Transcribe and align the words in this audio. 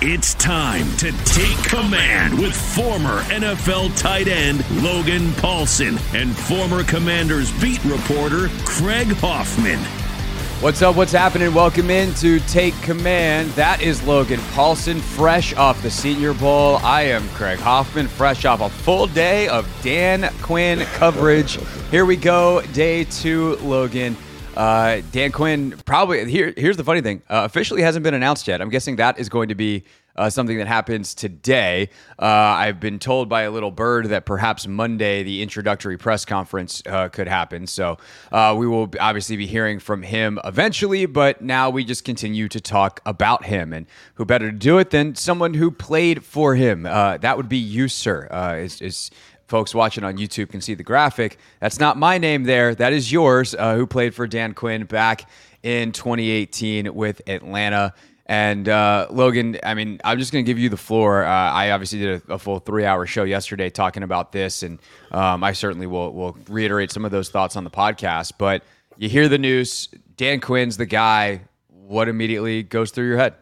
It's 0.00 0.34
time 0.34 0.86
to 0.98 1.10
take 1.24 1.56
command 1.64 2.38
with 2.38 2.54
former 2.54 3.20
NFL 3.22 3.98
tight 3.98 4.28
end 4.28 4.64
Logan 4.80 5.32
Paulson 5.32 5.98
and 6.14 6.36
former 6.36 6.84
Commanders 6.84 7.50
beat 7.60 7.84
reporter 7.84 8.48
Craig 8.64 9.08
Hoffman. 9.16 9.80
What's 10.60 10.82
up? 10.82 10.94
What's 10.94 11.10
happening? 11.10 11.52
Welcome 11.52 11.90
in 11.90 12.14
to 12.14 12.38
Take 12.38 12.80
Command. 12.80 13.50
That 13.50 13.82
is 13.82 14.00
Logan 14.04 14.38
Paulson, 14.52 15.00
fresh 15.00 15.52
off 15.54 15.82
the 15.82 15.90
Senior 15.90 16.32
Bowl. 16.32 16.76
I 16.76 17.02
am 17.02 17.28
Craig 17.30 17.58
Hoffman, 17.58 18.06
fresh 18.06 18.44
off 18.44 18.60
a 18.60 18.68
full 18.68 19.08
day 19.08 19.48
of 19.48 19.68
Dan 19.82 20.32
Quinn 20.42 20.78
coverage. 20.94 21.58
Here 21.90 22.06
we 22.06 22.14
go, 22.14 22.62
day 22.72 23.02
two, 23.02 23.56
Logan. 23.56 24.16
Uh, 24.58 25.02
Dan 25.12 25.30
Quinn 25.30 25.70
probably 25.86 26.28
here. 26.28 26.52
Here's 26.56 26.76
the 26.76 26.82
funny 26.82 27.00
thing: 27.00 27.22
uh, 27.30 27.42
officially 27.44 27.80
hasn't 27.80 28.02
been 28.02 28.14
announced 28.14 28.48
yet. 28.48 28.60
I'm 28.60 28.70
guessing 28.70 28.96
that 28.96 29.16
is 29.20 29.28
going 29.28 29.50
to 29.50 29.54
be 29.54 29.84
uh, 30.16 30.28
something 30.28 30.58
that 30.58 30.66
happens 30.66 31.14
today. 31.14 31.90
Uh, 32.18 32.24
I've 32.24 32.80
been 32.80 32.98
told 32.98 33.28
by 33.28 33.42
a 33.42 33.52
little 33.52 33.70
bird 33.70 34.06
that 34.06 34.26
perhaps 34.26 34.66
Monday 34.66 35.22
the 35.22 35.42
introductory 35.42 35.96
press 35.96 36.24
conference 36.24 36.82
uh, 36.86 37.08
could 37.08 37.28
happen. 37.28 37.68
So 37.68 37.98
uh, 38.32 38.56
we 38.58 38.66
will 38.66 38.90
obviously 38.98 39.36
be 39.36 39.46
hearing 39.46 39.78
from 39.78 40.02
him 40.02 40.40
eventually. 40.44 41.06
But 41.06 41.40
now 41.40 41.70
we 41.70 41.84
just 41.84 42.02
continue 42.04 42.48
to 42.48 42.60
talk 42.60 43.00
about 43.06 43.44
him, 43.44 43.72
and 43.72 43.86
who 44.14 44.24
better 44.24 44.50
to 44.50 44.58
do 44.58 44.78
it 44.78 44.90
than 44.90 45.14
someone 45.14 45.54
who 45.54 45.70
played 45.70 46.24
for 46.24 46.56
him? 46.56 46.82
that 46.82 47.36
would 47.36 47.48
be 47.48 47.58
you, 47.58 47.86
sir. 47.86 48.26
is, 48.60 48.82
is 48.82 49.12
folks 49.48 49.74
watching 49.74 50.04
on 50.04 50.16
YouTube 50.18 50.50
can 50.50 50.60
see 50.60 50.74
the 50.74 50.84
graphic. 50.84 51.38
That's 51.60 51.80
not 51.80 51.96
my 51.96 52.18
name 52.18 52.44
there. 52.44 52.74
That 52.74 52.92
is 52.92 53.10
yours, 53.10 53.54
uh, 53.54 53.74
who 53.74 53.86
played 53.86 54.14
for 54.14 54.26
Dan 54.26 54.54
Quinn 54.54 54.84
back 54.84 55.28
in 55.62 55.90
2018 55.92 56.94
with 56.94 57.22
Atlanta. 57.26 57.94
And 58.26 58.68
uh, 58.68 59.06
Logan, 59.10 59.58
I 59.62 59.72
mean, 59.72 60.00
I'm 60.04 60.18
just 60.18 60.32
going 60.32 60.44
to 60.44 60.46
give 60.46 60.58
you 60.58 60.68
the 60.68 60.76
floor. 60.76 61.24
Uh, 61.24 61.30
I 61.30 61.70
obviously 61.70 61.98
did 61.98 62.22
a, 62.28 62.34
a 62.34 62.38
full 62.38 62.58
three 62.58 62.84
hour 62.84 63.06
show 63.06 63.24
yesterday 63.24 63.70
talking 63.70 64.02
about 64.02 64.32
this, 64.32 64.62
and 64.62 64.78
um, 65.12 65.42
I 65.42 65.52
certainly 65.52 65.86
will, 65.86 66.12
will 66.12 66.36
reiterate 66.46 66.92
some 66.92 67.06
of 67.06 67.10
those 67.10 67.30
thoughts 67.30 67.56
on 67.56 67.64
the 67.64 67.70
podcast. 67.70 68.32
But 68.36 68.62
you 68.98 69.08
hear 69.08 69.28
the 69.28 69.38
news, 69.38 69.88
Dan 70.16 70.40
Quinn's 70.40 70.76
the 70.76 70.86
guy. 70.86 71.40
What 71.68 72.06
immediately 72.06 72.62
goes 72.62 72.90
through 72.90 73.08
your 73.08 73.16
head? 73.16 73.34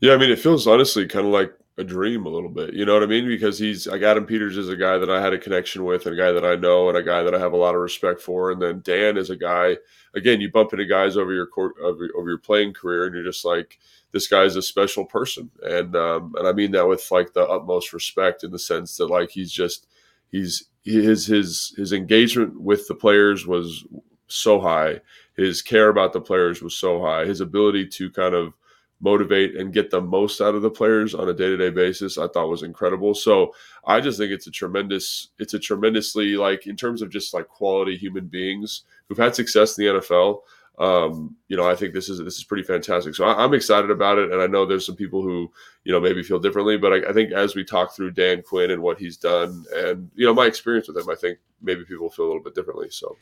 Yeah, 0.00 0.12
I 0.12 0.18
mean, 0.18 0.30
it 0.30 0.38
feels 0.38 0.66
honestly 0.66 1.06
kind 1.06 1.26
of 1.26 1.32
like 1.32 1.55
a 1.78 1.84
dream 1.84 2.24
a 2.24 2.30
little 2.30 2.48
bit. 2.48 2.72
You 2.72 2.86
know 2.86 2.94
what 2.94 3.02
I 3.02 3.06
mean? 3.06 3.26
Because 3.26 3.58
he's 3.58 3.86
like 3.86 4.02
Adam 4.02 4.24
Peters 4.24 4.56
is 4.56 4.68
a 4.68 4.76
guy 4.76 4.96
that 4.96 5.10
I 5.10 5.20
had 5.20 5.34
a 5.34 5.38
connection 5.38 5.84
with, 5.84 6.06
and 6.06 6.14
a 6.14 6.18
guy 6.18 6.32
that 6.32 6.44
I 6.44 6.56
know, 6.56 6.88
and 6.88 6.96
a 6.96 7.02
guy 7.02 7.22
that 7.22 7.34
I 7.34 7.38
have 7.38 7.52
a 7.52 7.58
lot 7.58 7.74
of 7.74 7.80
respect 7.80 8.20
for. 8.20 8.50
And 8.50 8.60
then 8.60 8.80
Dan 8.82 9.16
is 9.16 9.30
a 9.30 9.36
guy. 9.36 9.76
Again, 10.14 10.40
you 10.40 10.50
bump 10.50 10.72
into 10.72 10.86
guys 10.86 11.16
over 11.16 11.32
your 11.32 11.46
court 11.46 11.74
over, 11.82 12.08
over 12.16 12.28
your 12.28 12.38
playing 12.38 12.72
career, 12.72 13.04
and 13.04 13.14
you're 13.14 13.24
just 13.24 13.44
like, 13.44 13.78
this 14.12 14.26
guy's 14.26 14.56
a 14.56 14.62
special 14.62 15.04
person, 15.04 15.50
and 15.62 15.94
um, 15.94 16.34
and 16.38 16.48
I 16.48 16.52
mean 16.52 16.70
that 16.72 16.88
with 16.88 17.10
like 17.10 17.34
the 17.34 17.46
utmost 17.46 17.92
respect 17.92 18.44
in 18.44 18.50
the 18.50 18.58
sense 18.58 18.96
that 18.96 19.08
like 19.08 19.30
he's 19.30 19.52
just 19.52 19.86
he's 20.30 20.68
his 20.82 21.26
his 21.26 21.74
his 21.76 21.92
engagement 21.92 22.58
with 22.58 22.88
the 22.88 22.94
players 22.94 23.46
was 23.46 23.84
so 24.28 24.60
high. 24.60 25.00
His 25.36 25.60
care 25.60 25.90
about 25.90 26.14
the 26.14 26.20
players 26.20 26.62
was 26.62 26.74
so 26.74 27.02
high. 27.02 27.26
His 27.26 27.42
ability 27.42 27.88
to 27.88 28.10
kind 28.10 28.34
of 28.34 28.54
motivate 29.00 29.56
and 29.56 29.74
get 29.74 29.90
the 29.90 30.00
most 30.00 30.40
out 30.40 30.54
of 30.54 30.62
the 30.62 30.70
players 30.70 31.14
on 31.14 31.28
a 31.28 31.34
day-to-day 31.34 31.70
basis 31.70 32.16
i 32.16 32.26
thought 32.28 32.48
was 32.48 32.62
incredible. 32.62 33.14
So 33.14 33.52
i 33.86 34.00
just 34.00 34.18
think 34.18 34.32
it's 34.32 34.46
a 34.46 34.50
tremendous 34.50 35.28
it's 35.38 35.54
a 35.54 35.58
tremendously 35.58 36.36
like 36.36 36.66
in 36.66 36.76
terms 36.76 37.02
of 37.02 37.10
just 37.10 37.34
like 37.34 37.48
quality 37.48 37.96
human 37.96 38.26
beings 38.26 38.82
who've 39.08 39.18
had 39.18 39.34
success 39.34 39.78
in 39.78 39.84
the 39.84 40.00
nfl 40.00 40.40
um, 40.78 41.36
you 41.48 41.56
know 41.56 41.68
i 41.68 41.74
think 41.74 41.94
this 41.94 42.08
is 42.08 42.18
this 42.18 42.36
is 42.36 42.44
pretty 42.44 42.62
fantastic. 42.62 43.14
So 43.14 43.24
I, 43.24 43.44
am 43.44 43.54
excited 43.54 43.90
about 43.90 44.18
it 44.18 44.30
and 44.32 44.40
i 44.40 44.46
know 44.46 44.66
there's 44.66 44.86
some 44.86 44.96
people 44.96 45.22
who 45.22 45.50
you 45.84 45.92
know 45.92 46.00
maybe 46.00 46.22
feel 46.22 46.38
differently 46.38 46.76
but 46.76 46.92
I, 46.92 47.10
I 47.10 47.12
think 47.12 47.32
as 47.32 47.54
we 47.54 47.64
talk 47.64 47.94
through 47.94 48.12
dan 48.12 48.42
quinn 48.42 48.70
and 48.70 48.82
what 48.82 48.98
he's 48.98 49.16
done 49.16 49.64
and 49.74 50.10
you 50.14 50.26
know 50.26 50.34
my 50.34 50.46
experience 50.46 50.88
with 50.88 50.98
him 50.98 51.08
i 51.08 51.14
think 51.14 51.38
maybe 51.62 51.84
people 51.84 52.10
feel 52.10 52.26
a 52.26 52.28
little 52.28 52.42
bit 52.42 52.54
differently 52.54 52.88
so 52.90 53.16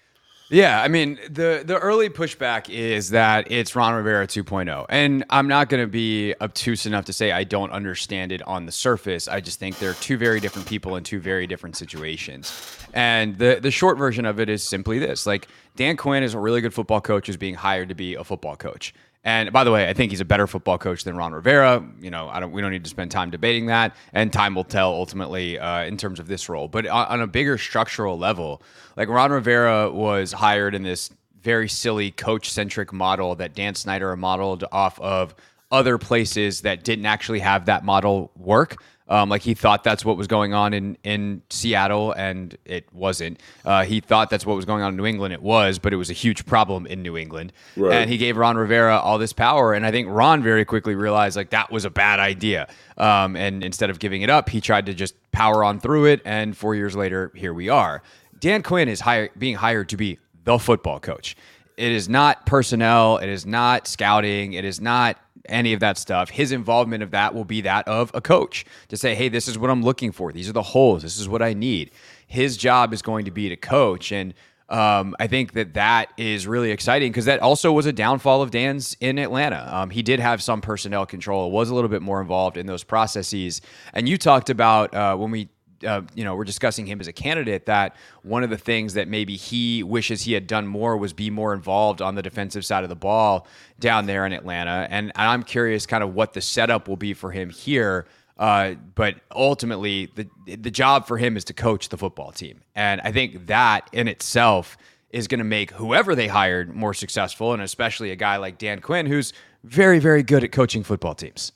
yeah, 0.51 0.83
I 0.83 0.89
mean 0.89 1.19
the 1.29 1.63
the 1.65 1.79
early 1.79 2.11
pushback 2.11 2.69
is 2.69 3.11
that 3.11 3.51
it's 3.51 3.75
Ron 3.75 3.95
Rivera 3.95 4.27
2.0, 4.27 4.87
and 4.89 5.25
I'm 5.31 5.49
not 5.49 5.69
going 5.69 5.83
to 5.83 5.91
be 5.91 6.35
obtuse 6.41 6.85
enough 6.85 7.07
to 7.07 7.13
say 7.13 7.33
I 7.33 7.45
don't 7.45 7.71
understand 7.71 8.31
it 8.31 8.43
on 8.43 8.67
the 8.67 8.73
surface. 8.73 9.27
I 9.27 9.41
just 9.41 9.59
think 9.59 9.79
they're 9.79 9.95
two 9.95 10.19
very 10.19 10.41
different 10.41 10.69
people 10.69 10.97
in 10.97 11.05
two 11.05 11.19
very 11.19 11.47
different 11.47 11.77
situations. 11.77 12.53
And 12.93 13.39
the 13.39 13.59
the 13.61 13.71
short 13.71 13.97
version 13.97 14.27
of 14.27 14.39
it 14.39 14.49
is 14.49 14.63
simply 14.63 14.99
this: 14.99 15.27
like 15.27 15.49
Dan 15.77 15.97
Quinn 15.97 16.23
is 16.23 16.35
a 16.35 16.39
really 16.39 16.61
good 16.61 16.75
football 16.75 17.01
coach, 17.01 17.27
who's 17.27 17.37
being 17.37 17.55
hired 17.55 17.89
to 17.89 17.95
be 17.95 18.15
a 18.15 18.25
football 18.25 18.57
coach. 18.57 18.93
And 19.25 19.53
by 19.53 19.65
the 19.65 19.71
way, 19.71 19.89
I 19.89 19.95
think 19.95 20.13
he's 20.13 20.21
a 20.21 20.25
better 20.25 20.47
football 20.47 20.77
coach 20.77 21.05
than 21.05 21.17
Ron 21.17 21.33
Rivera. 21.33 21.83
You 21.99 22.11
know, 22.11 22.29
I 22.29 22.41
don't. 22.41 22.53
We 22.53 22.61
don't 22.61 22.73
need 22.73 22.85
to 22.85 22.91
spend 22.91 23.11
time 23.11 23.31
debating 23.31 23.67
that, 23.67 23.97
and 24.13 24.31
time 24.31 24.55
will 24.55 24.65
tell 24.65 24.93
ultimately 24.93 25.59
uh, 25.59 25.85
in 25.85 25.97
terms 25.97 26.21
of 26.21 26.29
this 26.29 26.49
role. 26.49 26.69
But 26.69 26.87
on, 26.87 27.07
on 27.07 27.21
a 27.23 27.27
bigger 27.27 27.57
structural 27.57 28.19
level, 28.19 28.63
like 28.97 29.09
Ron 29.09 29.33
Rivera 29.33 29.91
was 29.91 30.33
hired 30.33 30.75
in 30.75 30.83
this 30.83 31.11
very 31.43 31.69
silly 31.69 32.11
coach-centric 32.11 32.93
model 32.93 33.35
that 33.37 33.55
Dan 33.55 33.75
Snyder 33.75 34.15
modeled 34.17 34.65
off 34.73 35.01
of 35.01 35.35
other 35.71 35.99
places 35.99 36.61
that 36.61 36.85
didn't 36.85 37.07
actually 37.07 37.41
have 37.41 37.67
that 37.67 37.85
model 37.85 38.31
work. 38.37 38.77
Um, 39.07 39.29
like 39.29 39.43
he 39.43 39.53
thought 39.53 39.85
that's 39.85 40.03
what 40.03 40.17
was 40.17 40.27
going 40.27 40.55
on 40.55 40.73
in, 40.73 40.97
in 41.05 41.43
Seattle, 41.51 42.13
and 42.13 42.57
it 42.65 42.87
wasn't. 42.93 43.39
Uh, 43.65 43.85
he 43.85 44.01
thought 44.01 44.31
that's 44.31 44.47
what 44.47 44.57
was 44.57 44.65
going 44.65 44.83
on 44.83 44.93
in 44.93 44.97
New 44.97 45.05
England. 45.05 45.35
It 45.35 45.43
was, 45.43 45.79
but 45.79 45.93
it 45.93 45.97
was 45.97 46.09
a 46.09 46.15
huge 46.15 46.47
problem 46.47 46.87
in 46.87 47.03
New 47.03 47.17
England. 47.17 47.53
Right. 47.77 47.95
And 47.95 48.11
he 48.11 48.17
gave 48.17 48.39
Ron 48.39 48.57
Rivera 48.57 48.99
all 48.99 49.19
this 49.19 49.35
power, 49.35 49.75
and 49.75 49.85
I 49.85 49.91
think 49.91 50.09
Ron 50.11 50.43
very 50.43 50.65
quickly 50.65 50.95
realized 50.95 51.37
like 51.37 51.51
that 51.51 51.71
was 51.71 51.85
a 51.85 51.91
bad 51.91 52.19
idea. 52.19 52.67
Um, 52.97 53.37
and 53.37 53.63
instead 53.63 53.91
of 53.91 53.99
giving 53.99 54.23
it 54.23 54.31
up, 54.31 54.49
he 54.49 54.63
tried 54.63 54.87
to 54.87 54.95
just 54.95 55.15
power 55.33 55.63
on 55.63 55.81
through 55.81 56.07
it. 56.07 56.23
And 56.25 56.57
four 56.57 56.75
years 56.75 56.97
later, 56.97 57.31
here 57.35 57.53
we 57.53 57.69
are. 57.69 58.03
Dan 58.39 58.63
Quinn 58.63 58.89
is 58.89 59.01
hire, 59.01 59.29
being 59.37 59.57
hired 59.57 59.91
to 59.91 59.99
be 59.99 60.19
the 60.45 60.59
football 60.59 60.99
coach. 60.99 61.37
It 61.77 61.93
is 61.93 62.09
not 62.09 62.47
personnel. 62.47 63.19
It 63.19 63.29
is 63.29 63.45
not 63.45 63.87
scouting. 63.87 64.53
It 64.53 64.65
is 64.65 64.81
not 64.81 65.19
any 65.49 65.73
of 65.73 65.81
that 65.81 65.99
stuff. 65.99 66.31
His 66.31 66.53
involvement 66.53 67.03
of 67.03 67.11
that 67.13 67.35
will 67.35 67.45
be 67.45 67.61
that 67.63 67.87
of 67.89 68.11
a 68.15 68.21
coach 68.21 68.65
to 68.89 68.97
say, 68.97 69.15
hey, 69.15 69.29
this 69.29 69.49
is 69.49 69.59
what 69.59 69.71
I'm 69.71 69.83
looking 69.83 70.13
for. 70.13 70.33
These 70.33 70.49
are 70.49 70.53
the 70.53 70.63
holes. 70.63 71.03
This 71.03 71.19
is 71.19 71.29
what 71.29 71.43
I 71.43 71.55
need. 71.55 71.91
His 72.27 72.57
job 72.57 72.93
is 72.93 73.03
going 73.03 73.25
to 73.27 73.31
be 73.31 73.49
to 73.49 73.57
coach. 73.57 74.13
And 74.13 74.35
um, 74.69 75.15
I 75.21 75.27
think 75.27 75.53
that 75.53 75.75
that 75.75 76.11
is 76.17 76.47
really 76.47 76.71
exciting 76.71 77.13
because 77.13 77.27
that 77.27 77.41
also 77.41 77.71
was 77.71 77.87
a 77.87 77.93
downfall 77.93 78.41
of 78.41 78.51
Dan's 78.51 78.97
in 79.01 79.19
Atlanta. 79.19 79.69
Um, 79.71 79.91
he 79.91 80.03
did 80.03 80.21
have 80.21 80.43
some 80.43 80.61
personnel 80.61 81.05
control, 81.05 81.51
was 81.51 81.69
a 81.69 81.75
little 81.75 81.91
bit 81.91 82.01
more 82.01 82.21
involved 82.21 82.57
in 82.57 82.67
those 82.67 82.83
processes. 82.83 83.61
And 83.93 84.09
you 84.09 84.17
talked 84.17 84.49
about 84.49 84.95
uh, 84.95 85.17
when 85.17 85.31
we 85.31 85.49
uh, 85.85 86.03
you 86.15 86.25
know, 86.25 86.35
we're 86.35 86.45
discussing 86.45 86.87
him 86.87 87.01
as 87.01 87.09
a 87.09 87.13
candidate, 87.13 87.67
that 87.67 87.97
one 88.23 88.43
of 88.43 88.51
the 88.51 88.59
things 88.59 88.95
that 88.95 89.09
maybe 89.09 89.37
he 89.37 89.83
wishes 89.83 90.23
he 90.23 90.33
had 90.33 90.47
done 90.47 90.67
more 90.67 90.97
was 90.97 91.13
be 91.13 91.31
more 91.31 91.55
involved 91.55 92.01
on 92.03 92.15
the 92.15 92.23
defensive 92.23 92.65
side 92.65 92.83
of 92.83 92.89
the 92.89 92.97
ball 92.97 93.47
down 93.79 94.07
there 94.07 94.27
in 94.27 94.33
Atlanta. 94.33 94.87
And 94.91 95.13
I'm 95.17 95.43
curious 95.43 95.87
kind 95.87 96.03
of 96.05 96.15
what 96.15 96.33
the 96.33 96.41
setup 96.41 96.89
will 96.89 96.97
be 96.97 97.15
for 97.15 97.31
him 97.31 97.51
here. 97.51 98.07
Uh, 98.37 98.75
but 98.95 99.15
ultimately, 99.31 100.11
the 100.17 100.29
the 100.57 100.71
job 100.71 101.07
for 101.07 101.19
him 101.19 101.37
is 101.37 101.45
to 101.45 101.53
coach 101.53 101.89
the 101.91 101.97
football 101.97 102.33
team, 102.33 102.63
and 102.75 103.01
I 103.03 103.13
think 103.13 103.47
that 103.47 103.89
in 103.93 104.09
itself 104.09 104.77
is 105.11 105.29
going 105.29 105.39
to 105.39 105.45
make 105.45 105.71
whoever 105.71 106.17
they 106.17 106.27
hired 106.27 106.75
more 106.75 106.93
successful, 106.93 107.53
and 107.53 107.63
especially 107.63 108.11
a 108.11 108.17
guy 108.17 108.37
like 108.37 108.59
Dan 108.59 108.81
Quinn, 108.81 109.07
who's 109.07 109.33
very, 109.63 110.01
very 110.01 110.25
good 110.25 110.43
at 110.43 110.51
coaching 110.51 110.83
football 110.83 111.15
teams. 111.15 111.53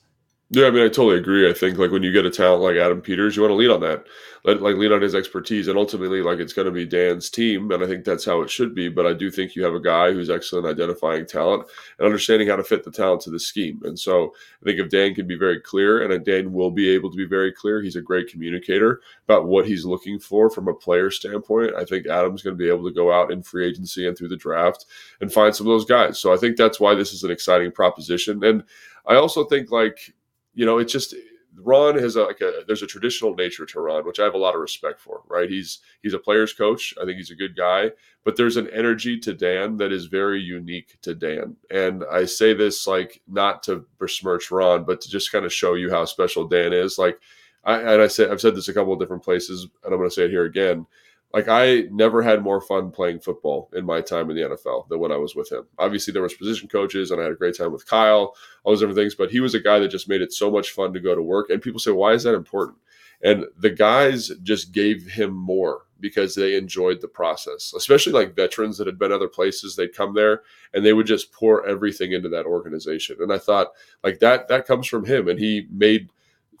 Yeah, 0.51 0.65
I 0.65 0.71
mean, 0.71 0.83
I 0.83 0.87
totally 0.87 1.19
agree. 1.19 1.47
I 1.47 1.53
think 1.53 1.77
like 1.77 1.91
when 1.91 2.01
you 2.01 2.11
get 2.11 2.25
a 2.25 2.31
talent 2.31 2.63
like 2.63 2.75
Adam 2.75 3.01
Peters, 3.01 3.35
you 3.35 3.43
want 3.43 3.51
to 3.51 3.55
lean 3.55 3.69
on 3.69 3.81
that, 3.81 4.07
let 4.43 4.63
like 4.63 4.77
lean 4.77 4.91
on 4.91 4.99
his 4.99 5.13
expertise, 5.13 5.67
and 5.67 5.77
ultimately, 5.77 6.23
like 6.23 6.39
it's 6.39 6.53
going 6.53 6.65
to 6.65 6.71
be 6.71 6.87
Dan's 6.87 7.29
team, 7.29 7.69
and 7.69 7.83
I 7.83 7.85
think 7.85 8.03
that's 8.03 8.25
how 8.25 8.41
it 8.41 8.49
should 8.49 8.73
be. 8.73 8.89
But 8.89 9.05
I 9.05 9.13
do 9.13 9.29
think 9.29 9.53
you 9.53 9.63
have 9.63 9.75
a 9.75 9.79
guy 9.79 10.11
who's 10.11 10.31
excellent 10.31 10.65
identifying 10.65 11.27
talent 11.27 11.67
and 11.99 12.05
understanding 12.07 12.47
how 12.47 12.55
to 12.55 12.63
fit 12.63 12.83
the 12.83 12.89
talent 12.89 13.21
to 13.21 13.29
the 13.29 13.39
scheme. 13.39 13.79
And 13.83 13.99
so 13.99 14.33
I 14.59 14.65
think 14.65 14.79
if 14.79 14.89
Dan 14.89 15.13
can 15.13 15.27
be 15.27 15.37
very 15.37 15.61
clear, 15.61 16.01
and 16.01 16.25
Dan 16.25 16.51
will 16.51 16.71
be 16.71 16.89
able 16.89 17.11
to 17.11 17.17
be 17.17 17.25
very 17.25 17.51
clear, 17.51 17.79
he's 17.79 17.95
a 17.95 18.01
great 18.01 18.27
communicator 18.27 19.01
about 19.25 19.45
what 19.45 19.67
he's 19.67 19.85
looking 19.85 20.17
for 20.17 20.49
from 20.49 20.67
a 20.67 20.73
player 20.73 21.11
standpoint. 21.11 21.75
I 21.75 21.85
think 21.85 22.07
Adam's 22.07 22.41
going 22.41 22.57
to 22.57 22.63
be 22.63 22.69
able 22.69 22.85
to 22.85 22.95
go 22.95 23.13
out 23.13 23.31
in 23.31 23.43
free 23.43 23.67
agency 23.67 24.07
and 24.07 24.17
through 24.17 24.29
the 24.29 24.35
draft 24.35 24.87
and 25.21 25.31
find 25.31 25.55
some 25.55 25.67
of 25.67 25.71
those 25.71 25.85
guys. 25.85 26.17
So 26.17 26.33
I 26.33 26.37
think 26.37 26.57
that's 26.57 26.79
why 26.79 26.95
this 26.95 27.13
is 27.13 27.23
an 27.23 27.29
exciting 27.29 27.71
proposition, 27.71 28.43
and 28.43 28.63
I 29.05 29.13
also 29.13 29.43
think 29.43 29.69
like 29.69 30.15
you 30.53 30.65
know, 30.65 30.77
it's 30.77 30.91
just 30.91 31.15
Ron 31.55 31.97
has 31.97 32.15
a, 32.15 32.23
like 32.23 32.41
a 32.41 32.63
there's 32.67 32.83
a 32.83 32.87
traditional 32.87 33.35
nature 33.35 33.65
to 33.65 33.79
Ron, 33.79 34.05
which 34.05 34.19
I 34.19 34.23
have 34.23 34.33
a 34.33 34.39
lot 34.39 34.55
of 34.55 34.61
respect 34.61 34.99
for. 34.99 35.21
Right? 35.27 35.49
He's 35.49 35.79
he's 36.01 36.13
a 36.13 36.19
player's 36.19 36.53
coach. 36.53 36.93
I 37.01 37.05
think 37.05 37.17
he's 37.17 37.31
a 37.31 37.35
good 37.35 37.55
guy, 37.55 37.91
but 38.23 38.35
there's 38.35 38.57
an 38.57 38.69
energy 38.71 39.19
to 39.19 39.33
Dan 39.33 39.77
that 39.77 39.91
is 39.91 40.05
very 40.05 40.39
unique 40.41 40.97
to 41.01 41.15
Dan. 41.15 41.55
And 41.71 42.03
I 42.11 42.25
say 42.25 42.53
this 42.53 42.87
like 42.87 43.21
not 43.27 43.63
to 43.63 43.85
besmirch 43.99 44.51
Ron, 44.51 44.83
but 44.83 45.01
to 45.01 45.09
just 45.09 45.31
kind 45.31 45.45
of 45.45 45.53
show 45.53 45.73
you 45.73 45.89
how 45.89 46.05
special 46.05 46.47
Dan 46.47 46.73
is. 46.73 46.97
Like, 46.97 47.19
I, 47.63 47.79
and 47.79 48.01
I 48.01 48.07
said 48.07 48.31
I've 48.31 48.41
said 48.41 48.55
this 48.55 48.67
a 48.67 48.73
couple 48.73 48.93
of 48.93 48.99
different 48.99 49.23
places, 49.23 49.67
and 49.83 49.93
I'm 49.93 49.99
going 49.99 50.09
to 50.09 50.13
say 50.13 50.25
it 50.25 50.31
here 50.31 50.45
again 50.45 50.85
like 51.33 51.47
I 51.47 51.83
never 51.91 52.21
had 52.21 52.41
more 52.41 52.59
fun 52.59 52.91
playing 52.91 53.19
football 53.19 53.69
in 53.73 53.85
my 53.85 54.01
time 54.01 54.29
in 54.29 54.35
the 54.35 54.55
NFL 54.55 54.89
than 54.89 54.99
when 54.99 55.11
I 55.11 55.17
was 55.17 55.35
with 55.35 55.51
him. 55.51 55.65
Obviously, 55.77 56.11
there 56.11 56.23
was 56.23 56.33
position 56.33 56.67
coaches, 56.67 57.11
and 57.11 57.21
I 57.21 57.25
had 57.25 57.33
a 57.33 57.35
great 57.35 57.57
time 57.57 57.71
with 57.71 57.87
Kyle, 57.87 58.35
all 58.63 58.71
those 58.71 58.79
different 58.79 58.97
things. 58.97 59.15
But 59.15 59.31
he 59.31 59.39
was 59.39 59.53
a 59.53 59.59
guy 59.59 59.79
that 59.79 59.89
just 59.89 60.09
made 60.09 60.21
it 60.21 60.33
so 60.33 60.49
much 60.49 60.71
fun 60.71 60.93
to 60.93 60.99
go 60.99 61.13
to 61.13 61.21
work. 61.21 61.49
And 61.49 61.61
people 61.61 61.79
say, 61.79 61.91
"Why 61.91 62.13
is 62.13 62.23
that 62.23 62.33
important?" 62.33 62.79
And 63.21 63.45
the 63.57 63.69
guys 63.69 64.31
just 64.43 64.71
gave 64.71 65.05
him 65.05 65.33
more 65.33 65.83
because 65.99 66.35
they 66.35 66.55
enjoyed 66.55 67.01
the 67.01 67.07
process, 67.07 67.73
especially 67.75 68.13
like 68.13 68.35
veterans 68.35 68.77
that 68.77 68.87
had 68.87 68.97
been 68.97 69.11
other 69.11 69.27
places. 69.27 69.75
They'd 69.75 69.93
come 69.93 70.13
there 70.13 70.43
and 70.73 70.85
they 70.85 70.93
would 70.93 71.05
just 71.05 71.33
pour 71.33 71.65
everything 71.67 72.13
into 72.13 72.29
that 72.29 72.45
organization. 72.45 73.17
And 73.19 73.33
I 73.33 73.37
thought, 73.37 73.67
like 74.03 74.19
that, 74.19 74.47
that 74.47 74.65
comes 74.65 74.87
from 74.87 75.05
him, 75.05 75.27
and 75.27 75.39
he 75.39 75.67
made 75.69 76.11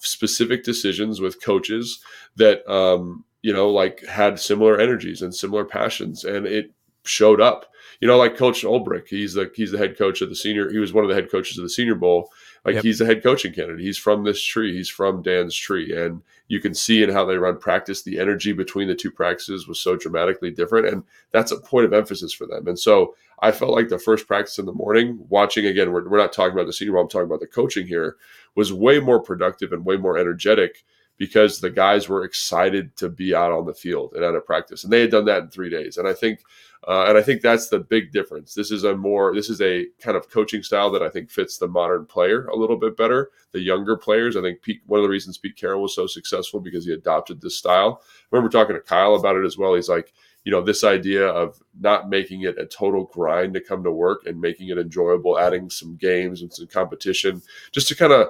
specific 0.01 0.63
decisions 0.63 1.21
with 1.21 1.43
coaches 1.43 1.99
that 2.35 2.69
um, 2.69 3.23
you 3.41 3.53
know, 3.53 3.69
like 3.69 4.05
had 4.05 4.39
similar 4.39 4.79
energies 4.79 5.21
and 5.21 5.33
similar 5.33 5.65
passions, 5.65 6.23
and 6.23 6.45
it 6.45 6.71
showed 7.03 7.41
up. 7.41 7.65
You 8.01 8.07
know, 8.07 8.17
like 8.17 8.37
Coach 8.37 8.63
Ulbrich, 8.63 9.07
he's 9.07 9.33
the 9.33 9.51
he's 9.55 9.71
the 9.71 9.77
head 9.77 9.97
coach 9.97 10.21
of 10.21 10.29
the 10.29 10.35
senior. 10.35 10.71
He 10.71 10.77
was 10.77 10.93
one 10.93 11.03
of 11.03 11.09
the 11.09 11.15
head 11.15 11.29
coaches 11.29 11.57
of 11.57 11.63
the 11.63 11.69
Senior 11.69 11.95
Bowl. 11.95 12.29
Like 12.65 12.75
yep. 12.75 12.83
he's 12.83 12.99
the 12.99 13.05
head 13.05 13.23
coaching 13.23 13.53
candidate. 13.53 13.81
He's 13.81 13.97
from 13.97 14.23
this 14.23 14.41
tree. 14.41 14.73
He's 14.75 14.89
from 14.89 15.21
Dan's 15.21 15.55
tree, 15.55 15.95
and 15.95 16.21
you 16.47 16.59
can 16.59 16.73
see 16.73 17.03
in 17.03 17.09
how 17.09 17.25
they 17.25 17.37
run 17.37 17.57
practice, 17.57 18.01
the 18.01 18.19
energy 18.19 18.53
between 18.53 18.87
the 18.87 18.95
two 18.95 19.11
practices 19.11 19.67
was 19.67 19.79
so 19.79 19.95
dramatically 19.95 20.51
different, 20.51 20.87
and 20.87 21.03
that's 21.31 21.51
a 21.51 21.59
point 21.59 21.85
of 21.85 21.93
emphasis 21.93 22.33
for 22.33 22.47
them. 22.47 22.67
And 22.67 22.77
so 22.77 23.15
I 23.41 23.51
felt 23.51 23.71
like 23.71 23.89
the 23.89 23.99
first 23.99 24.27
practice 24.27 24.59
in 24.59 24.65
the 24.65 24.73
morning, 24.73 25.25
watching 25.29 25.65
again, 25.65 25.91
we're, 25.91 26.07
we're 26.09 26.17
not 26.17 26.33
talking 26.33 26.53
about 26.53 26.67
the 26.67 26.73
Senior 26.73 26.93
Bowl. 26.93 27.03
I'm 27.03 27.09
talking 27.09 27.27
about 27.27 27.39
the 27.39 27.47
coaching 27.47 27.87
here, 27.87 28.17
was 28.55 28.73
way 28.73 28.99
more 28.99 29.21
productive 29.21 29.71
and 29.71 29.85
way 29.85 29.97
more 29.97 30.17
energetic 30.17 30.83
because 31.19 31.59
the 31.59 31.69
guys 31.69 32.09
were 32.09 32.23
excited 32.23 32.95
to 32.95 33.09
be 33.09 33.35
out 33.35 33.51
on 33.51 33.65
the 33.65 33.73
field 33.73 34.13
and 34.15 34.23
out 34.23 34.33
of 34.33 34.45
practice, 34.45 34.83
and 34.83 34.91
they 34.91 35.01
had 35.01 35.11
done 35.11 35.25
that 35.25 35.43
in 35.43 35.49
three 35.49 35.69
days. 35.69 35.97
And 35.97 36.07
I 36.07 36.13
think, 36.13 36.39
uh, 36.87 37.05
and 37.07 37.17
I 37.17 37.21
think 37.21 37.41
that's 37.41 37.67
the 37.67 37.79
big 37.79 38.13
difference. 38.13 38.53
This 38.53 38.71
is 38.71 38.85
a 38.85 38.95
more, 38.95 39.35
this 39.35 39.49
is 39.49 39.61
a 39.61 39.85
kind 40.01 40.15
of 40.15 40.29
coaching 40.31 40.63
style 40.63 40.89
that 40.91 41.03
I 41.03 41.09
think 41.09 41.29
fits 41.29 41.57
the 41.57 41.67
modern 41.67 42.05
player 42.05 42.47
a 42.47 42.55
little 42.55 42.77
bit 42.77 42.95
better. 42.95 43.31
The 43.51 43.59
younger 43.59 43.97
players, 43.97 44.37
I 44.37 44.41
think 44.41 44.61
Pete, 44.61 44.81
one 44.85 44.99
of 44.99 45.03
the 45.03 45.09
reasons 45.09 45.37
Pete 45.37 45.57
Carroll 45.57 45.81
was 45.81 45.93
so 45.93 46.07
successful 46.07 46.61
because 46.61 46.85
he 46.85 46.93
adopted 46.93 47.41
this 47.41 47.57
style. 47.57 48.01
I 48.01 48.25
remember 48.31 48.49
talking 48.49 48.75
to 48.75 48.81
Kyle 48.81 49.15
about 49.15 49.35
it 49.35 49.45
as 49.45 49.57
well. 49.57 49.75
He's 49.75 49.89
like, 49.89 50.13
you 50.45 50.53
know, 50.53 50.61
this 50.61 50.85
idea 50.85 51.27
of 51.27 51.59
not 51.79 52.09
making 52.09 52.43
it 52.43 52.57
a 52.57 52.65
total 52.65 53.05
grind 53.05 53.53
to 53.53 53.59
come 53.59 53.83
to 53.83 53.91
work 53.91 54.25
and 54.25 54.39
making 54.39 54.69
it 54.69 54.77
enjoyable, 54.77 55.37
adding 55.37 55.69
some 55.69 55.97
games 55.97 56.41
and 56.41 56.53
some 56.53 56.67
competition, 56.67 57.41
just 57.73 57.89
to 57.89 57.95
kind 57.95 58.13
of 58.13 58.29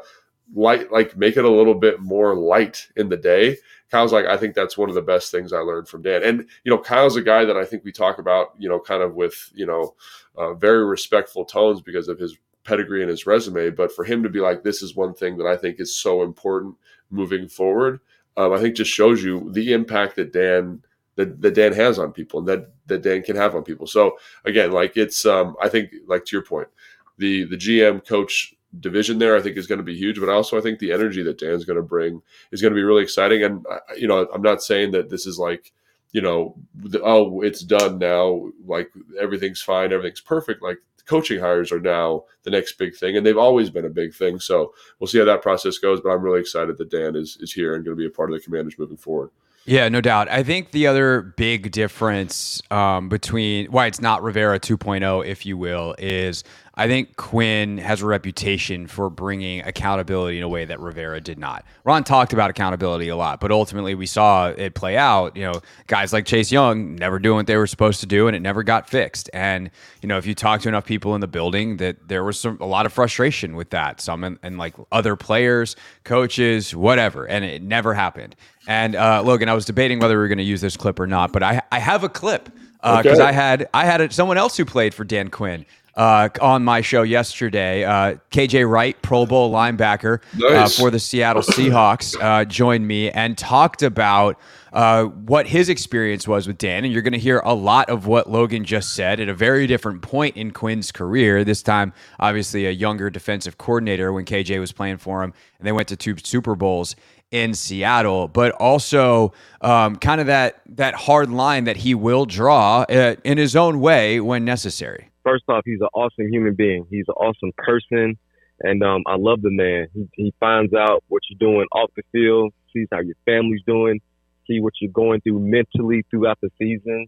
light 0.53 0.91
like 0.91 1.15
make 1.17 1.37
it 1.37 1.45
a 1.45 1.49
little 1.49 1.75
bit 1.75 1.99
more 1.99 2.35
light 2.35 2.87
in 2.95 3.09
the 3.09 3.17
day. 3.17 3.57
Kyle's 3.91 4.13
like 4.13 4.25
i 4.25 4.37
think 4.37 4.55
that's 4.55 4.77
one 4.77 4.89
of 4.89 4.95
the 4.95 5.01
best 5.01 5.31
things 5.31 5.51
i 5.53 5.59
learned 5.59 5.87
from 5.87 6.01
dan. 6.01 6.23
And 6.23 6.47
you 6.63 6.71
know 6.71 6.77
kyle's 6.77 7.15
a 7.15 7.21
guy 7.21 7.45
that 7.45 7.57
i 7.57 7.65
think 7.65 7.83
we 7.83 7.91
talk 7.91 8.19
about 8.19 8.53
you 8.57 8.69
know 8.69 8.79
kind 8.79 9.01
of 9.01 9.15
with 9.15 9.51
you 9.53 9.65
know 9.65 9.95
uh, 10.37 10.53
very 10.53 10.85
respectful 10.85 11.45
tones 11.45 11.81
because 11.81 12.07
of 12.07 12.19
his 12.19 12.37
pedigree 12.63 13.01
and 13.01 13.09
his 13.09 13.25
resume. 13.25 13.71
But 13.71 13.91
for 13.91 14.05
him 14.05 14.23
to 14.23 14.29
be 14.29 14.39
like 14.39 14.63
this 14.63 14.81
is 14.81 14.95
one 14.95 15.13
thing 15.13 15.37
that 15.37 15.47
i 15.47 15.57
think 15.57 15.79
is 15.79 15.95
so 15.95 16.23
important 16.23 16.75
moving 17.09 17.47
forward 17.47 17.99
um, 18.37 18.53
i 18.53 18.59
think 18.59 18.75
just 18.75 18.91
shows 18.91 19.23
you 19.23 19.51
the 19.51 19.73
impact 19.73 20.15
that 20.15 20.31
dan 20.31 20.83
that, 21.15 21.41
that 21.41 21.53
dan 21.53 21.73
has 21.73 21.99
on 21.99 22.13
people 22.13 22.39
and 22.39 22.47
that 22.47 22.71
that 22.85 23.01
dan 23.01 23.21
can 23.21 23.35
have 23.35 23.53
on 23.53 23.63
people. 23.63 23.85
So 23.85 24.17
again 24.45 24.71
like 24.71 24.95
it's 24.97 25.25
um, 25.25 25.55
i 25.61 25.67
think 25.67 25.93
like 26.07 26.25
to 26.25 26.35
your 26.35 26.43
point 26.43 26.69
the 27.17 27.43
the 27.43 27.57
gm 27.57 28.07
coach 28.07 28.55
division 28.79 29.19
there, 29.19 29.35
I 29.35 29.41
think 29.41 29.57
is 29.57 29.67
going 29.67 29.79
to 29.79 29.83
be 29.83 29.95
huge. 29.95 30.19
But 30.19 30.29
also, 30.29 30.57
I 30.57 30.61
think 30.61 30.79
the 30.79 30.91
energy 30.91 31.23
that 31.23 31.39
Dan's 31.39 31.65
going 31.65 31.77
to 31.77 31.83
bring 31.83 32.21
is 32.51 32.61
going 32.61 32.71
to 32.71 32.75
be 32.75 32.83
really 32.83 33.03
exciting. 33.03 33.43
And 33.43 33.65
uh, 33.69 33.79
you 33.97 34.07
know, 34.07 34.27
I'm 34.33 34.41
not 34.41 34.61
saying 34.61 34.91
that 34.91 35.09
this 35.09 35.25
is 35.25 35.39
like, 35.39 35.71
you 36.11 36.21
know, 36.21 36.55
the, 36.75 37.01
oh, 37.01 37.41
it's 37.41 37.61
done 37.61 37.99
now. 37.99 38.49
Like 38.65 38.91
everything's 39.19 39.61
fine, 39.61 39.91
everything's 39.91 40.21
perfect. 40.21 40.61
Like 40.61 40.77
coaching 41.05 41.39
hires 41.39 41.71
are 41.71 41.79
now 41.79 42.25
the 42.43 42.51
next 42.51 42.77
big 42.77 42.95
thing, 42.95 43.17
and 43.17 43.25
they've 43.25 43.37
always 43.37 43.69
been 43.69 43.85
a 43.85 43.89
big 43.89 44.13
thing. 44.13 44.39
So 44.39 44.73
we'll 44.99 45.07
see 45.07 45.19
how 45.19 45.25
that 45.25 45.41
process 45.41 45.77
goes. 45.77 46.01
But 46.01 46.09
I'm 46.09 46.21
really 46.21 46.39
excited 46.39 46.77
that 46.77 46.91
Dan 46.91 47.15
is 47.15 47.37
is 47.41 47.51
here 47.51 47.75
and 47.75 47.83
going 47.83 47.97
to 47.97 48.01
be 48.01 48.07
a 48.07 48.11
part 48.11 48.31
of 48.31 48.37
the 48.37 48.43
Commanders 48.43 48.77
moving 48.77 48.97
forward. 48.97 49.31
Yeah, 49.65 49.87
no 49.89 50.01
doubt. 50.01 50.29
I 50.29 50.41
think 50.41 50.71
the 50.71 50.87
other 50.87 51.21
big 51.21 51.71
difference 51.71 52.61
um, 52.71 53.07
between 53.07 53.67
why 53.67 53.85
it's 53.85 54.01
not 54.01 54.23
Rivera 54.23 54.59
2.0, 54.59 55.25
if 55.27 55.45
you 55.45 55.57
will, 55.57 55.95
is 55.99 56.43
I 56.79 56.87
think 56.87 57.17
Quinn 57.17 57.77
has 57.77 58.01
a 58.01 58.05
reputation 58.05 58.87
for 58.87 59.09
bringing 59.09 59.59
accountability 59.63 60.37
in 60.37 60.45
a 60.45 60.47
way 60.47 60.63
that 60.63 60.79
Rivera 60.79 61.19
did 61.19 61.37
not. 61.37 61.65
Ron 61.83 62.05
talked 62.05 62.31
about 62.31 62.49
accountability 62.49 63.09
a 63.09 63.17
lot, 63.17 63.41
but 63.41 63.51
ultimately 63.51 63.95
we 63.95 64.05
saw 64.05 64.47
it 64.47 64.75
play 64.75 64.95
out. 64.95 65.35
You 65.35 65.43
know, 65.43 65.61
guys 65.87 66.13
like 66.13 66.25
Chase 66.25 66.53
Young 66.53 66.95
never 66.95 67.19
doing 67.19 67.35
what 67.35 67.47
they 67.47 67.57
were 67.57 67.67
supposed 67.67 67.99
to 67.99 68.05
do, 68.05 68.27
and 68.27 68.35
it 68.35 68.39
never 68.39 68.63
got 68.63 68.89
fixed. 68.89 69.29
And 69.33 69.71
you 70.01 70.07
know, 70.07 70.17
if 70.17 70.25
you 70.25 70.33
talk 70.33 70.61
to 70.61 70.69
enough 70.69 70.85
people 70.85 71.15
in 71.15 71.19
the 71.19 71.27
building, 71.27 71.75
that 71.77 72.07
there 72.07 72.23
was 72.23 72.39
some 72.39 72.57
a 72.61 72.65
lot 72.65 72.85
of 72.85 72.93
frustration 72.93 73.57
with 73.57 73.71
that. 73.71 73.99
Some 73.99 74.23
and, 74.23 74.39
and 74.41 74.57
like 74.57 74.75
other 74.89 75.17
players, 75.17 75.75
coaches, 76.05 76.73
whatever, 76.73 77.27
and 77.27 77.43
it 77.43 77.61
never 77.61 77.93
happened. 77.93 78.37
And 78.69 78.95
uh, 78.95 79.21
Logan, 79.21 79.49
I 79.49 79.53
was 79.53 79.65
debating 79.65 79.99
whether 79.99 80.13
we 80.13 80.19
were 80.19 80.29
going 80.29 80.37
to 80.37 80.45
use 80.45 80.61
this 80.61 80.77
clip 80.77 80.97
or 81.01 81.07
not, 81.07 81.33
but 81.33 81.43
I 81.43 81.61
I 81.73 81.79
have 81.79 82.05
a 82.05 82.09
clip 82.09 82.45
because 82.81 83.05
uh, 83.05 83.09
okay. 83.09 83.21
I 83.21 83.31
had 83.33 83.67
I 83.73 83.83
had 83.83 83.99
a, 83.99 84.09
someone 84.13 84.37
else 84.37 84.55
who 84.55 84.63
played 84.63 84.93
for 84.93 85.03
Dan 85.03 85.27
Quinn 85.29 85.65
uh, 85.95 86.29
on 86.41 86.63
my 86.63 86.81
show 86.81 87.01
yesterday. 87.03 87.83
Uh, 87.83 88.15
KJ 88.31 88.69
Wright, 88.69 88.99
Pro 89.01 89.25
Bowl 89.25 89.51
linebacker 89.51 90.21
uh, 90.41 90.69
for 90.69 90.91
the 90.91 90.99
Seattle 90.99 91.41
Seahawks, 91.41 92.15
uh, 92.21 92.45
joined 92.45 92.87
me 92.87 93.09
and 93.11 93.37
talked 93.37 93.83
about 93.83 94.39
uh, 94.73 95.05
what 95.05 95.47
his 95.47 95.69
experience 95.69 96.27
was 96.27 96.47
with 96.47 96.57
Dan. 96.57 96.83
And 96.83 96.93
you're 96.93 97.01
going 97.01 97.13
to 97.13 97.19
hear 97.19 97.39
a 97.43 97.53
lot 97.53 97.89
of 97.89 98.07
what 98.07 98.29
Logan 98.29 98.63
just 98.63 98.93
said 98.93 99.19
at 99.19 99.29
a 99.29 99.33
very 99.33 99.67
different 99.67 100.01
point 100.01 100.37
in 100.37 100.51
Quinn's 100.51 100.91
career. 100.91 101.43
This 101.43 101.63
time, 101.63 101.93
obviously, 102.19 102.65
a 102.65 102.71
younger 102.71 103.09
defensive 103.09 103.57
coordinator 103.57 104.13
when 104.13 104.25
KJ 104.25 104.59
was 104.59 104.71
playing 104.71 104.97
for 104.97 105.23
him, 105.23 105.33
and 105.57 105.67
they 105.67 105.71
went 105.71 105.87
to 105.89 105.95
two 105.95 106.15
Super 106.23 106.55
Bowls 106.55 106.95
in 107.31 107.53
Seattle, 107.53 108.27
but 108.27 108.51
also 108.53 109.33
um, 109.61 109.95
kind 109.95 110.19
of 110.19 110.27
that 110.27 110.61
that 110.67 110.95
hard 110.95 111.29
line 111.29 111.65
that 111.65 111.77
he 111.77 111.93
will 111.93 112.25
draw 112.25 112.81
uh, 112.89 113.15
in 113.23 113.37
his 113.37 113.55
own 113.55 113.79
way 113.79 114.19
when 114.19 114.45
necessary. 114.45 115.08
First 115.29 115.43
off, 115.47 115.63
he's 115.65 115.81
an 115.81 115.89
awesome 115.93 116.27
human 116.31 116.55
being. 116.55 116.85
He's 116.89 117.05
an 117.07 117.15
awesome 117.15 117.51
person, 117.57 118.17
and 118.61 118.83
um, 118.83 119.03
I 119.07 119.15
love 119.15 119.41
the 119.41 119.51
man. 119.51 119.87
He, 119.93 120.07
he 120.13 120.33
finds 120.39 120.73
out 120.73 121.03
what 121.07 121.21
you're 121.29 121.39
doing 121.39 121.67
off 121.73 121.91
the 121.95 122.03
field, 122.11 122.53
sees 122.73 122.87
how 122.91 123.01
your 123.01 123.15
family's 123.25 123.61
doing, 123.65 123.99
see 124.47 124.59
what 124.59 124.73
you're 124.81 124.91
going 124.91 125.21
through 125.21 125.39
mentally 125.39 126.05
throughout 126.09 126.39
the 126.41 126.49
season, 126.57 127.07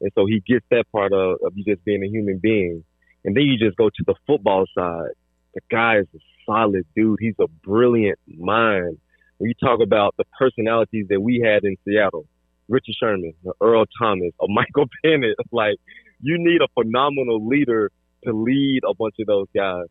and 0.00 0.10
so 0.14 0.26
he 0.26 0.42
gets 0.46 0.64
that 0.70 0.84
part 0.92 1.12
of, 1.12 1.38
of 1.44 1.52
you 1.56 1.64
just 1.64 1.84
being 1.84 2.02
a 2.02 2.08
human 2.08 2.38
being. 2.38 2.84
And 3.24 3.36
then 3.36 3.44
you 3.44 3.58
just 3.58 3.76
go 3.76 3.88
to 3.88 4.04
the 4.06 4.14
football 4.26 4.64
side. 4.76 5.10
The 5.54 5.60
guy 5.70 5.98
is 5.98 6.06
a 6.14 6.18
solid 6.46 6.86
dude. 6.94 7.18
He's 7.20 7.34
a 7.40 7.48
brilliant 7.48 8.18
mind. 8.28 8.98
When 9.38 9.48
you 9.48 9.54
talk 9.60 9.80
about 9.82 10.14
the 10.16 10.24
personalities 10.38 11.06
that 11.10 11.20
we 11.20 11.42
had 11.44 11.64
in 11.64 11.76
Seattle, 11.84 12.26
Richard 12.68 12.94
Sherman, 13.00 13.34
Earl 13.60 13.84
Thomas, 14.00 14.32
Michael 14.40 14.86
Bennett, 15.02 15.36
like 15.50 15.76
you 16.20 16.36
need 16.38 16.60
a 16.62 16.68
phenomenal 16.74 17.46
leader 17.46 17.90
to 18.24 18.32
lead 18.32 18.80
a 18.88 18.94
bunch 18.94 19.14
of 19.20 19.26
those 19.26 19.46
guys. 19.54 19.86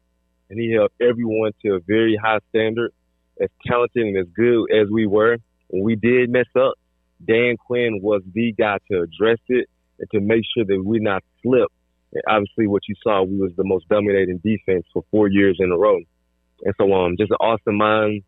And 0.49 0.59
he 0.59 0.71
held 0.71 0.91
everyone 1.01 1.51
to 1.63 1.75
a 1.75 1.79
very 1.79 2.17
high 2.21 2.39
standard. 2.49 2.91
As 3.39 3.49
talented 3.67 4.03
and 4.03 4.17
as 4.17 4.25
good 4.35 4.71
as 4.71 4.89
we 4.89 5.05
were, 5.05 5.37
when 5.67 5.83
we 5.83 5.95
did 5.95 6.31
mess 6.31 6.47
up, 6.55 6.73
Dan 7.23 7.55
Quinn 7.57 7.99
was 8.01 8.21
the 8.33 8.51
guy 8.51 8.77
to 8.91 9.01
address 9.01 9.39
it 9.47 9.69
and 9.99 10.09
to 10.11 10.19
make 10.19 10.43
sure 10.55 10.65
that 10.65 10.83
we 10.83 10.99
not 10.99 11.23
slip. 11.43 11.71
And 12.13 12.23
obviously, 12.27 12.67
what 12.67 12.83
you 12.87 12.95
saw, 13.03 13.23
we 13.23 13.37
was 13.37 13.51
the 13.55 13.63
most 13.63 13.87
dominating 13.89 14.39
defense 14.43 14.85
for 14.93 15.03
four 15.11 15.27
years 15.27 15.57
in 15.59 15.71
a 15.71 15.77
row. 15.77 15.99
And 16.63 16.73
so, 16.79 16.91
um, 16.93 17.15
just 17.17 17.31
an 17.31 17.37
awesome 17.39 17.75
mind. 17.75 18.23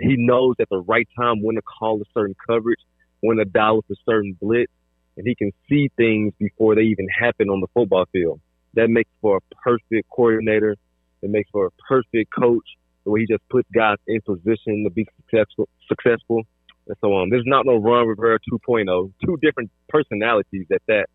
He 0.00 0.16
knows 0.16 0.54
at 0.60 0.68
the 0.70 0.78
right 0.78 1.08
time 1.18 1.42
when 1.42 1.56
to 1.56 1.62
call 1.62 2.00
a 2.00 2.04
certain 2.14 2.36
coverage, 2.46 2.80
when 3.20 3.38
to 3.38 3.44
dial 3.44 3.76
with 3.76 3.90
a 3.90 4.00
certain 4.08 4.36
blitz, 4.40 4.72
and 5.16 5.26
he 5.26 5.34
can 5.34 5.52
see 5.68 5.90
things 5.96 6.32
before 6.38 6.74
they 6.74 6.82
even 6.82 7.08
happen 7.08 7.48
on 7.48 7.60
the 7.60 7.66
football 7.74 8.06
field. 8.12 8.40
That 8.74 8.88
makes 8.88 9.10
for 9.20 9.38
a 9.38 9.54
perfect 9.62 10.08
coordinator. 10.10 10.76
It 11.22 11.30
makes 11.30 11.48
for 11.50 11.66
a 11.66 11.70
perfect 11.88 12.32
coach, 12.32 12.64
the 13.04 13.10
way 13.10 13.20
he 13.20 13.26
just 13.26 13.48
puts 13.48 13.68
guys 13.74 13.96
in 14.06 14.20
position 14.20 14.84
to 14.84 14.90
be 14.90 15.06
successful. 15.16 15.68
Successful. 15.88 16.42
And 16.88 16.96
so, 17.00 17.16
um, 17.16 17.30
there's 17.30 17.46
not 17.46 17.66
no 17.66 17.76
Ron 17.76 18.06
Rivera 18.06 18.38
2.0. 18.52 19.12
Two 19.24 19.38
different 19.42 19.70
personalities 19.88 20.66
at 20.72 20.82
that. 20.86 21.06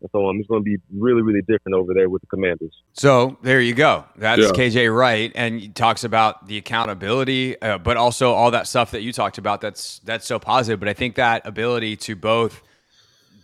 And 0.00 0.10
so, 0.10 0.28
um, 0.28 0.38
it's 0.38 0.48
going 0.48 0.62
to 0.62 0.64
be 0.64 0.78
really, 0.92 1.22
really 1.22 1.42
different 1.42 1.74
over 1.76 1.94
there 1.94 2.08
with 2.08 2.22
the 2.22 2.26
Commanders. 2.28 2.72
So 2.94 3.36
there 3.42 3.60
you 3.60 3.74
go. 3.74 4.04
That's 4.16 4.40
Yeah. 4.40 4.48
KJ 4.48 4.96
Wright, 4.96 5.30
and 5.34 5.60
he 5.60 5.68
talks 5.68 6.02
about 6.02 6.48
the 6.48 6.56
accountability, 6.56 7.60
uh, 7.60 7.78
but 7.78 7.96
also 7.96 8.32
all 8.32 8.50
that 8.50 8.66
stuff 8.66 8.90
that 8.92 9.02
you 9.02 9.12
talked 9.12 9.38
about. 9.38 9.60
That's 9.60 10.00
that's 10.00 10.26
so 10.26 10.38
positive. 10.40 10.80
But 10.80 10.88
I 10.88 10.94
think 10.94 11.14
that 11.16 11.46
ability 11.46 11.96
to 11.98 12.16
both 12.16 12.62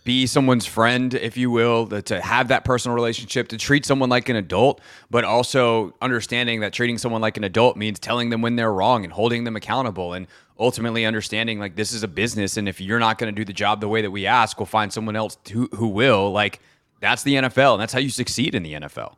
be 0.03 0.25
someone's 0.25 0.65
friend, 0.65 1.13
if 1.13 1.37
you 1.37 1.51
will, 1.51 1.87
to 1.87 2.21
have 2.21 2.47
that 2.47 2.65
personal 2.65 2.95
relationship, 2.95 3.47
to 3.49 3.57
treat 3.57 3.85
someone 3.85 4.09
like 4.09 4.29
an 4.29 4.35
adult, 4.35 4.81
but 5.11 5.23
also 5.23 5.93
understanding 6.01 6.61
that 6.61 6.73
treating 6.73 6.97
someone 6.97 7.21
like 7.21 7.37
an 7.37 7.43
adult 7.43 7.77
means 7.77 7.99
telling 7.99 8.29
them 8.29 8.41
when 8.41 8.55
they're 8.55 8.73
wrong 8.73 9.03
and 9.03 9.13
holding 9.13 9.43
them 9.43 9.55
accountable, 9.55 10.13
and 10.13 10.27
ultimately 10.59 11.05
understanding 11.05 11.59
like 11.59 11.75
this 11.75 11.93
is 11.93 12.03
a 12.03 12.07
business, 12.07 12.57
and 12.57 12.67
if 12.67 12.81
you're 12.81 12.99
not 12.99 13.17
going 13.17 13.33
to 13.33 13.39
do 13.39 13.45
the 13.45 13.53
job 13.53 13.81
the 13.81 13.87
way 13.87 14.01
that 14.01 14.11
we 14.11 14.25
ask, 14.25 14.59
we'll 14.59 14.65
find 14.65 14.91
someone 14.91 15.15
else 15.15 15.37
who 15.51 15.67
who 15.75 15.87
will. 15.87 16.31
Like 16.31 16.59
that's 16.99 17.23
the 17.23 17.35
NFL, 17.35 17.73
and 17.73 17.81
that's 17.81 17.93
how 17.93 17.99
you 17.99 18.09
succeed 18.09 18.55
in 18.55 18.63
the 18.63 18.73
NFL. 18.73 19.15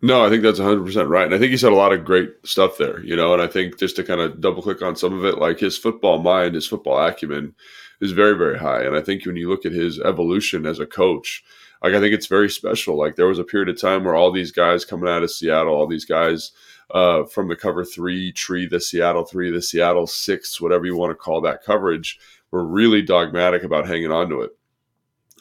No, 0.00 0.24
I 0.24 0.30
think 0.30 0.44
that's 0.44 0.60
100% 0.60 1.08
right. 1.08 1.24
And 1.24 1.34
I 1.34 1.38
think 1.38 1.50
he 1.50 1.56
said 1.56 1.72
a 1.72 1.76
lot 1.76 1.92
of 1.92 2.04
great 2.04 2.30
stuff 2.44 2.78
there, 2.78 3.00
you 3.02 3.16
know, 3.16 3.32
and 3.32 3.42
I 3.42 3.48
think 3.48 3.78
just 3.78 3.96
to 3.96 4.04
kind 4.04 4.20
of 4.20 4.40
double 4.40 4.62
click 4.62 4.80
on 4.80 4.94
some 4.94 5.12
of 5.12 5.24
it, 5.24 5.38
like 5.38 5.58
his 5.58 5.76
football 5.76 6.20
mind, 6.20 6.54
his 6.54 6.68
football 6.68 7.04
acumen 7.04 7.54
is 8.00 8.12
very, 8.12 8.36
very 8.36 8.58
high. 8.58 8.82
And 8.82 8.96
I 8.96 9.00
think 9.00 9.24
when 9.24 9.36
you 9.36 9.48
look 9.48 9.66
at 9.66 9.72
his 9.72 10.00
evolution 10.00 10.66
as 10.66 10.78
a 10.78 10.86
coach, 10.86 11.44
like 11.82 11.94
I 11.94 12.00
think 12.00 12.14
it's 12.14 12.26
very 12.26 12.50
special. 12.50 12.96
Like 12.96 13.16
there 13.16 13.26
was 13.26 13.38
a 13.38 13.44
period 13.44 13.68
of 13.68 13.80
time 13.80 14.04
where 14.04 14.14
all 14.14 14.32
these 14.32 14.52
guys 14.52 14.84
coming 14.84 15.08
out 15.08 15.22
of 15.22 15.30
Seattle, 15.30 15.74
all 15.74 15.86
these 15.86 16.04
guys 16.04 16.52
uh, 16.90 17.24
from 17.24 17.48
the 17.48 17.56
cover 17.56 17.84
three 17.84 18.32
tree, 18.32 18.66
the 18.66 18.80
Seattle 18.80 19.24
three, 19.24 19.50
the 19.50 19.62
Seattle 19.62 20.06
six, 20.06 20.60
whatever 20.60 20.86
you 20.86 20.96
want 20.96 21.10
to 21.10 21.14
call 21.14 21.40
that 21.42 21.62
coverage, 21.62 22.18
were 22.50 22.66
really 22.66 23.02
dogmatic 23.02 23.62
about 23.62 23.86
hanging 23.86 24.10
on 24.10 24.28
to 24.30 24.40
it. 24.40 24.57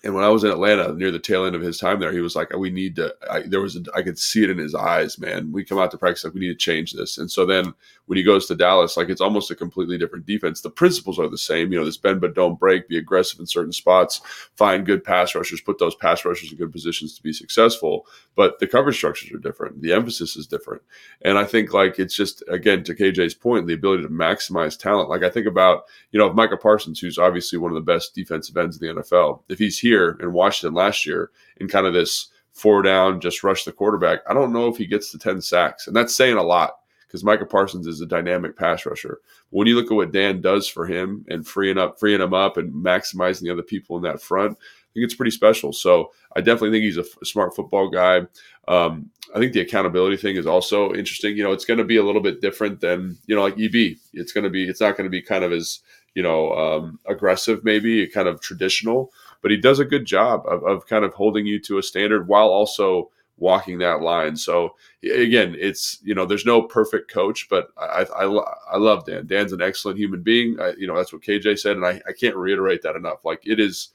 And 0.04 0.14
when 0.14 0.24
I 0.24 0.30
was 0.30 0.44
in 0.44 0.52
Atlanta 0.52 0.94
near 0.94 1.12
the 1.12 1.20
tail 1.20 1.46
end 1.46 1.56
of 1.56 1.62
his 1.62 1.78
time 1.78 2.00
there, 2.00 2.12
he 2.12 2.22
was 2.22 2.36
like, 2.36 2.56
"We 2.56 2.70
need 2.70 2.96
to." 2.98 3.16
I, 3.30 3.42
there 3.42 3.62
was, 3.62 3.76
a, 3.76 3.84
I 3.96 4.02
could 4.02 4.20
see 4.20 4.44
it 4.44 4.50
in 4.50 4.58
his 4.58 4.76
eyes, 4.76 5.20
man. 5.20 5.52
We 5.52 5.64
come 5.64 5.80
out 5.80 5.92
to 5.92 5.98
practice 5.98 6.24
like 6.24 6.34
we 6.34 6.42
need 6.42 6.48
to 6.48 6.56
change 6.56 6.94
this. 6.94 7.18
And 7.18 7.30
so 7.30 7.46
then 7.46 7.74
when 8.08 8.18
he 8.18 8.24
goes 8.24 8.48
to 8.48 8.56
Dallas, 8.56 8.98
like 8.98 9.10
it's 9.10 9.22
almost 9.22 9.52
a 9.52 9.56
completely 9.56 9.98
different 9.98 10.26
defense. 10.26 10.62
The 10.62 10.70
principles 10.70 11.20
are 11.20 11.28
the 11.28 11.38
same, 11.38 11.72
you 11.72 11.80
know, 11.80 11.86
this 11.86 11.98
bend 11.98 12.22
but 12.22 12.36
don't 12.36 12.60
break, 12.60 12.88
be 12.88 12.98
aggressive 12.98 13.40
in 13.40 13.46
certain 13.46 13.74
spots, 13.74 14.22
find 14.56 14.86
good 14.86 15.04
pass 15.04 15.36
rushers, 15.36 15.62
put 15.62 15.78
those 15.78 15.96
pass 15.96 16.24
rushers 16.24 16.52
in 16.52 16.58
good 16.58 16.72
positions 16.72 17.16
to 17.16 17.24
be 17.24 17.34
successful. 17.34 18.08
But 18.36 18.60
the 18.60 18.68
coverage 18.68 18.96
structures 18.96 19.32
are 19.34 19.40
different. 19.40 19.82
The 19.82 19.94
emphasis 19.94 20.38
is 20.38 20.48
different. 20.48 20.82
And 21.22 21.38
I 21.38 21.44
think 21.44 21.74
like 21.74 22.00
it's 22.00 22.16
just 22.16 22.44
again 22.48 22.84
to 22.86 22.96
KJ's 22.96 23.34
point, 23.34 23.68
the 23.68 23.74
ability 23.74 24.04
to 24.04 24.10
maximize 24.10 24.80
talent. 24.80 25.10
Like 25.10 25.24
I 25.24 25.30
think 25.30 25.46
about, 25.46 25.84
you 26.12 26.20
know, 26.20 26.28
if 26.28 26.62
Parsons, 26.62 27.00
who's 27.00 27.18
obviously 27.18 27.60
one 27.60 27.72
of 27.72 27.76
the 27.76 27.82
best 27.82 28.16
defensive 28.16 28.56
ends 28.56 28.82
in 28.82 28.88
the 28.96 29.02
NFL, 29.02 29.42
if 29.50 29.60
he's 29.60 29.80
here 29.88 30.18
in 30.22 30.34
Washington 30.34 30.76
last 30.76 31.06
year 31.06 31.32
in 31.58 31.68
kind 31.68 31.88
of 31.88 31.94
this 31.94 32.28
four 32.52 32.82
down, 32.82 33.22
just 33.22 33.44
rush 33.44 33.64
the 33.64 33.72
quarterback, 33.72 34.20
I 34.28 34.34
don't 34.34 34.52
know 34.52 34.68
if 34.68 34.78
he 34.78 34.88
gets 34.88 35.12
to 35.12 35.20
10 35.20 35.42
sacks. 35.42 35.88
And 35.88 35.96
that's 35.96 36.16
saying 36.16 36.38
a 36.38 36.44
lot 36.44 36.80
because 37.08 37.24
Micah 37.24 37.46
Parsons 37.46 37.88
is 37.88 38.02
a 38.02 38.06
dynamic 38.06 38.58
pass 38.58 38.86
rusher. 38.86 39.20
When 39.52 39.68
you 39.68 39.76
look 39.76 39.92
at 39.92 39.96
what 39.96 40.12
Dan 40.12 40.42
does 40.42 40.68
for 40.68 40.86
him 40.86 41.24
and 41.30 41.48
freeing 41.48 41.78
up, 41.78 42.00
freeing 42.00 42.22
him 42.22 42.34
up 42.34 42.58
and 42.58 42.74
maximizing 42.74 43.42
the 43.42 43.52
other 43.52 43.64
people 43.64 43.96
in 43.96 44.04
that 44.04 44.22
front, 44.22 44.54
I 44.54 44.94
think 44.94 45.06
it's 45.06 45.16
pretty 45.16 45.32
special. 45.32 45.72
So 45.72 46.12
I 46.36 46.42
definitely 46.42 46.72
think 46.72 46.84
he's 46.84 46.98
a, 46.98 47.02
f- 47.02 47.28
smart 47.28 47.56
football 47.56 47.90
guy. 47.90 48.24
Um, 48.68 49.10
I 49.34 49.40
think 49.40 49.54
the 49.54 49.62
accountability 49.62 50.18
thing 50.18 50.36
is 50.36 50.48
also 50.48 50.94
interesting. 50.94 51.38
You 51.38 51.44
know, 51.44 51.52
it's 51.52 51.66
going 51.66 51.78
to 51.78 51.84
be 51.84 51.98
a 51.98 52.04
little 52.04 52.22
bit 52.22 52.42
different 52.42 52.82
than 52.82 53.18
you 53.28 53.36
know, 53.36 53.44
like 53.44 53.60
EB. 53.60 53.98
It's 54.14 54.32
going 54.32 54.44
to 54.44 54.50
be, 54.50 54.68
it's 54.68 54.82
not 54.82 54.98
going 54.98 55.06
to 55.06 55.12
be 55.12 55.22
kind 55.22 55.44
of 55.44 55.54
as 55.54 55.82
you 56.18 56.24
know 56.24 56.52
um, 56.54 57.00
aggressive, 57.06 57.64
maybe 57.64 58.08
kind 58.08 58.28
of 58.28 58.42
traditional, 58.42 59.12
but 59.42 59.52
he 59.52 59.58
does 59.58 59.80
a 59.80 59.86
good 59.86 60.06
job 60.06 60.44
of, 60.48 60.64
of 60.64 60.88
kind 60.88 61.06
of 61.06 61.14
holding 61.14 61.46
you 61.46 61.60
to 61.60 61.78
a 61.78 61.84
standard 61.84 62.28
while 62.28 62.50
also 62.50 63.10
walking 63.38 63.78
that 63.78 64.02
line. 64.02 64.36
So 64.36 64.76
again, 65.04 65.56
it's 65.58 66.00
you 66.04 66.16
know, 66.16 66.26
there's 66.26 66.46
no 66.46 66.62
perfect 66.64 67.12
coach, 67.12 67.48
but 67.50 67.70
I 67.78 68.06
I, 68.16 68.26
I 68.72 68.78
love 68.78 69.06
Dan. 69.06 69.28
Dan's 69.28 69.54
an 69.54 69.62
excellent 69.62 70.00
human 70.00 70.22
being. 70.22 70.60
I, 70.60 70.74
you 70.78 70.88
know, 70.88 70.96
that's 70.96 71.14
what 71.14 71.22
KJ 71.22 71.60
said, 71.60 71.78
and 71.78 71.86
I, 71.86 72.02
I 72.08 72.14
can't 72.20 72.36
reiterate 72.36 72.82
that 72.82 72.96
enough. 72.96 73.24
Like 73.24 73.42
it 73.46 73.60
is 73.60 73.90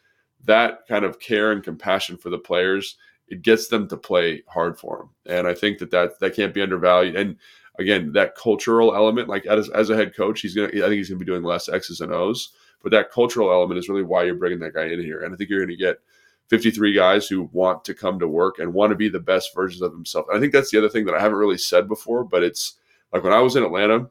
that 0.44 0.86
kind 0.88 1.04
of 1.04 1.20
care 1.20 1.52
and 1.52 1.62
compassion 1.62 2.16
for 2.16 2.30
the 2.30 2.38
players. 2.38 2.96
It 3.28 3.42
gets 3.42 3.68
them 3.68 3.88
to 3.88 3.96
play 3.96 4.42
hard 4.46 4.78
for 4.78 4.98
them, 4.98 5.36
and 5.36 5.46
I 5.46 5.54
think 5.54 5.78
that 5.78 5.90
that 5.90 6.18
that 6.20 6.36
can't 6.36 6.54
be 6.54 6.62
undervalued. 6.62 7.16
And 7.16 7.36
again, 7.78 8.12
that 8.12 8.36
cultural 8.36 8.94
element, 8.94 9.28
like 9.28 9.46
as, 9.46 9.68
as 9.70 9.90
a 9.90 9.96
head 9.96 10.14
coach, 10.14 10.40
he's 10.40 10.54
gonna. 10.54 10.68
I 10.68 10.70
think 10.70 10.92
he's 10.94 11.08
gonna 11.08 11.18
be 11.18 11.24
doing 11.24 11.42
less 11.42 11.68
X's 11.68 12.00
and 12.00 12.12
O's, 12.12 12.52
but 12.82 12.90
that 12.92 13.10
cultural 13.10 13.50
element 13.50 13.78
is 13.78 13.88
really 13.88 14.02
why 14.02 14.24
you're 14.24 14.34
bringing 14.34 14.60
that 14.60 14.74
guy 14.74 14.86
in 14.86 15.00
here. 15.00 15.22
And 15.22 15.32
I 15.32 15.36
think 15.36 15.50
you're 15.50 15.64
gonna 15.64 15.76
get 15.76 15.98
53 16.48 16.92
guys 16.92 17.26
who 17.26 17.48
want 17.52 17.84
to 17.84 17.94
come 17.94 18.18
to 18.18 18.28
work 18.28 18.58
and 18.58 18.74
want 18.74 18.90
to 18.90 18.96
be 18.96 19.08
the 19.08 19.20
best 19.20 19.54
versions 19.54 19.82
of 19.82 19.92
themselves. 19.92 20.28
And 20.28 20.36
I 20.36 20.40
think 20.40 20.52
that's 20.52 20.70
the 20.70 20.78
other 20.78 20.88
thing 20.88 21.06
that 21.06 21.14
I 21.14 21.20
haven't 21.20 21.38
really 21.38 21.58
said 21.58 21.88
before, 21.88 22.24
but 22.24 22.42
it's 22.42 22.74
like 23.12 23.24
when 23.24 23.32
I 23.32 23.40
was 23.40 23.56
in 23.56 23.62
Atlanta, 23.62 24.10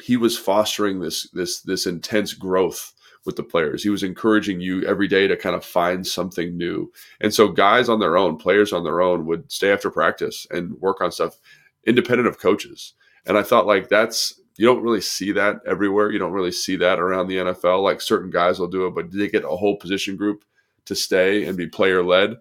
he 0.00 0.16
was 0.16 0.38
fostering 0.38 1.00
this 1.00 1.28
this 1.30 1.60
this 1.60 1.86
intense 1.86 2.34
growth 2.34 2.94
with 3.26 3.36
the 3.36 3.42
players. 3.42 3.82
He 3.82 3.90
was 3.90 4.02
encouraging 4.02 4.60
you 4.60 4.82
every 4.86 5.08
day 5.08 5.26
to 5.28 5.36
kind 5.36 5.54
of 5.54 5.64
find 5.64 6.06
something 6.06 6.56
new. 6.56 6.90
And 7.20 7.34
so 7.34 7.48
guys 7.48 7.88
on 7.88 8.00
their 8.00 8.16
own, 8.16 8.36
players 8.36 8.72
on 8.72 8.82
their 8.82 9.02
own 9.02 9.26
would 9.26 9.50
stay 9.52 9.70
after 9.70 9.90
practice 9.90 10.46
and 10.50 10.72
work 10.80 11.00
on 11.00 11.12
stuff 11.12 11.38
independent 11.86 12.28
of 12.28 12.38
coaches. 12.38 12.94
And 13.26 13.36
I 13.36 13.42
thought 13.42 13.66
like 13.66 13.88
that's 13.88 14.39
you 14.60 14.66
don't 14.66 14.82
really 14.82 15.00
see 15.00 15.32
that 15.32 15.62
everywhere. 15.66 16.10
You 16.10 16.18
don't 16.18 16.34
really 16.34 16.52
see 16.52 16.76
that 16.76 17.00
around 17.00 17.28
the 17.28 17.36
NFL. 17.38 17.82
Like 17.82 18.02
certain 18.02 18.28
guys 18.28 18.60
will 18.60 18.68
do 18.68 18.86
it, 18.86 18.94
but 18.94 19.10
they 19.10 19.26
get 19.26 19.42
a 19.42 19.56
whole 19.56 19.78
position 19.78 20.16
group 20.16 20.44
to 20.84 20.94
stay 20.94 21.46
and 21.46 21.56
be 21.56 21.66
player 21.66 22.04
led. 22.04 22.36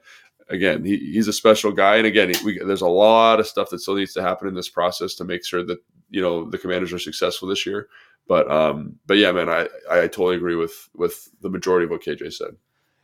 Again, 0.50 0.84
he, 0.84 0.98
he's 0.98 1.30
a 1.30 1.34
special 1.34 1.72
guy, 1.72 1.96
and 1.96 2.06
again, 2.06 2.34
we, 2.44 2.60
there's 2.60 2.82
a 2.82 2.88
lot 2.90 3.40
of 3.40 3.48
stuff 3.48 3.70
that 3.70 3.80
still 3.80 3.96
needs 3.96 4.12
to 4.16 4.22
happen 4.22 4.50
in 4.50 4.54
this 4.54 4.68
process 4.68 5.16
to 5.16 5.24
make 5.24 5.46
sure 5.46 5.64
that 5.64 5.78
you 6.10 6.22
know 6.22 6.50
the 6.50 6.58
Commanders 6.58 6.92
are 6.92 7.00
successful 7.00 7.48
this 7.48 7.66
year. 7.66 7.88
But 8.28 8.52
um, 8.52 9.00
but 9.08 9.16
yeah, 9.16 9.32
man, 9.32 9.48
I 9.48 9.70
I 9.90 10.02
totally 10.02 10.36
agree 10.36 10.56
with 10.56 10.90
with 10.94 11.30
the 11.40 11.50
majority 11.50 11.86
of 11.86 11.92
what 11.92 12.04
KJ 12.04 12.34
said. 12.34 12.58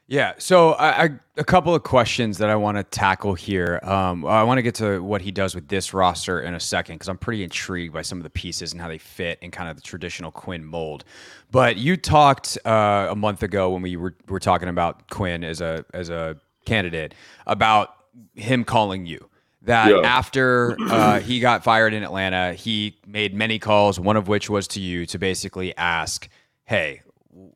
Yeah. 0.07 0.33
So 0.37 0.73
I, 0.73 1.03
I, 1.03 1.09
a 1.37 1.43
couple 1.43 1.73
of 1.73 1.81
questions 1.81 2.37
that 2.37 2.49
I 2.49 2.55
want 2.55 2.77
to 2.77 2.83
tackle 2.83 3.33
here. 3.33 3.79
Um, 3.81 4.23
I 4.25 4.43
want 4.43 4.59
to 4.59 4.61
get 4.61 4.75
to 4.75 4.99
what 4.99 5.21
he 5.21 5.31
does 5.31 5.55
with 5.55 5.67
this 5.67 5.95
roster 5.95 6.41
in 6.41 6.53
a 6.53 6.59
second 6.59 6.95
because 6.95 7.09
I'm 7.09 7.17
pretty 7.17 7.43
intrigued 7.43 7.93
by 7.93 8.03
some 8.03 8.19
of 8.19 8.23
the 8.23 8.29
pieces 8.29 8.71
and 8.71 8.79
how 8.79 8.87
they 8.87 8.99
fit 8.99 9.39
in 9.41 9.49
kind 9.49 9.67
of 9.67 9.75
the 9.75 9.81
traditional 9.81 10.29
Quinn 10.31 10.63
mold. 10.63 11.05
But 11.49 11.77
you 11.77 11.97
talked 11.97 12.57
uh, 12.65 13.07
a 13.09 13.15
month 13.15 13.41
ago 13.41 13.71
when 13.71 13.81
we 13.81 13.95
were, 13.95 14.15
were 14.27 14.39
talking 14.39 14.69
about 14.69 15.09
Quinn 15.09 15.43
as 15.43 15.59
a 15.59 15.85
as 15.93 16.09
a 16.09 16.37
candidate 16.65 17.15
about 17.47 17.95
him 18.35 18.63
calling 18.63 19.05
you. 19.05 19.29
That 19.63 19.89
yeah. 19.89 20.01
after 20.01 20.77
uh, 20.79 21.19
he 21.19 21.39
got 21.39 21.63
fired 21.63 21.95
in 21.95 22.03
Atlanta, 22.03 22.53
he 22.53 22.97
made 23.07 23.33
many 23.33 23.57
calls. 23.57 23.99
One 23.99 24.15
of 24.15 24.27
which 24.27 24.47
was 24.47 24.67
to 24.69 24.79
you 24.79 25.07
to 25.07 25.17
basically 25.17 25.75
ask, 25.75 26.29
"Hey, 26.65 27.01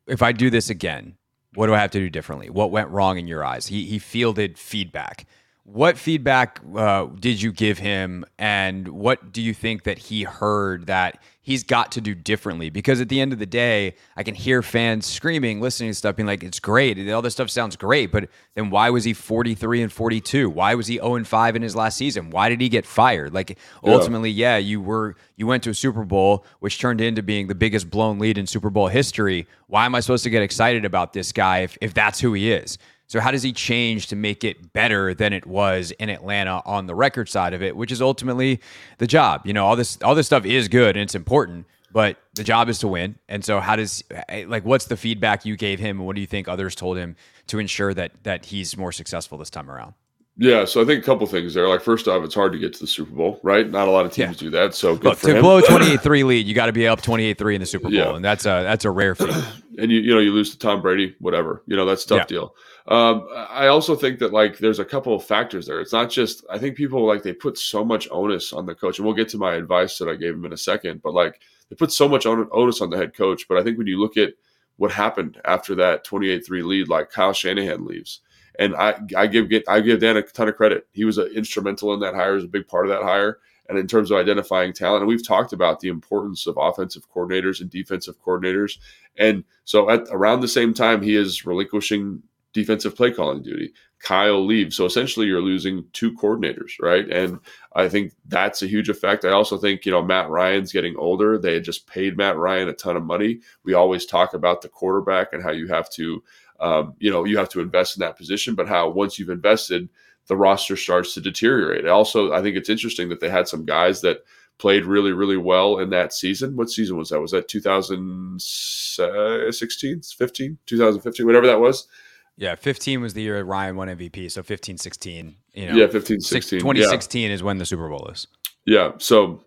if 0.08 0.20
I 0.20 0.32
do 0.32 0.50
this 0.50 0.70
again." 0.70 1.14
What 1.54 1.66
do 1.66 1.74
I 1.74 1.78
have 1.78 1.90
to 1.92 1.98
do 1.98 2.10
differently? 2.10 2.48
What 2.48 2.70
went 2.70 2.88
wrong 2.90 3.18
in 3.18 3.26
your 3.26 3.44
eyes? 3.44 3.66
He 3.66 3.84
he 3.84 3.98
fielded 3.98 4.58
feedback. 4.58 5.26
What 5.72 5.98
feedback 5.98 6.60
uh, 6.74 7.06
did 7.20 7.40
you 7.40 7.52
give 7.52 7.78
him, 7.78 8.24
and 8.40 8.88
what 8.88 9.32
do 9.32 9.40
you 9.40 9.54
think 9.54 9.84
that 9.84 9.98
he 9.98 10.24
heard 10.24 10.86
that 10.86 11.22
he's 11.40 11.62
got 11.62 11.92
to 11.92 12.00
do 12.00 12.12
differently? 12.12 12.70
Because 12.70 13.00
at 13.00 13.08
the 13.08 13.20
end 13.20 13.32
of 13.32 13.38
the 13.38 13.46
day, 13.46 13.94
I 14.16 14.24
can 14.24 14.34
hear 14.34 14.62
fans 14.62 15.06
screaming, 15.06 15.60
listening 15.60 15.90
to 15.90 15.94
stuff, 15.94 16.16
being 16.16 16.26
like, 16.26 16.42
"It's 16.42 16.58
great, 16.58 17.08
all 17.12 17.22
this 17.22 17.34
stuff 17.34 17.50
sounds 17.50 17.76
great," 17.76 18.10
but 18.10 18.28
then 18.56 18.70
why 18.70 18.90
was 18.90 19.04
he 19.04 19.12
forty 19.12 19.54
three 19.54 19.80
and 19.80 19.92
forty 19.92 20.20
two? 20.20 20.50
Why 20.50 20.74
was 20.74 20.88
he 20.88 20.96
zero 20.96 21.14
and 21.14 21.26
five 21.26 21.54
in 21.54 21.62
his 21.62 21.76
last 21.76 21.96
season? 21.96 22.30
Why 22.30 22.48
did 22.48 22.60
he 22.60 22.68
get 22.68 22.84
fired? 22.84 23.32
Like 23.32 23.56
ultimately, 23.84 24.30
yeah. 24.30 24.56
yeah, 24.56 24.58
you 24.58 24.80
were 24.80 25.14
you 25.36 25.46
went 25.46 25.62
to 25.62 25.70
a 25.70 25.74
Super 25.74 26.04
Bowl, 26.04 26.44
which 26.58 26.80
turned 26.80 27.00
into 27.00 27.22
being 27.22 27.46
the 27.46 27.54
biggest 27.54 27.90
blown 27.90 28.18
lead 28.18 28.38
in 28.38 28.48
Super 28.48 28.70
Bowl 28.70 28.88
history. 28.88 29.46
Why 29.68 29.86
am 29.86 29.94
I 29.94 30.00
supposed 30.00 30.24
to 30.24 30.30
get 30.30 30.42
excited 30.42 30.84
about 30.84 31.12
this 31.12 31.30
guy 31.30 31.58
if 31.58 31.78
if 31.80 31.94
that's 31.94 32.18
who 32.18 32.32
he 32.32 32.50
is? 32.50 32.76
So 33.10 33.18
how 33.18 33.32
does 33.32 33.42
he 33.42 33.52
change 33.52 34.06
to 34.06 34.16
make 34.16 34.44
it 34.44 34.72
better 34.72 35.14
than 35.14 35.32
it 35.32 35.44
was 35.44 35.90
in 35.98 36.08
Atlanta 36.08 36.62
on 36.64 36.86
the 36.86 36.94
record 36.94 37.28
side 37.28 37.54
of 37.54 37.60
it, 37.60 37.74
which 37.74 37.90
is 37.90 38.00
ultimately 38.00 38.60
the 38.98 39.06
job. 39.08 39.44
You 39.44 39.52
know, 39.52 39.66
all 39.66 39.74
this 39.74 39.98
all 40.02 40.14
this 40.14 40.26
stuff 40.26 40.44
is 40.46 40.68
good 40.68 40.96
and 40.96 41.02
it's 41.02 41.16
important, 41.16 41.66
but 41.90 42.18
the 42.34 42.44
job 42.44 42.68
is 42.68 42.78
to 42.78 42.88
win. 42.88 43.18
And 43.28 43.44
so 43.44 43.58
how 43.58 43.74
does 43.74 44.04
eh, 44.28 44.44
like 44.46 44.64
what's 44.64 44.84
the 44.84 44.96
feedback 44.96 45.44
you 45.44 45.56
gave 45.56 45.80
him 45.80 45.98
and 45.98 46.06
what 46.06 46.14
do 46.14 46.20
you 46.20 46.26
think 46.28 46.46
others 46.46 46.76
told 46.76 46.98
him 46.98 47.16
to 47.48 47.58
ensure 47.58 47.92
that 47.94 48.12
that 48.22 48.44
he's 48.44 48.76
more 48.76 48.92
successful 48.92 49.36
this 49.38 49.50
time 49.50 49.68
around? 49.68 49.94
Yeah, 50.36 50.64
so 50.64 50.80
I 50.80 50.84
think 50.84 51.02
a 51.02 51.04
couple 51.04 51.26
things 51.26 51.52
there. 51.52 51.66
Like 51.66 51.82
first 51.82 52.06
off, 52.06 52.22
it's 52.24 52.34
hard 52.34 52.52
to 52.52 52.58
get 52.60 52.72
to 52.74 52.80
the 52.80 52.86
Super 52.86 53.10
Bowl, 53.10 53.40
right? 53.42 53.68
Not 53.68 53.88
a 53.88 53.90
lot 53.90 54.06
of 54.06 54.12
teams 54.12 54.36
yeah. 54.36 54.46
do 54.46 54.50
that. 54.50 54.74
So 54.74 54.92
Look, 54.92 55.18
to 55.18 55.34
him. 55.34 55.42
blow 55.42 55.58
a 55.58 55.62
28-3 55.64 56.24
lead, 56.24 56.46
you 56.46 56.54
got 56.54 56.66
to 56.66 56.72
be 56.72 56.86
up 56.86 57.02
28-3 57.02 57.54
in 57.56 57.60
the 57.60 57.66
Super 57.66 57.88
Bowl, 57.88 57.92
yeah. 57.92 58.14
and 58.14 58.24
that's 58.24 58.46
a 58.46 58.62
that's 58.62 58.84
a 58.84 58.90
rare 58.90 59.16
feat. 59.16 59.34
and 59.80 59.90
you 59.90 60.00
you 60.00 60.14
know 60.14 60.20
you 60.20 60.32
lose 60.32 60.50
to 60.50 60.58
Tom 60.58 60.82
Brady, 60.82 61.16
whatever. 61.18 61.62
You 61.66 61.76
know 61.76 61.86
that's 61.86 62.04
a 62.04 62.08
tough 62.08 62.18
yeah. 62.18 62.24
deal. 62.26 62.54
Um, 62.88 63.26
I 63.32 63.68
also 63.68 63.94
think 63.94 64.18
that 64.18 64.32
like 64.32 64.58
there's 64.58 64.78
a 64.78 64.84
couple 64.84 65.14
of 65.14 65.24
factors 65.24 65.66
there. 65.66 65.80
It's 65.80 65.92
not 65.92 66.10
just 66.10 66.44
I 66.50 66.58
think 66.58 66.76
people 66.76 67.06
like 67.06 67.22
they 67.22 67.32
put 67.32 67.58
so 67.58 67.84
much 67.84 68.08
onus 68.10 68.52
on 68.52 68.66
the 68.66 68.74
coach, 68.74 68.98
and 68.98 69.06
we'll 69.06 69.14
get 69.14 69.28
to 69.30 69.38
my 69.38 69.54
advice 69.54 69.98
that 69.98 70.08
I 70.08 70.16
gave 70.16 70.34
him 70.34 70.44
in 70.44 70.52
a 70.52 70.58
second. 70.58 71.02
But 71.02 71.14
like 71.14 71.40
they 71.68 71.76
put 71.76 71.92
so 71.92 72.08
much 72.08 72.26
onus 72.26 72.80
on 72.80 72.90
the 72.90 72.96
head 72.96 73.14
coach. 73.14 73.46
But 73.48 73.58
I 73.58 73.62
think 73.62 73.78
when 73.78 73.86
you 73.86 74.00
look 74.00 74.16
at 74.16 74.34
what 74.76 74.90
happened 74.90 75.38
after 75.44 75.74
that 75.74 76.06
28-3 76.06 76.64
lead, 76.64 76.88
like 76.88 77.10
Kyle 77.10 77.34
Shanahan 77.34 77.84
leaves 77.84 78.20
and 78.60 78.76
I, 78.76 78.94
I 79.16 79.26
give 79.26 79.50
I 79.68 79.80
give 79.80 80.00
Dan 80.00 80.18
a 80.18 80.22
ton 80.22 80.48
of 80.48 80.56
credit. 80.56 80.86
He 80.92 81.04
was 81.04 81.18
instrumental 81.18 81.94
in 81.94 82.00
that 82.00 82.14
hire, 82.14 82.34
was 82.34 82.44
a 82.44 82.48
big 82.48 82.68
part 82.68 82.86
of 82.86 82.90
that 82.90 83.02
hire. 83.02 83.38
And 83.70 83.78
in 83.78 83.86
terms 83.86 84.10
of 84.10 84.18
identifying 84.18 84.72
talent, 84.72 85.02
and 85.02 85.08
we've 85.08 85.26
talked 85.26 85.52
about 85.52 85.80
the 85.80 85.88
importance 85.88 86.46
of 86.46 86.58
offensive 86.58 87.08
coordinators 87.10 87.60
and 87.60 87.70
defensive 87.70 88.20
coordinators. 88.20 88.78
And 89.16 89.44
so 89.64 89.88
at 89.88 90.02
around 90.10 90.40
the 90.40 90.48
same 90.48 90.74
time, 90.74 91.00
he 91.00 91.16
is 91.16 91.46
relinquishing 91.46 92.22
defensive 92.52 92.96
play 92.96 93.12
calling 93.12 93.42
duty. 93.42 93.72
Kyle 94.00 94.44
leaves. 94.44 94.76
So 94.76 94.86
essentially 94.86 95.26
you're 95.26 95.42
losing 95.42 95.84
two 95.92 96.12
coordinators, 96.12 96.72
right? 96.80 97.08
And 97.08 97.38
I 97.76 97.88
think 97.88 98.12
that's 98.26 98.62
a 98.62 98.66
huge 98.66 98.88
effect. 98.88 99.24
I 99.24 99.30
also 99.30 99.56
think, 99.56 99.86
you 99.86 99.92
know, 99.92 100.02
Matt 100.02 100.30
Ryan's 100.30 100.72
getting 100.72 100.96
older. 100.96 101.38
They 101.38 101.54
had 101.54 101.64
just 101.64 101.86
paid 101.86 102.16
Matt 102.16 102.36
Ryan 102.36 102.68
a 102.68 102.72
ton 102.72 102.96
of 102.96 103.04
money. 103.04 103.40
We 103.62 103.74
always 103.74 104.06
talk 104.06 104.34
about 104.34 104.62
the 104.62 104.68
quarterback 104.68 105.32
and 105.32 105.42
how 105.42 105.52
you 105.52 105.68
have 105.68 105.88
to 105.90 106.22
um, 106.60 106.94
you 106.98 107.10
know, 107.10 107.24
you 107.24 107.38
have 107.38 107.48
to 107.50 107.60
invest 107.60 107.96
in 107.96 108.00
that 108.00 108.18
position, 108.18 108.54
but 108.54 108.68
how 108.68 108.90
once 108.90 109.18
you've 109.18 109.30
invested, 109.30 109.88
the 110.30 110.36
roster 110.36 110.76
starts 110.76 111.12
to 111.12 111.20
deteriorate. 111.20 111.86
Also, 111.88 112.32
I 112.32 112.40
think 112.40 112.56
it's 112.56 112.70
interesting 112.70 113.08
that 113.08 113.18
they 113.18 113.28
had 113.28 113.48
some 113.48 113.64
guys 113.64 114.00
that 114.02 114.22
played 114.58 114.84
really, 114.84 115.10
really 115.10 115.36
well 115.36 115.80
in 115.80 115.90
that 115.90 116.12
season. 116.12 116.54
What 116.54 116.70
season 116.70 116.96
was 116.96 117.08
that? 117.08 117.20
Was 117.20 117.32
that 117.32 117.48
2016, 117.48 120.02
15, 120.02 120.58
2015, 120.66 121.26
whatever 121.26 121.48
that 121.48 121.58
was? 121.58 121.88
Yeah, 122.36 122.54
15 122.54 123.00
was 123.00 123.14
the 123.14 123.22
year 123.22 123.42
Ryan 123.42 123.74
won 123.74 123.88
MVP. 123.88 124.30
So 124.30 124.44
15, 124.44 124.78
16, 124.78 125.34
you 125.52 125.66
know. 125.66 125.74
Yeah, 125.74 125.88
15, 125.88 126.20
16. 126.20 126.60
2016 126.60 127.22
yeah. 127.22 127.30
is 127.34 127.42
when 127.42 127.58
the 127.58 127.66
Super 127.66 127.88
Bowl 127.88 128.06
is. 128.06 128.28
Yeah. 128.64 128.92
So, 128.98 129.42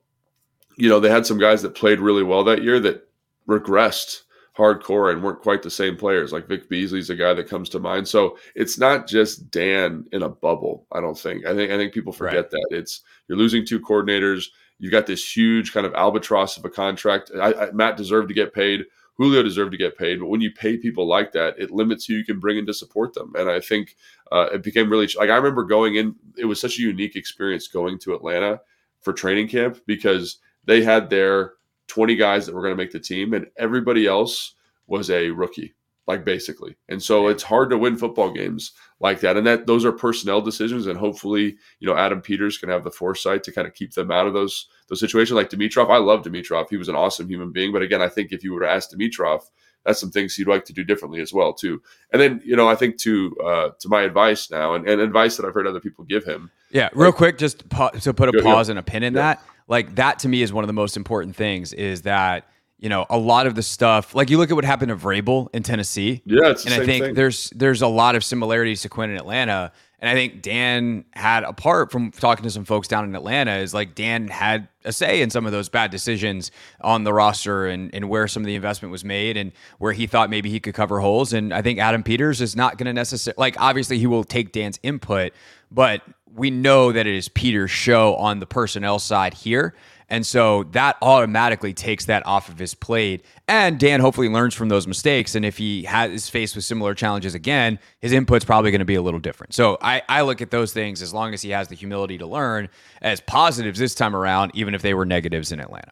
you 0.77 0.89
know, 0.89 0.99
they 0.99 1.10
had 1.10 1.25
some 1.25 1.38
guys 1.38 1.62
that 1.62 1.75
played 1.75 2.01
really 2.01 2.23
well 2.23 2.43
that 2.43 2.62
year 2.62 2.81
that 2.81 3.08
regressed 3.47 4.23
hardcore 4.57 5.11
and 5.11 5.23
weren't 5.23 5.41
quite 5.41 5.63
the 5.63 5.71
same 5.71 5.97
players. 5.97 6.31
Like 6.31 6.47
Vic 6.47 6.69
Beasley's 6.69 7.09
a 7.09 7.15
guy 7.15 7.33
that 7.33 7.49
comes 7.49 7.69
to 7.69 7.79
mind. 7.79 8.07
So 8.07 8.37
it's 8.55 8.77
not 8.77 9.07
just 9.07 9.49
Dan 9.49 10.05
in 10.11 10.23
a 10.23 10.29
bubble. 10.29 10.85
I 10.91 11.01
don't 11.01 11.17
think. 11.17 11.45
I 11.45 11.55
think 11.55 11.71
I 11.71 11.77
think 11.77 11.93
people 11.93 12.13
forget 12.13 12.35
right. 12.35 12.51
that 12.51 12.67
it's 12.71 13.01
you're 13.27 13.37
losing 13.37 13.65
two 13.65 13.79
coordinators. 13.79 14.45
You've 14.79 14.91
got 14.91 15.07
this 15.07 15.35
huge 15.35 15.73
kind 15.73 15.85
of 15.85 15.93
albatross 15.93 16.57
of 16.57 16.65
a 16.65 16.69
contract. 16.69 17.31
I, 17.39 17.53
I, 17.53 17.71
Matt 17.71 17.97
deserved 17.97 18.27
to 18.27 18.33
get 18.33 18.53
paid. 18.53 18.85
Julio 19.15 19.43
deserved 19.43 19.71
to 19.71 19.77
get 19.77 19.97
paid, 19.97 20.19
but 20.19 20.25
when 20.25 20.41
you 20.41 20.51
pay 20.51 20.75
people 20.75 21.07
like 21.07 21.33
that, 21.33 21.53
it 21.59 21.69
limits 21.69 22.05
who 22.05 22.15
you 22.15 22.25
can 22.25 22.39
bring 22.39 22.57
in 22.57 22.65
to 22.65 22.73
support 22.73 23.13
them. 23.13 23.31
And 23.35 23.47
I 23.47 23.59
think 23.59 23.95
uh, 24.31 24.49
it 24.51 24.63
became 24.63 24.89
really 24.89 25.07
like 25.17 25.29
I 25.29 25.35
remember 25.35 25.63
going 25.63 25.95
in. 25.95 26.15
It 26.37 26.45
was 26.45 26.59
such 26.59 26.77
a 26.79 26.81
unique 26.81 27.15
experience 27.15 27.67
going 27.67 27.99
to 27.99 28.13
Atlanta 28.13 28.61
for 29.01 29.13
training 29.13 29.49
camp 29.49 29.79
because 29.85 30.39
they 30.65 30.81
had 30.83 31.09
their 31.09 31.53
20 31.93 32.15
guys 32.15 32.45
that 32.45 32.56
were 32.56 32.63
going 32.63 32.75
to 32.75 32.84
make 32.84 32.91
the 32.91 32.99
team, 32.99 33.34
and 33.34 33.45
everybody 33.56 34.08
else 34.08 34.56
was 34.88 35.12
a 35.12 35.29
rookie, 35.29 35.75
like 36.08 36.25
basically. 36.25 36.75
And 36.89 37.01
so 37.01 37.27
it's 37.27 37.43
hard 37.43 37.69
to 37.69 37.77
win 37.77 37.97
football 37.97 38.32
games 38.32 38.71
like 38.99 39.19
that. 39.19 39.38
And 39.38 39.45
that 39.45 39.67
those 39.67 39.86
are 39.86 39.91
personnel 39.91 40.41
decisions, 40.41 40.88
and 40.88 40.97
hopefully, 40.97 41.56
you 41.79 41.88
know, 41.88 41.95
Adam 41.95 42.19
Peters 42.19 42.58
can 42.58 42.69
have 42.69 42.84
the 42.84 42.89
foresight 42.89 43.43
to 43.43 43.51
kind 43.51 43.67
of 43.67 43.75
keep 43.75 43.93
them 43.93 44.10
out 44.10 44.25
of 44.25 44.34
those 44.34 44.69
those 44.89 44.99
situations. 44.99 45.36
Like 45.36 45.51
Dimitroff, 45.51 45.91
I 45.91 45.97
love 45.97 46.23
Dimitroff. 46.23 46.71
he 46.71 46.77
was 46.77 46.89
an 46.89 46.95
awesome 46.95 47.27
human 47.27 47.51
being. 47.51 47.71
But 47.71 47.84
again, 47.84 48.01
I 48.01 48.10
think 48.10 48.32
if 48.32 48.43
you 48.43 48.53
were 48.53 48.62
to 48.62 48.69
ask 48.69 48.89
Dimitroff, 48.89 49.43
that's 49.86 49.99
some 49.99 50.10
things 50.10 50.34
he'd 50.34 50.47
like 50.47 50.65
to 50.65 50.73
do 50.73 50.84
differently 50.84 51.21
as 51.21 51.32
well 51.32 51.53
too. 51.53 51.79
And 52.12 52.19
then 52.19 52.41
you 52.43 52.56
know 52.56 52.67
I 52.67 52.75
think 52.75 52.97
to 53.01 53.38
uh, 53.45 53.69
to 53.82 53.88
my 53.88 54.01
advice 54.01 54.49
now 54.49 54.73
and, 54.73 54.89
and 54.89 54.99
advice 54.99 55.38
that 55.38 55.45
I've 55.45 55.53
heard 55.53 55.67
other 55.67 55.79
people 55.79 56.06
give 56.06 56.25
him. 56.25 56.49
Yeah, 56.71 56.89
real 56.95 57.10
like, 57.10 57.17
quick, 57.17 57.38
just 57.38 57.69
pa- 57.69 57.89
to 57.89 58.15
put 58.15 58.29
a 58.34 58.41
pause 58.41 58.69
and 58.69 58.79
a 58.79 58.84
pin 58.84 59.03
in 59.03 59.13
yeah. 59.13 59.36
that 59.36 59.45
like 59.67 59.95
that 59.95 60.19
to 60.19 60.28
me 60.28 60.41
is 60.41 60.52
one 60.52 60.63
of 60.63 60.67
the 60.67 60.73
most 60.73 60.97
important 60.97 61.36
things 61.36 61.73
is 61.73 62.04
that 62.04 62.47
you 62.80 62.89
know 62.89 63.06
a 63.10 63.17
lot 63.17 63.47
of 63.47 63.56
the 63.56 63.63
stuff 63.63 64.13
like 64.13 64.30
you 64.30 64.38
look 64.38 64.49
at 64.49 64.56
what 64.56 64.65
happened 64.65 64.89
to 64.89 64.95
Vrabel 64.95 65.47
in 65.54 65.63
Tennessee. 65.63 66.21
Yeah 66.26 66.54
and 66.65 66.73
I 66.73 66.86
think 66.86 67.06
thing. 67.06 67.13
there's 67.13 67.49
there's 67.52 67.82
a 67.82 67.88
lot 67.88 68.15
of 68.15 68.23
similarities 68.23 68.82
to 68.82 68.89
Quinn 68.89 69.10
in 69.10 69.17
Atlanta. 69.17 69.71
And 69.99 70.10
I 70.10 70.15
think 70.15 70.41
Dan 70.41 71.06
had 71.13 71.45
apart 71.45 71.89
from 71.89 72.12
talking 72.12 72.43
to 72.43 72.49
some 72.49 72.65
folks 72.65 72.89
down 72.89 73.06
in 73.06 73.15
Atlanta 73.15 73.56
is 73.56 73.73
like 73.73 73.95
Dan 73.95 74.28
had 74.28 74.67
a 74.84 74.91
say 74.91 75.21
in 75.21 75.30
some 75.30 75.45
of 75.45 75.54
those 75.54 75.69
bad 75.69 75.91
decisions 75.91 76.52
on 76.82 77.06
the 77.06 77.13
roster 77.13 77.67
and, 77.67 77.89
and 77.95 78.10
where 78.10 78.28
some 78.28 78.43
of 78.43 78.47
the 78.47 78.56
investment 78.56 78.91
was 78.91 79.06
made 79.06 79.38
and 79.38 79.54
where 79.78 79.93
he 79.93 80.06
thought 80.06 80.30
maybe 80.30 80.49
he 80.49 80.60
could 80.60 80.73
cover 80.73 80.99
holes. 80.99 81.32
And 81.32 81.54
I 81.54 81.62
think 81.62 81.80
Adam 81.80 82.04
Peters 82.04 82.41
is 82.41 82.54
not 82.54 82.78
going 82.78 82.88
to 82.88 82.93
necessarily 82.93 83.36
like 83.38 83.56
obviously 83.62 83.97
he 83.97 84.08
will 84.08 84.26
take 84.26 84.52
Dan's 84.52 84.78
input 84.84 85.32
but 85.73 86.02
we 86.36 86.50
know 86.50 86.91
that 86.91 87.08
it 87.08 87.15
is 87.15 87.30
Peter's 87.30 87.72
show 87.72 88.15
on 88.15 88.39
the 88.39 88.46
personnel 88.46 89.00
side 89.00 89.34
here. 89.34 89.74
And 90.10 90.26
so 90.26 90.63
that 90.74 90.98
automatically 91.02 91.74
takes 91.74 92.06
that 92.06 92.26
off 92.28 92.50
of 92.50 92.60
his 92.60 92.76
plate. 92.76 93.26
And 93.48 93.80
Dan 93.80 94.00
hopefully 94.00 94.30
learns 94.30 94.54
from 94.54 94.69
those 94.69 94.86
mistakes. 94.86 95.34
And 95.34 95.43
if 95.43 95.58
he 95.58 95.84
has 95.84 96.30
faced 96.30 96.56
with 96.56 96.65
similar 96.65 96.93
challenges 96.93 97.34
again, 97.34 97.80
his 98.00 98.12
input's 98.12 98.46
probably 98.46 98.69
going 98.69 98.80
to 98.80 98.86
be 98.86 98.96
a 98.96 99.02
little 99.02 99.19
different. 99.19 99.54
So 99.54 99.78
I, 99.82 100.04
I 100.10 100.22
look 100.22 100.41
at 100.41 100.52
those 100.52 100.72
things 100.72 101.02
as 101.02 101.13
long 101.13 101.34
as 101.34 101.41
he 101.41 101.50
has 101.50 101.67
the 101.67 101.76
humility 101.76 102.17
to 102.19 102.28
learn 102.28 102.69
as 103.02 103.22
positives 103.22 103.80
this 103.80 103.96
time 103.96 104.15
around, 104.15 104.52
even 104.54 104.76
if 104.76 104.82
they 104.82 104.93
were 104.93 105.06
negatives 105.06 105.52
in 105.52 105.60
Atlanta. 105.60 105.91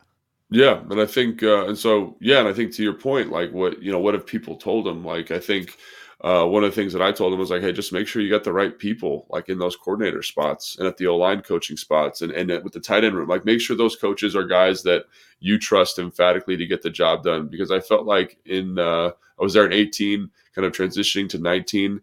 Yeah, 0.53 0.81
and 0.89 0.99
I 0.99 1.05
think, 1.05 1.41
uh, 1.43 1.67
and 1.67 1.77
so 1.77 2.17
yeah, 2.19 2.39
and 2.39 2.47
I 2.47 2.53
think 2.53 2.73
to 2.73 2.83
your 2.83 2.93
point, 2.93 3.31
like 3.31 3.51
what 3.53 3.81
you 3.81 3.89
know, 3.89 3.99
what 3.99 4.13
have 4.13 4.27
people 4.27 4.57
told 4.57 4.85
him? 4.85 5.03
Like 5.03 5.31
I 5.31 5.39
think 5.39 5.77
uh, 6.23 6.45
one 6.45 6.63
of 6.63 6.69
the 6.69 6.75
things 6.75 6.93
that 6.93 7.01
I 7.01 7.11
told 7.11 7.33
him 7.33 7.39
was 7.39 7.49
like, 7.49 7.61
hey, 7.61 7.71
just 7.71 7.91
make 7.91 8.07
sure 8.07 8.21
you 8.21 8.29
got 8.29 8.43
the 8.43 8.53
right 8.53 8.77
people, 8.77 9.25
like 9.29 9.49
in 9.49 9.57
those 9.57 9.75
coordinator 9.75 10.21
spots 10.21 10.77
and 10.77 10.87
at 10.87 10.97
the 10.97 11.07
O 11.07 11.17
line 11.17 11.41
coaching 11.41 11.77
spots 11.77 12.21
and, 12.21 12.31
and 12.31 12.49
with 12.63 12.73
the 12.73 12.79
tight 12.79 13.03
end 13.03 13.15
room. 13.15 13.27
Like, 13.27 13.43
make 13.43 13.59
sure 13.59 13.75
those 13.75 13.95
coaches 13.95 14.35
are 14.35 14.45
guys 14.45 14.83
that 14.83 15.05
you 15.39 15.57
trust 15.57 15.97
emphatically 15.97 16.57
to 16.57 16.67
get 16.67 16.83
the 16.83 16.91
job 16.91 17.23
done. 17.23 17.47
Because 17.47 17.71
I 17.71 17.79
felt 17.79 18.05
like 18.05 18.37
in, 18.45 18.77
uh, 18.77 19.11
I 19.39 19.43
was 19.43 19.53
there 19.53 19.65
in 19.65 19.73
18, 19.73 20.29
kind 20.53 20.65
of 20.65 20.73
transitioning 20.73 21.27
to 21.29 21.39
19. 21.39 22.01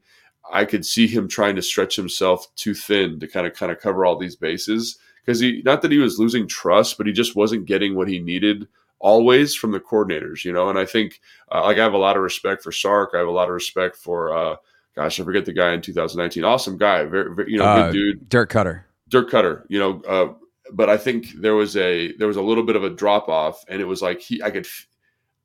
I 0.50 0.64
could 0.64 0.84
see 0.84 1.06
him 1.06 1.28
trying 1.28 1.54
to 1.54 1.62
stretch 1.62 1.94
himself 1.94 2.52
too 2.56 2.74
thin 2.74 3.20
to 3.20 3.28
kind 3.28 3.46
of 3.46 3.54
kind 3.54 3.70
of 3.70 3.78
cover 3.78 4.04
all 4.04 4.18
these 4.18 4.34
bases 4.34 4.98
because 5.24 5.40
he 5.40 5.62
not 5.64 5.82
that 5.82 5.92
he 5.92 5.98
was 5.98 6.18
losing 6.18 6.48
trust, 6.48 6.96
but 6.96 7.06
he 7.06 7.12
just 7.12 7.36
wasn't 7.36 7.66
getting 7.66 7.94
what 7.94 8.08
he 8.08 8.18
needed 8.18 8.66
always 9.00 9.54
from 9.54 9.72
the 9.72 9.80
coordinators, 9.80 10.44
you 10.44 10.52
know. 10.52 10.68
And 10.68 10.78
I 10.78 10.84
think 10.84 11.20
uh, 11.52 11.62
like 11.64 11.78
I 11.78 11.82
have 11.82 11.94
a 11.94 11.98
lot 11.98 12.16
of 12.16 12.22
respect 12.22 12.62
for 12.62 12.72
Sark. 12.72 13.10
I 13.14 13.18
have 13.18 13.28
a 13.28 13.32
lot 13.32 13.48
of 13.48 13.54
respect 13.54 13.96
for 13.96 14.36
uh, 14.36 14.56
gosh, 14.94 15.20
I 15.20 15.24
forget 15.24 15.44
the 15.44 15.52
guy 15.52 15.72
in 15.72 15.80
2019. 15.80 16.44
Awesome 16.44 16.76
guy, 16.76 17.04
very, 17.04 17.34
very 17.34 17.52
you 17.52 17.58
know, 17.58 17.64
Uh, 17.64 17.90
good 17.90 17.92
dude. 17.92 18.28
Dirk 18.28 18.52
Koetter. 18.52 18.82
Dirk 19.08 19.30
Koetter, 19.30 19.64
you 19.68 19.78
know, 19.78 20.02
uh, 20.02 20.34
but 20.72 20.90
I 20.90 20.96
think 20.96 21.32
there 21.36 21.54
was 21.54 21.76
a 21.76 22.12
there 22.16 22.28
was 22.28 22.36
a 22.36 22.42
little 22.42 22.64
bit 22.64 22.76
of 22.76 22.84
a 22.84 22.90
drop 22.90 23.28
off, 23.28 23.64
and 23.68 23.80
it 23.80 23.86
was 23.86 24.02
like 24.02 24.20
he 24.20 24.42
I 24.42 24.50
could 24.50 24.66
f- 24.66 24.86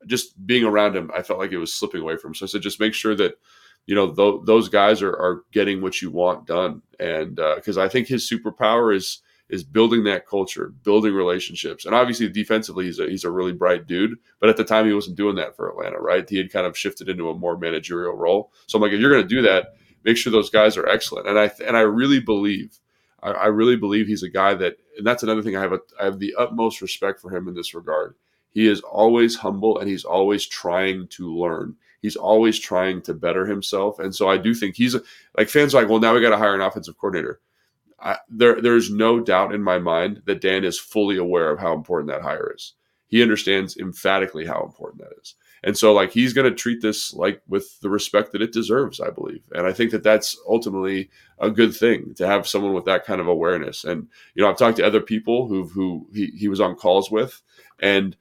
just 0.06 0.46
being 0.46 0.64
around 0.64 0.94
him, 0.96 1.10
I 1.16 1.22
felt 1.22 1.38
like 1.38 1.52
it 1.52 1.58
was 1.58 1.72
slipping 1.72 2.02
away 2.02 2.16
from 2.16 2.30
him. 2.30 2.34
So 2.34 2.44
I 2.44 2.48
said, 2.48 2.60
just 2.62 2.80
make 2.80 2.92
sure 2.92 3.14
that 3.14 3.38
you 3.86 3.94
know 3.94 4.12
th- 4.12 4.42
those 4.44 4.68
guys 4.68 5.00
are 5.02 5.12
are 5.12 5.44
getting 5.52 5.80
what 5.80 6.02
you 6.02 6.10
want 6.10 6.46
done, 6.46 6.82
and 7.00 7.36
because 7.36 7.78
I 7.78 7.88
think 7.88 8.06
his 8.08 8.28
superpower 8.28 8.94
is 8.94 9.20
is 9.48 9.62
building 9.62 10.04
that 10.04 10.26
culture, 10.26 10.72
building 10.82 11.14
relationships, 11.14 11.84
and 11.84 11.94
obviously 11.94 12.28
defensively 12.28 12.86
he's 12.86 12.98
a 12.98 13.08
he's 13.08 13.24
a 13.24 13.30
really 13.30 13.52
bright 13.52 13.86
dude. 13.86 14.16
But 14.40 14.48
at 14.48 14.56
the 14.56 14.64
time 14.64 14.86
he 14.86 14.92
wasn't 14.92 15.16
doing 15.16 15.36
that 15.36 15.56
for 15.56 15.68
Atlanta, 15.68 15.98
right? 15.98 16.28
He 16.28 16.38
had 16.38 16.52
kind 16.52 16.66
of 16.66 16.76
shifted 16.76 17.08
into 17.08 17.28
a 17.28 17.34
more 17.34 17.56
managerial 17.56 18.14
role. 18.14 18.52
So 18.66 18.76
I'm 18.76 18.82
like, 18.82 18.92
if 18.92 19.00
you're 19.00 19.12
going 19.12 19.22
to 19.22 19.28
do 19.28 19.42
that, 19.42 19.74
make 20.04 20.16
sure 20.16 20.32
those 20.32 20.50
guys 20.50 20.76
are 20.76 20.88
excellent. 20.88 21.28
And 21.28 21.38
I 21.38 21.50
and 21.66 21.76
I 21.76 21.82
really 21.82 22.20
believe 22.20 22.78
I, 23.24 23.30
I 23.30 23.46
really 23.46 23.76
believe 23.76 24.06
he's 24.06 24.22
a 24.22 24.28
guy 24.28 24.54
that, 24.54 24.76
and 24.96 25.06
that's 25.06 25.22
another 25.24 25.42
thing 25.42 25.56
I 25.56 25.62
have 25.62 25.72
a, 25.72 25.80
I 26.00 26.04
have 26.04 26.20
the 26.20 26.34
utmost 26.38 26.80
respect 26.80 27.20
for 27.20 27.34
him 27.34 27.48
in 27.48 27.54
this 27.54 27.74
regard. 27.74 28.14
He 28.50 28.68
is 28.68 28.80
always 28.82 29.34
humble 29.34 29.78
and 29.78 29.88
he's 29.88 30.04
always 30.04 30.46
trying 30.46 31.08
to 31.08 31.34
learn. 31.36 31.74
He's 32.02 32.16
always 32.16 32.58
trying 32.58 33.00
to 33.02 33.14
better 33.14 33.46
himself, 33.46 33.98
and 33.98 34.14
so 34.14 34.28
I 34.28 34.36
do 34.36 34.52
think 34.54 34.76
he's 34.76 34.94
a, 34.94 35.00
like 35.38 35.48
fans 35.48 35.74
are 35.74 35.80
like, 35.80 35.88
well, 35.88 36.00
now 36.00 36.14
we 36.14 36.20
got 36.20 36.30
to 36.30 36.36
hire 36.36 36.54
an 36.54 36.60
offensive 36.60 36.98
coordinator. 36.98 37.40
There, 38.28 38.60
there's 38.60 38.90
no 38.90 39.20
doubt 39.20 39.54
in 39.54 39.62
my 39.62 39.78
mind 39.78 40.22
that 40.26 40.40
Dan 40.40 40.64
is 40.64 40.78
fully 40.78 41.16
aware 41.16 41.50
of 41.50 41.58
how 41.58 41.72
important 41.74 42.10
that 42.10 42.22
hire 42.22 42.52
is. 42.54 42.74
He 43.06 43.22
understands 43.22 43.76
emphatically 43.76 44.46
how 44.46 44.64
important 44.64 45.02
that 45.02 45.12
is, 45.20 45.34
and 45.64 45.78
so 45.78 45.92
like 45.94 46.12
he's 46.12 46.32
going 46.32 46.50
to 46.50 46.56
treat 46.56 46.82
this 46.82 47.14
like 47.14 47.40
with 47.48 47.80
the 47.80 47.88
respect 47.88 48.32
that 48.32 48.42
it 48.42 48.52
deserves, 48.52 49.00
I 49.00 49.10
believe. 49.10 49.42
And 49.52 49.66
I 49.66 49.72
think 49.72 49.92
that 49.92 50.02
that's 50.02 50.36
ultimately 50.48 51.10
a 51.38 51.50
good 51.50 51.74
thing 51.74 52.14
to 52.16 52.26
have 52.26 52.46
someone 52.46 52.74
with 52.74 52.84
that 52.84 53.06
kind 53.06 53.20
of 53.20 53.28
awareness. 53.28 53.84
And 53.84 54.08
you 54.34 54.42
know, 54.42 54.50
I've 54.50 54.58
talked 54.58 54.76
to 54.76 54.86
other 54.86 55.00
people 55.00 55.46
who 55.46 55.68
who 55.68 56.06
he, 56.12 56.26
he 56.36 56.48
was 56.48 56.60
on 56.60 56.74
calls 56.74 57.10
with, 57.10 57.40
and 57.80 58.16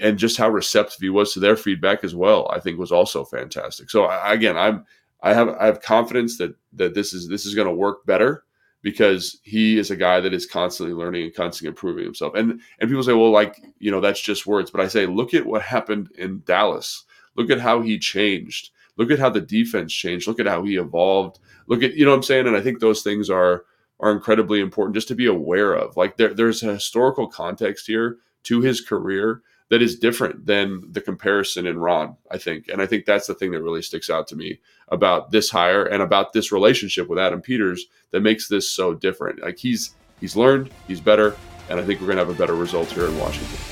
and 0.00 0.18
just 0.18 0.38
how 0.38 0.48
receptive 0.48 1.00
he 1.00 1.08
was 1.08 1.32
to 1.32 1.40
their 1.40 1.56
feedback 1.56 2.02
as 2.02 2.14
well, 2.14 2.50
I 2.52 2.58
think 2.58 2.78
was 2.78 2.92
also 2.92 3.24
fantastic. 3.24 3.90
So 3.90 4.04
I, 4.04 4.32
again, 4.32 4.56
I'm 4.56 4.84
I 5.22 5.34
have 5.34 5.50
I 5.50 5.66
have 5.66 5.82
confidence 5.82 6.38
that 6.38 6.56
that 6.72 6.94
this 6.94 7.12
is 7.12 7.28
this 7.28 7.46
is 7.46 7.54
going 7.54 7.68
to 7.68 7.74
work 7.74 8.04
better 8.06 8.44
because 8.82 9.38
he 9.42 9.78
is 9.78 9.90
a 9.90 9.96
guy 9.96 10.20
that 10.20 10.34
is 10.34 10.44
constantly 10.46 10.94
learning 10.94 11.24
and 11.24 11.34
constantly 11.34 11.68
improving 11.68 12.04
himself. 12.04 12.34
And 12.34 12.60
and 12.80 12.90
people 12.90 13.02
say, 13.02 13.14
well, 13.14 13.30
like 13.30 13.60
you 13.78 13.90
know, 13.90 14.00
that's 14.00 14.20
just 14.20 14.46
words. 14.46 14.70
But 14.70 14.80
I 14.80 14.88
say, 14.88 15.06
look 15.06 15.34
at 15.34 15.46
what 15.46 15.62
happened 15.62 16.10
in 16.18 16.42
Dallas. 16.44 17.04
Look 17.36 17.50
at 17.50 17.60
how 17.60 17.80
he 17.80 17.98
changed. 17.98 18.70
Look 18.96 19.10
at 19.10 19.18
how 19.18 19.30
the 19.30 19.40
defense 19.40 19.92
changed. 19.92 20.26
Look 20.26 20.40
at 20.40 20.46
how 20.46 20.64
he 20.64 20.76
evolved. 20.76 21.38
Look 21.66 21.82
at 21.82 21.94
you 21.94 22.04
know 22.04 22.10
what 22.10 22.18
I'm 22.18 22.22
saying. 22.22 22.46
And 22.46 22.56
I 22.56 22.60
think 22.60 22.80
those 22.80 23.02
things 23.02 23.30
are 23.30 23.64
are 24.00 24.10
incredibly 24.10 24.60
important 24.60 24.96
just 24.96 25.08
to 25.08 25.14
be 25.14 25.26
aware 25.26 25.72
of. 25.74 25.96
Like 25.96 26.16
there, 26.16 26.34
there's 26.34 26.62
a 26.62 26.74
historical 26.74 27.28
context 27.28 27.86
here 27.86 28.18
to 28.44 28.60
his 28.60 28.80
career 28.80 29.42
that 29.72 29.80
is 29.80 29.98
different 29.98 30.44
than 30.44 30.82
the 30.92 31.00
comparison 31.00 31.66
in 31.66 31.78
Ron, 31.78 32.14
I 32.30 32.36
think. 32.36 32.68
And 32.68 32.82
I 32.82 32.84
think 32.84 33.06
that's 33.06 33.26
the 33.26 33.34
thing 33.34 33.52
that 33.52 33.62
really 33.62 33.80
sticks 33.80 34.10
out 34.10 34.28
to 34.28 34.36
me 34.36 34.60
about 34.88 35.30
this 35.30 35.48
hire 35.48 35.86
and 35.86 36.02
about 36.02 36.34
this 36.34 36.52
relationship 36.52 37.08
with 37.08 37.18
Adam 37.18 37.40
Peters 37.40 37.86
that 38.10 38.20
makes 38.20 38.48
this 38.48 38.70
so 38.70 38.92
different. 38.92 39.40
Like 39.40 39.56
he's 39.56 39.94
he's 40.20 40.36
learned, 40.36 40.68
he's 40.86 41.00
better, 41.00 41.34
and 41.70 41.80
I 41.80 41.84
think 41.84 42.02
we're 42.02 42.08
gonna 42.08 42.18
have 42.18 42.28
a 42.28 42.34
better 42.34 42.54
result 42.54 42.90
here 42.90 43.06
in 43.06 43.18
Washington. 43.18 43.71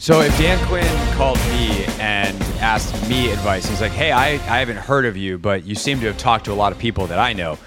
So 0.00 0.22
if 0.22 0.36
Dan 0.38 0.58
Quinn 0.66 1.14
called 1.14 1.36
me 1.40 1.84
and 2.00 2.34
asked 2.58 3.06
me 3.06 3.30
advice, 3.32 3.66
he's 3.66 3.82
like, 3.82 3.92
"Hey, 3.92 4.12
I, 4.12 4.28
I 4.28 4.58
haven't 4.58 4.78
heard 4.78 5.04
of 5.04 5.14
you, 5.14 5.36
but 5.36 5.66
you 5.66 5.74
seem 5.74 6.00
to 6.00 6.06
have 6.06 6.16
talked 6.16 6.46
to 6.46 6.52
a 6.52 6.54
lot 6.54 6.72
of 6.72 6.78
people 6.78 7.06
that 7.08 7.18
I 7.18 7.34
know. 7.34 7.58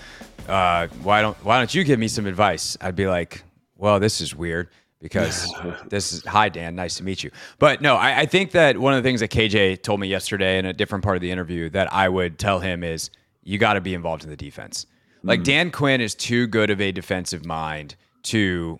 Uh, 0.47 0.87
why 1.03 1.21
don't 1.21 1.37
Why 1.45 1.59
don't 1.59 1.71
you 1.75 1.83
give 1.83 1.99
me 1.99 2.07
some 2.07 2.25
advice?" 2.25 2.75
I'd 2.81 2.95
be 2.95 3.05
like, 3.05 3.43
"Well, 3.77 3.99
this 3.99 4.19
is 4.19 4.33
weird 4.35 4.69
because 4.99 5.47
this 5.89 6.11
is 6.11 6.25
hi 6.25 6.49
Dan, 6.49 6.75
nice 6.75 6.95
to 6.95 7.03
meet 7.03 7.23
you." 7.23 7.29
But 7.59 7.81
no, 7.81 7.97
I, 7.97 8.21
I 8.21 8.25
think 8.25 8.49
that 8.53 8.79
one 8.79 8.95
of 8.95 9.03
the 9.03 9.07
things 9.07 9.19
that 9.19 9.29
KJ 9.29 9.83
told 9.83 9.99
me 9.99 10.07
yesterday 10.07 10.57
in 10.57 10.65
a 10.65 10.73
different 10.73 11.03
part 11.03 11.15
of 11.15 11.21
the 11.21 11.29
interview 11.29 11.69
that 11.69 11.93
I 11.93 12.09
would 12.09 12.39
tell 12.39 12.59
him 12.59 12.83
is, 12.83 13.11
you 13.43 13.59
got 13.59 13.73
to 13.73 13.81
be 13.81 13.93
involved 13.93 14.23
in 14.23 14.31
the 14.31 14.35
defense. 14.35 14.87
Like 15.21 15.43
Dan 15.43 15.69
Quinn 15.69 16.01
is 16.01 16.15
too 16.15 16.47
good 16.47 16.71
of 16.71 16.81
a 16.81 16.91
defensive 16.91 17.45
mind 17.45 17.95
to 18.23 18.79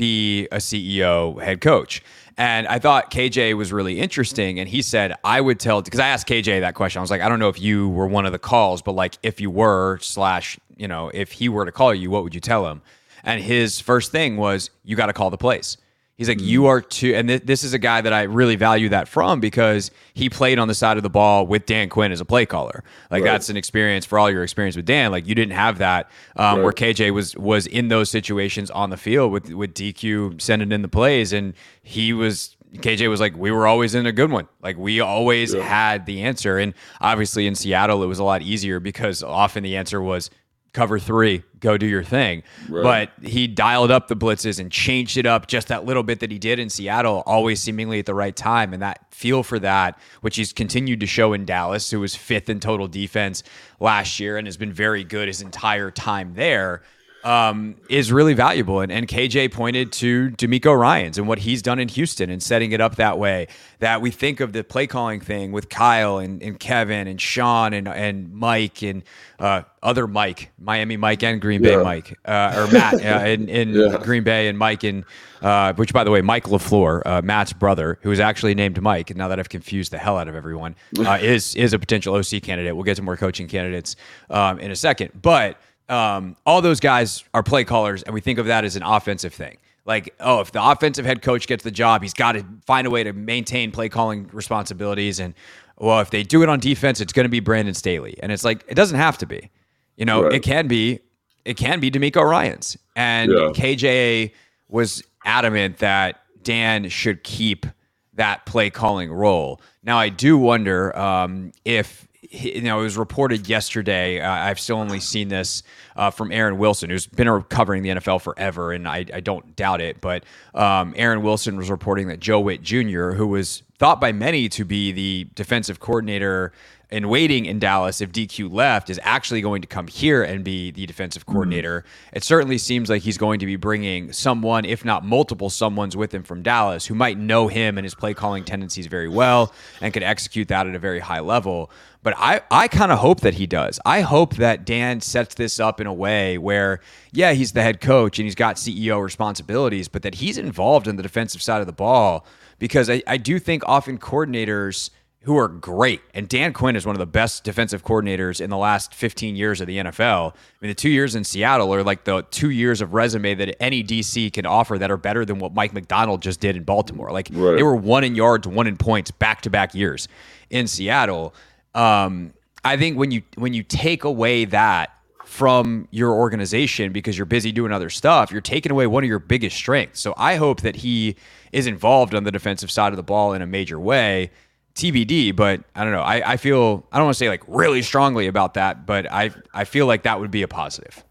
be 0.00 0.46
a 0.50 0.56
CEO 0.56 1.40
head 1.42 1.60
coach. 1.60 2.02
And 2.38 2.66
I 2.66 2.78
thought 2.78 3.10
KJ 3.10 3.54
was 3.54 3.70
really 3.70 4.00
interesting. 4.00 4.58
And 4.58 4.66
he 4.66 4.80
said, 4.80 5.14
I 5.22 5.42
would 5.42 5.60
tell, 5.60 5.82
because 5.82 6.00
I 6.00 6.08
asked 6.08 6.26
KJ 6.26 6.60
that 6.60 6.74
question. 6.74 7.00
I 7.00 7.02
was 7.02 7.10
like, 7.10 7.20
I 7.20 7.28
don't 7.28 7.38
know 7.38 7.50
if 7.50 7.60
you 7.60 7.90
were 7.90 8.06
one 8.06 8.24
of 8.24 8.32
the 8.32 8.38
calls, 8.38 8.80
but 8.80 8.92
like 8.92 9.18
if 9.22 9.42
you 9.42 9.50
were, 9.50 9.98
slash, 9.98 10.58
you 10.78 10.88
know, 10.88 11.10
if 11.12 11.32
he 11.32 11.50
were 11.50 11.66
to 11.66 11.72
call 11.72 11.94
you, 11.94 12.10
what 12.10 12.22
would 12.24 12.34
you 12.34 12.40
tell 12.40 12.66
him? 12.66 12.80
And 13.24 13.42
his 13.42 13.78
first 13.78 14.10
thing 14.10 14.38
was, 14.38 14.70
you 14.84 14.96
got 14.96 15.06
to 15.06 15.12
call 15.12 15.28
the 15.28 15.36
plays. 15.36 15.76
He's 16.20 16.28
like, 16.28 16.42
you 16.42 16.66
are 16.66 16.82
too, 16.82 17.14
and 17.14 17.28
th- 17.28 17.44
this 17.44 17.64
is 17.64 17.72
a 17.72 17.78
guy 17.78 18.02
that 18.02 18.12
I 18.12 18.24
really 18.24 18.54
value 18.54 18.90
that 18.90 19.08
from 19.08 19.40
because 19.40 19.90
he 20.12 20.28
played 20.28 20.58
on 20.58 20.68
the 20.68 20.74
side 20.74 20.98
of 20.98 21.02
the 21.02 21.08
ball 21.08 21.46
with 21.46 21.64
Dan 21.64 21.88
Quinn 21.88 22.12
as 22.12 22.20
a 22.20 22.26
play 22.26 22.44
caller. 22.44 22.84
Like 23.10 23.22
Right. 23.24 23.30
that's 23.32 23.48
an 23.48 23.56
experience 23.56 24.04
for 24.04 24.18
all 24.18 24.30
your 24.30 24.42
experience 24.42 24.76
with 24.76 24.84
Dan. 24.84 25.12
Like 25.12 25.26
you 25.26 25.34
didn't 25.34 25.54
have 25.54 25.78
that 25.78 26.10
um, 26.36 26.62
where 26.62 26.72
KJ 26.72 27.14
was 27.14 27.34
was 27.38 27.66
in 27.66 27.88
those 27.88 28.10
situations 28.10 28.70
on 28.70 28.90
the 28.90 28.98
field 28.98 29.32
with 29.32 29.50
with 29.50 29.72
DQ 29.72 30.42
sending 30.42 30.72
in 30.72 30.82
the 30.82 30.88
plays, 30.88 31.32
and 31.32 31.54
he 31.82 32.12
was 32.12 32.54
KJ 32.74 33.08
was 33.08 33.18
like, 33.18 33.34
we 33.36 33.50
were 33.50 33.66
always 33.66 33.94
in 33.94 34.04
a 34.06 34.12
good 34.12 34.30
one. 34.30 34.46
Like 34.62 34.76
we 34.76 35.00
always 35.00 35.54
had 35.54 36.04
the 36.04 36.20
answer, 36.22 36.58
and 36.58 36.74
obviously 37.00 37.46
in 37.46 37.54
Seattle 37.54 38.02
it 38.02 38.06
was 38.06 38.18
a 38.18 38.24
lot 38.24 38.42
easier 38.42 38.78
because 38.78 39.22
often 39.22 39.62
the 39.62 39.74
answer 39.76 40.02
was 40.02 40.30
cover 40.72 40.98
three, 40.98 41.42
go 41.58 41.76
do 41.76 41.86
your 41.86 42.04
thing. 42.04 42.42
Right. 42.68 43.10
But 43.18 43.26
he 43.26 43.46
dialed 43.46 43.90
up 43.90 44.08
the 44.08 44.16
blitzes 44.16 44.60
and 44.60 44.70
changed 44.70 45.16
it 45.16 45.26
up 45.26 45.46
just 45.46 45.68
that 45.68 45.84
little 45.84 46.02
bit 46.02 46.20
that 46.20 46.30
he 46.30 46.38
did 46.38 46.58
in 46.58 46.70
Seattle, 46.70 47.22
always 47.26 47.60
seemingly 47.60 47.98
at 47.98 48.06
the 48.06 48.14
right 48.14 48.34
time. 48.34 48.72
And 48.72 48.82
that 48.82 49.12
feel 49.12 49.42
for 49.42 49.58
that, 49.58 49.98
which 50.20 50.36
he's 50.36 50.52
continued 50.52 51.00
to 51.00 51.06
show 51.06 51.32
in 51.32 51.44
Dallas, 51.44 51.90
who 51.90 52.00
was 52.00 52.14
fifth 52.14 52.48
in 52.48 52.60
total 52.60 52.88
defense 52.88 53.42
last 53.80 54.20
year 54.20 54.36
and 54.36 54.46
has 54.46 54.56
been 54.56 54.72
very 54.72 55.04
good 55.04 55.28
his 55.28 55.42
entire 55.42 55.90
time 55.90 56.34
there. 56.34 56.82
Um, 57.22 57.76
is 57.90 58.10
really 58.10 58.32
valuable. 58.32 58.80
And, 58.80 58.90
and 58.90 59.06
KJ 59.06 59.52
pointed 59.52 59.92
to 59.92 60.30
DeMeco 60.30 60.74
Ryans 60.78 61.18
and 61.18 61.28
what 61.28 61.40
he's 61.40 61.60
done 61.60 61.78
in 61.78 61.88
Houston 61.88 62.30
and 62.30 62.42
setting 62.42 62.72
it 62.72 62.80
up 62.80 62.96
that 62.96 63.18
way. 63.18 63.46
That 63.80 64.00
we 64.00 64.10
think 64.10 64.40
of 64.40 64.52
the 64.54 64.64
play 64.64 64.86
calling 64.86 65.20
thing 65.20 65.52
with 65.52 65.68
Kyle 65.68 66.18
and, 66.18 66.42
and 66.42 66.58
Kevin 66.58 67.06
and 67.08 67.20
Sean 67.20 67.72
and, 67.74 67.88
and 67.88 68.32
Mike 68.32 68.82
and 68.82 69.02
uh, 69.38 69.62
other 69.82 70.06
Mike, 70.06 70.50
Miami 70.58 70.96
Mike 70.96 71.22
and 71.22 71.40
Green 71.40 71.60
Bay 71.62 71.72
Yeah. 71.72 71.82
Mike, 71.82 72.18
uh, 72.24 72.54
or 72.66 72.72
Matt 72.72 72.94
uh, 72.94 73.26
in, 73.26 73.48
in 73.48 73.74
Yeah. 73.74 73.98
Green 74.02 74.22
Bay 74.22 74.48
and 74.48 74.58
Mike 74.58 74.84
in, 74.84 75.04
uh, 75.42 75.72
which 75.74 75.92
by 75.94 76.04
the 76.04 76.10
way, 76.10 76.20
Mike 76.20 76.44
LaFleur, 76.44 77.02
uh, 77.06 77.22
Matt's 77.22 77.52
brother, 77.54 77.98
who 78.02 78.10
is 78.10 78.20
actually 78.20 78.54
named 78.54 78.80
Mike, 78.82 79.10
and 79.10 79.18
now 79.18 79.28
that 79.28 79.38
I've 79.38 79.48
confused 79.48 79.92
the 79.92 79.98
hell 79.98 80.18
out 80.18 80.28
of 80.28 80.34
everyone, 80.34 80.74
uh, 80.98 81.18
is 81.22 81.54
is 81.54 81.72
a 81.72 81.78
potential 81.78 82.14
OC 82.14 82.42
candidate. 82.42 82.74
We'll 82.74 82.84
get 82.84 82.96
to 82.96 83.02
more 83.02 83.16
coaching 83.16 83.48
candidates 83.48 83.96
um, 84.28 84.58
in 84.58 84.70
a 84.70 84.76
second, 84.76 85.12
but 85.20 85.56
um, 85.90 86.36
all 86.46 86.62
those 86.62 86.80
guys 86.80 87.24
are 87.34 87.42
play 87.42 87.64
callers, 87.64 88.02
and 88.02 88.14
we 88.14 88.20
think 88.20 88.38
of 88.38 88.46
that 88.46 88.64
as 88.64 88.76
an 88.76 88.82
offensive 88.82 89.34
thing. 89.34 89.58
like, 89.84 90.14
oh, 90.20 90.40
if 90.40 90.52
the 90.52 90.62
offensive 90.62 91.04
head 91.04 91.20
coach 91.22 91.46
gets 91.46 91.64
the 91.64 91.70
job, 91.70 92.02
he's 92.02 92.14
got 92.14 92.32
to 92.32 92.44
find 92.64 92.86
a 92.86 92.90
way 92.90 93.02
to 93.02 93.12
maintain 93.12 93.72
play 93.72 93.88
calling 93.88 94.28
responsibilities. 94.32 95.18
And 95.18 95.34
well, 95.78 96.00
if 96.00 96.10
they 96.10 96.22
do 96.22 96.42
it 96.42 96.48
on 96.48 96.60
defense, 96.60 97.00
it's 97.00 97.12
going 97.12 97.24
to 97.24 97.30
be 97.30 97.40
Brandon 97.40 97.74
Staley. 97.74 98.16
And 98.22 98.30
it's 98.30 98.44
like 98.44 98.64
it 98.68 98.74
doesn't 98.74 98.98
have 98.98 99.18
to 99.18 99.26
be. 99.26 99.50
You 99.96 100.04
know, 100.04 100.22
right. 100.22 100.34
it 100.34 100.42
can 100.42 100.68
be. 100.68 101.00
It 101.44 101.56
can 101.56 101.80
be 101.80 101.90
DeMeco 101.90 102.22
Ryans. 102.22 102.76
And 102.94 103.32
yeah. 103.32 103.48
KJ 103.54 104.32
was 104.68 105.02
adamant 105.24 105.78
that 105.78 106.20
Dan 106.42 106.88
should 106.88 107.24
keep 107.24 107.66
that 108.14 108.44
play 108.44 108.70
calling 108.70 109.10
role. 109.10 109.60
Now, 109.82 109.98
I 109.98 110.10
do 110.10 110.36
wonder 110.36 110.96
um, 110.96 111.52
if 111.64 112.06
you 112.22 112.60
know, 112.62 112.80
it 112.80 112.82
was 112.82 112.96
reported 112.98 113.48
yesterday. 113.48 114.20
Uh, 114.20 114.30
I've 114.30 114.60
still 114.60 114.76
only 114.76 115.00
seen 115.00 115.28
this 115.28 115.62
uh, 115.96 116.10
from 116.10 116.32
Aaron 116.32 116.58
Wilson, 116.58 116.90
who's 116.90 117.06
been 117.06 117.42
covering 117.44 117.82
the 117.82 117.90
NFL 117.90 118.20
forever, 118.20 118.72
and 118.72 118.86
I, 118.86 119.06
I 119.12 119.20
don't 119.20 119.56
doubt 119.56 119.80
it. 119.80 120.00
But 120.00 120.24
um, 120.54 120.92
Aaron 120.96 121.22
Wilson 121.22 121.56
was 121.56 121.70
reporting 121.70 122.08
that 122.08 122.20
Joe 122.20 122.40
Whitt 122.40 122.62
Jr., 122.62 123.12
who 123.12 123.26
was 123.26 123.62
thought 123.78 124.00
by 124.00 124.12
many 124.12 124.48
to 124.50 124.64
be 124.64 124.92
the 124.92 125.28
defensive 125.34 125.80
coordinator 125.80 126.52
in 126.90 127.08
waiting 127.08 127.46
in 127.46 127.58
Dallas 127.58 128.00
if 128.00 128.10
DQ 128.10 128.52
left 128.52 128.90
is 128.90 128.98
actually 129.02 129.40
going 129.40 129.62
to 129.62 129.68
come 129.68 129.86
here 129.86 130.22
and 130.22 130.42
be 130.42 130.70
the 130.70 130.86
defensive 130.86 131.22
mm-hmm. 131.22 131.32
coordinator. 131.32 131.80
Mm-hmm. 131.80 132.16
It 132.16 132.24
certainly 132.24 132.58
seems 132.58 132.90
like 132.90 133.02
he's 133.02 133.18
going 133.18 133.38
to 133.40 133.46
be 133.46 133.56
bringing 133.56 134.12
someone, 134.12 134.64
if 134.64 134.84
not 134.84 135.04
multiple 135.04 135.50
someone's 135.50 135.96
with 135.96 136.12
him 136.12 136.22
from 136.22 136.42
Dallas 136.42 136.86
who 136.86 136.94
might 136.94 137.18
know 137.18 137.48
him 137.48 137.78
and 137.78 137.84
his 137.84 137.94
play 137.94 138.14
calling 138.14 138.44
tendencies 138.44 138.86
very 138.86 139.08
well 139.08 139.52
and 139.80 139.92
could 139.94 140.02
execute 140.02 140.48
that 140.48 140.66
at 140.66 140.74
a 140.74 140.78
very 140.78 141.00
high 141.00 141.20
level. 141.20 141.70
But 142.02 142.14
I, 142.16 142.40
I 142.50 142.66
kind 142.66 142.90
of 142.90 142.98
hope 142.98 143.20
that 143.20 143.34
he 143.34 143.46
does. 143.46 143.78
I 143.84 144.00
hope 144.00 144.36
that 144.36 144.64
Dan 144.64 145.00
sets 145.00 145.34
this 145.34 145.60
up 145.60 145.80
in 145.80 145.86
a 145.86 145.92
way 145.92 146.38
where, 146.38 146.80
yeah, 147.12 147.34
he's 147.34 147.52
the 147.52 147.62
head 147.62 147.80
coach 147.80 148.18
and 148.18 148.24
he's 148.24 148.34
got 148.34 148.56
CEO 148.56 149.02
responsibilities, 149.02 149.86
but 149.86 150.02
that 150.02 150.16
he's 150.16 150.38
involved 150.38 150.88
in 150.88 150.96
the 150.96 151.02
defensive 151.02 151.42
side 151.42 151.60
of 151.60 151.66
the 151.66 151.72
ball 151.72 152.26
because 152.58 152.88
I, 152.88 153.02
I 153.06 153.16
do 153.16 153.38
think 153.38 153.62
often 153.66 153.96
coordinators– 153.98 154.90
who 155.24 155.36
are 155.36 155.48
great. 155.48 156.00
And 156.14 156.28
Dan 156.28 156.54
Quinn 156.54 156.76
is 156.76 156.86
one 156.86 156.94
of 156.94 156.98
the 156.98 157.06
best 157.06 157.44
defensive 157.44 157.84
coordinators 157.84 158.40
in 158.40 158.48
the 158.48 158.56
last 158.56 158.94
15 158.94 159.36
years 159.36 159.60
of 159.60 159.66
the 159.66 159.76
NFL. 159.76 160.30
I 160.30 160.34
mean, 160.62 160.70
the 160.70 160.74
two 160.74 160.88
years 160.88 161.14
in 161.14 161.24
Seattle 161.24 161.74
are 161.74 161.82
like 161.82 162.04
the 162.04 162.22
two 162.30 162.48
years 162.48 162.80
of 162.80 162.94
resume 162.94 163.34
that 163.34 163.62
any 163.62 163.84
DC 163.84 164.32
can 164.32 164.46
offer 164.46 164.78
that 164.78 164.90
are 164.90 164.96
better 164.96 165.26
than 165.26 165.38
what 165.38 165.52
Mike 165.52 165.74
Macdonald 165.74 166.22
just 166.22 166.40
did 166.40 166.56
in 166.56 166.62
Baltimore. 166.62 167.10
Like 167.10 167.28
right. 167.32 167.56
they 167.56 167.62
were 167.62 167.76
one 167.76 168.02
in 168.02 168.14
yards, 168.14 168.48
one 168.48 168.66
in 168.66 168.78
points, 168.78 169.10
back 169.10 169.42
to 169.42 169.50
back 169.50 169.74
years 169.74 170.08
in 170.48 170.66
Seattle. 170.66 171.34
Um, 171.74 172.32
I 172.64 172.78
think 172.78 172.96
when 172.96 173.10
you 173.10 173.22
when 173.36 173.52
you 173.52 173.62
take 173.62 174.04
away 174.04 174.46
that 174.46 174.94
from 175.26 175.86
your 175.90 176.12
organization 176.12 176.92
because 176.92 177.16
you're 177.16 177.26
busy 177.26 177.52
doing 177.52 177.72
other 177.72 177.90
stuff, 177.90 178.32
you're 178.32 178.40
taking 178.40 178.72
away 178.72 178.86
one 178.86 179.04
of 179.04 179.08
your 179.08 179.18
biggest 179.18 179.54
strengths. 179.54 180.00
So 180.00 180.14
I 180.16 180.36
hope 180.36 180.62
that 180.62 180.76
he 180.76 181.14
is 181.52 181.66
involved 181.66 182.14
on 182.14 182.24
the 182.24 182.32
defensive 182.32 182.70
side 182.70 182.92
of 182.92 182.96
the 182.96 183.02
ball 183.02 183.34
in 183.34 183.42
a 183.42 183.46
major 183.46 183.78
way 183.78 184.30
TBD, 184.74 185.34
but 185.34 185.62
I 185.74 185.84
don't 185.84 185.92
know. 185.92 186.02
I, 186.02 186.32
I 186.32 186.36
feel 186.36 186.86
I 186.92 186.98
don't 186.98 187.06
want 187.06 187.16
to 187.16 187.18
say 187.18 187.28
like 187.28 187.42
really 187.46 187.82
strongly 187.82 188.26
about 188.26 188.54
that, 188.54 188.86
but 188.86 189.10
I 189.10 189.30
I 189.52 189.64
feel 189.64 189.86
like 189.86 190.04
that 190.04 190.20
would 190.20 190.30
be 190.30 190.42
a 190.42 190.48
positive. 190.48 191.04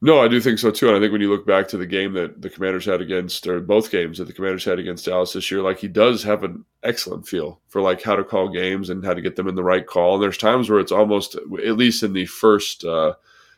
No, 0.00 0.20
I 0.20 0.28
do 0.28 0.40
think 0.40 0.60
so 0.60 0.70
too. 0.70 0.86
And 0.86 0.96
I 0.96 1.00
think 1.00 1.10
when 1.10 1.20
you 1.20 1.28
look 1.28 1.44
back 1.44 1.66
to 1.68 1.76
the 1.76 1.86
game 1.86 2.12
that 2.12 2.40
the 2.40 2.50
Commanders 2.50 2.84
had 2.84 3.00
against, 3.00 3.48
or 3.48 3.58
both 3.58 3.90
games 3.90 4.18
that 4.18 4.26
the 4.26 4.32
Commanders 4.32 4.64
had 4.64 4.78
against 4.78 5.06
Dallas 5.06 5.32
this 5.32 5.50
year, 5.50 5.60
like 5.60 5.80
he 5.80 5.88
does 5.88 6.22
have 6.22 6.44
an 6.44 6.64
excellent 6.84 7.26
feel 7.26 7.60
for 7.66 7.82
like 7.82 8.02
how 8.02 8.14
to 8.14 8.22
call 8.22 8.48
games 8.48 8.90
and 8.90 9.04
how 9.04 9.12
to 9.12 9.20
get 9.20 9.34
them 9.34 9.48
in 9.48 9.56
the 9.56 9.64
right 9.64 9.86
call. 9.86 10.14
And 10.14 10.22
there's 10.22 10.38
times 10.38 10.70
where 10.70 10.78
it's 10.78 10.92
almost, 10.92 11.34
at 11.34 11.76
least 11.76 12.04
in 12.04 12.12
the 12.12 12.26
first 12.26 12.84
uh, 12.84 13.14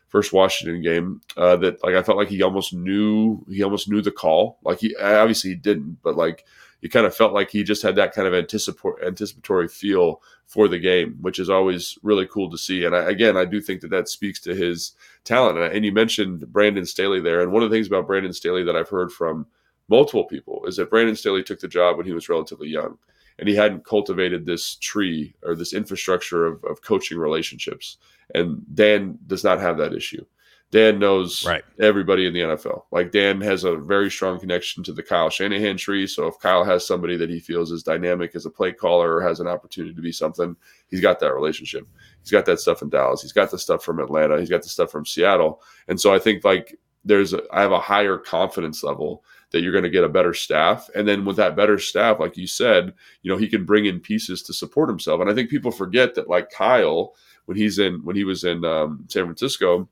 first 0.08 0.32
Washington 0.32 0.80
game, 0.80 1.20
uh, 1.36 1.56
that 1.56 1.82
like 1.84 1.94
I 1.94 2.02
felt 2.02 2.16
like 2.16 2.28
he 2.28 2.42
almost 2.42 2.72
knew 2.72 3.44
he 3.50 3.62
almost 3.62 3.90
knew 3.90 4.00
the 4.00 4.10
call. 4.10 4.58
Like 4.64 4.80
he 4.80 4.96
obviously 4.96 5.50
he 5.50 5.56
didn't, 5.56 5.98
but 6.02 6.16
like 6.16 6.46
you 6.80 6.88
kind 6.88 7.06
of 7.06 7.14
felt 7.14 7.32
like 7.32 7.50
he 7.50 7.62
just 7.62 7.82
had 7.82 7.96
that 7.96 8.12
kind 8.14 8.26
of 8.26 8.34
anticipatory, 8.34 9.06
anticipatory 9.06 9.68
feel 9.68 10.22
for 10.46 10.66
the 10.66 10.78
game, 10.78 11.16
which 11.20 11.38
is 11.38 11.50
always 11.50 11.98
really 12.02 12.26
cool 12.26 12.50
to 12.50 12.58
see. 12.58 12.84
And 12.84 12.94
I, 12.94 13.10
again, 13.10 13.36
I 13.36 13.44
do 13.44 13.60
think 13.60 13.80
that 13.82 13.90
that 13.90 14.08
speaks 14.08 14.40
to 14.40 14.54
his 14.54 14.92
talent. 15.24 15.58
And, 15.58 15.72
and 15.72 15.84
you 15.84 15.92
mentioned 15.92 16.52
Brandon 16.52 16.86
Staley 16.86 17.20
there, 17.20 17.42
and 17.42 17.52
one 17.52 17.62
of 17.62 17.70
the 17.70 17.76
things 17.76 17.86
about 17.86 18.06
Brandon 18.06 18.32
Staley 18.32 18.64
that 18.64 18.76
I've 18.76 18.88
heard 18.88 19.12
from 19.12 19.46
multiple 19.88 20.24
people 20.24 20.64
is 20.66 20.76
that 20.76 20.90
Brandon 20.90 21.16
Staley 21.16 21.42
took 21.42 21.60
the 21.60 21.68
job 21.68 21.96
when 21.96 22.06
he 22.06 22.12
was 22.12 22.28
relatively 22.28 22.68
young 22.68 22.96
and 23.38 23.48
he 23.48 23.54
hadn't 23.54 23.84
cultivated 23.84 24.44
this 24.44 24.76
tree 24.76 25.34
or 25.42 25.54
this 25.54 25.72
infrastructure 25.72 26.46
of, 26.46 26.62
of 26.64 26.82
coaching 26.82 27.18
relationships. 27.18 27.96
And 28.34 28.62
Dan 28.74 29.18
does 29.26 29.42
not 29.42 29.60
have 29.60 29.78
that 29.78 29.94
issue. 29.94 30.24
Dan 30.70 31.00
knows 31.00 31.44
right. 31.44 31.64
everybody 31.80 32.26
in 32.26 32.32
the 32.32 32.40
NFL. 32.40 32.84
Like 32.92 33.10
Dan 33.10 33.40
has 33.40 33.64
a 33.64 33.76
very 33.76 34.08
strong 34.08 34.38
connection 34.38 34.84
to 34.84 34.92
the 34.92 35.02
Kyle 35.02 35.28
Shanahan 35.28 35.76
tree. 35.76 36.06
So 36.06 36.28
if 36.28 36.38
Kyle 36.38 36.62
has 36.62 36.86
somebody 36.86 37.16
that 37.16 37.28
he 37.28 37.40
feels 37.40 37.72
is 37.72 37.82
dynamic 37.82 38.36
as 38.36 38.46
a 38.46 38.50
play 38.50 38.70
caller 38.70 39.16
or 39.16 39.20
has 39.20 39.40
an 39.40 39.48
opportunity 39.48 39.94
to 39.94 40.00
be 40.00 40.12
something, 40.12 40.54
he's 40.88 41.00
got 41.00 41.18
that 41.20 41.34
relationship. 41.34 41.88
He's 42.20 42.30
got 42.30 42.46
that 42.46 42.60
stuff 42.60 42.82
in 42.82 42.88
Dallas. 42.88 43.20
He's 43.20 43.32
got 43.32 43.50
the 43.50 43.58
stuff 43.58 43.82
from 43.82 43.98
Atlanta. 43.98 44.38
He's 44.38 44.50
got 44.50 44.62
the 44.62 44.68
stuff 44.68 44.92
from 44.92 45.04
Seattle. 45.04 45.60
And 45.88 46.00
so 46.00 46.14
I 46.14 46.20
think 46.20 46.44
like 46.44 46.78
there's 47.04 47.32
a, 47.32 47.42
I 47.52 47.62
have 47.62 47.72
a 47.72 47.80
higher 47.80 48.16
confidence 48.16 48.84
level 48.84 49.24
that 49.50 49.62
you're 49.62 49.72
going 49.72 49.82
to 49.82 49.90
get 49.90 50.04
a 50.04 50.08
better 50.08 50.34
staff. 50.34 50.88
And 50.94 51.08
then 51.08 51.24
with 51.24 51.36
that 51.36 51.56
better 51.56 51.80
staff, 51.80 52.20
like 52.20 52.36
you 52.36 52.46
said, 52.46 52.94
you 53.22 53.32
know, 53.32 53.36
he 53.36 53.48
can 53.48 53.64
bring 53.64 53.86
in 53.86 53.98
pieces 53.98 54.42
to 54.44 54.52
support 54.52 54.88
himself. 54.88 55.20
And 55.20 55.28
I 55.28 55.34
think 55.34 55.50
people 55.50 55.72
forget 55.72 56.14
that 56.14 56.28
like 56.28 56.50
Kyle, 56.50 57.14
when 57.46 57.56
he's 57.56 57.80
in 57.80 58.04
when 58.04 58.14
he 58.14 58.22
was 58.22 58.44
in 58.44 58.64
um, 58.64 59.04
San 59.08 59.24
Francisco 59.24 59.88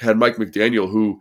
had 0.00 0.16
Mike 0.16 0.36
McDaniel, 0.36 0.90
who 0.90 1.20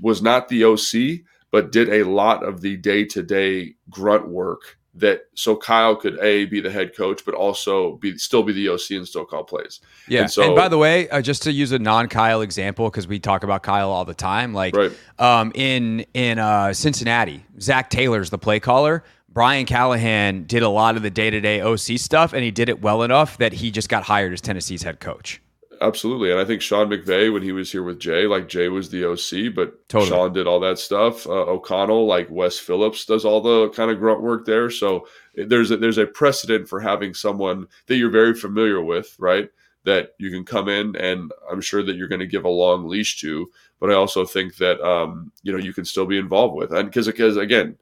was 0.00 0.22
not 0.22 0.48
the 0.48 0.64
OC, 0.64 1.24
but 1.50 1.72
did 1.72 1.88
a 1.88 2.02
lot 2.04 2.44
of 2.44 2.60
the 2.60 2.76
day 2.76 3.04
to 3.04 3.22
day 3.22 3.74
grunt 3.90 4.28
work 4.28 4.78
that 4.96 5.22
so 5.34 5.54
Kyle 5.56 5.94
could 5.94 6.18
a 6.20 6.46
be 6.46 6.60
the 6.60 6.70
head 6.70 6.96
coach, 6.96 7.24
but 7.24 7.34
also 7.34 7.96
be 7.96 8.16
still 8.16 8.42
be 8.42 8.52
the 8.52 8.68
OC 8.68 8.92
and 8.92 9.06
still 9.06 9.24
call 9.24 9.44
plays. 9.44 9.80
Yeah. 10.08 10.22
And, 10.22 10.30
so, 10.30 10.42
and 10.42 10.56
by 10.56 10.68
the 10.68 10.78
way, 10.78 11.08
uh, 11.10 11.20
just 11.20 11.42
to 11.42 11.52
use 11.52 11.72
a 11.72 11.78
non 11.78 12.08
Kyle 12.08 12.40
example, 12.40 12.90
because 12.90 13.06
we 13.06 13.18
talk 13.18 13.44
about 13.44 13.62
Kyle 13.62 13.90
all 13.90 14.04
the 14.04 14.14
time, 14.14 14.54
like 14.54 14.74
right. 14.74 14.92
um, 15.18 15.52
in 15.54 16.06
in 16.14 16.38
uh, 16.38 16.72
Cincinnati, 16.72 17.44
Zac 17.60 17.90
Taylor's 17.90 18.30
the 18.30 18.38
play 18.38 18.60
caller. 18.60 19.04
Brian 19.28 19.66
Callahan 19.66 20.44
did 20.44 20.62
a 20.62 20.68
lot 20.68 20.96
of 20.96 21.02
the 21.02 21.10
day 21.10 21.28
to 21.28 21.40
day 21.40 21.60
OC 21.60 21.98
stuff, 21.98 22.32
and 22.32 22.42
he 22.42 22.50
did 22.50 22.70
it 22.70 22.80
well 22.80 23.02
enough 23.02 23.36
that 23.36 23.52
he 23.52 23.70
just 23.70 23.90
got 23.90 24.02
hired 24.02 24.32
as 24.32 24.40
Tennessee's 24.40 24.82
head 24.82 24.98
coach. 24.98 25.42
Absolutely. 25.80 26.30
And 26.30 26.40
I 26.40 26.44
think 26.44 26.62
Sean 26.62 26.88
McVay, 26.88 27.32
when 27.32 27.42
he 27.42 27.52
was 27.52 27.70
here 27.70 27.82
with 27.82 27.98
Jay, 27.98 28.26
like 28.26 28.48
Jay 28.48 28.68
was 28.68 28.90
the 28.90 29.04
OC, 29.04 29.54
but 29.54 29.88
totally. 29.88 30.10
Sean 30.10 30.32
did 30.32 30.46
all 30.46 30.60
that 30.60 30.78
stuff. 30.78 31.26
Uh, 31.26 31.44
O'Connell, 31.46 32.06
like 32.06 32.28
Wes 32.30 32.58
Phillips, 32.58 33.04
does 33.04 33.24
all 33.24 33.40
the 33.40 33.70
kind 33.70 33.90
of 33.90 33.98
grunt 33.98 34.22
work 34.22 34.46
there. 34.46 34.70
So 34.70 35.06
there's 35.34 35.70
a, 35.70 35.76
there's 35.76 35.98
a 35.98 36.06
precedent 36.06 36.68
for 36.68 36.80
having 36.80 37.14
someone 37.14 37.66
that 37.86 37.96
you're 37.96 38.10
very 38.10 38.34
familiar 38.34 38.82
with, 38.82 39.14
right? 39.18 39.48
That 39.84 40.10
you 40.18 40.30
can 40.30 40.44
come 40.44 40.68
in 40.68 40.96
and 40.96 41.32
I'm 41.50 41.60
sure 41.60 41.82
that 41.82 41.96
you're 41.96 42.08
going 42.08 42.20
to 42.20 42.26
give 42.26 42.44
a 42.44 42.48
long 42.48 42.88
leash 42.88 43.20
to. 43.20 43.50
But 43.78 43.90
I 43.90 43.94
also 43.94 44.24
think 44.24 44.56
that, 44.56 44.80
um, 44.80 45.32
you 45.42 45.52
know, 45.52 45.58
you 45.58 45.72
can 45.72 45.84
still 45.84 46.06
be 46.06 46.18
involved 46.18 46.54
with. 46.54 46.72
And 46.72 46.88
because, 46.88 47.06
because 47.06 47.36
again, 47.36 47.76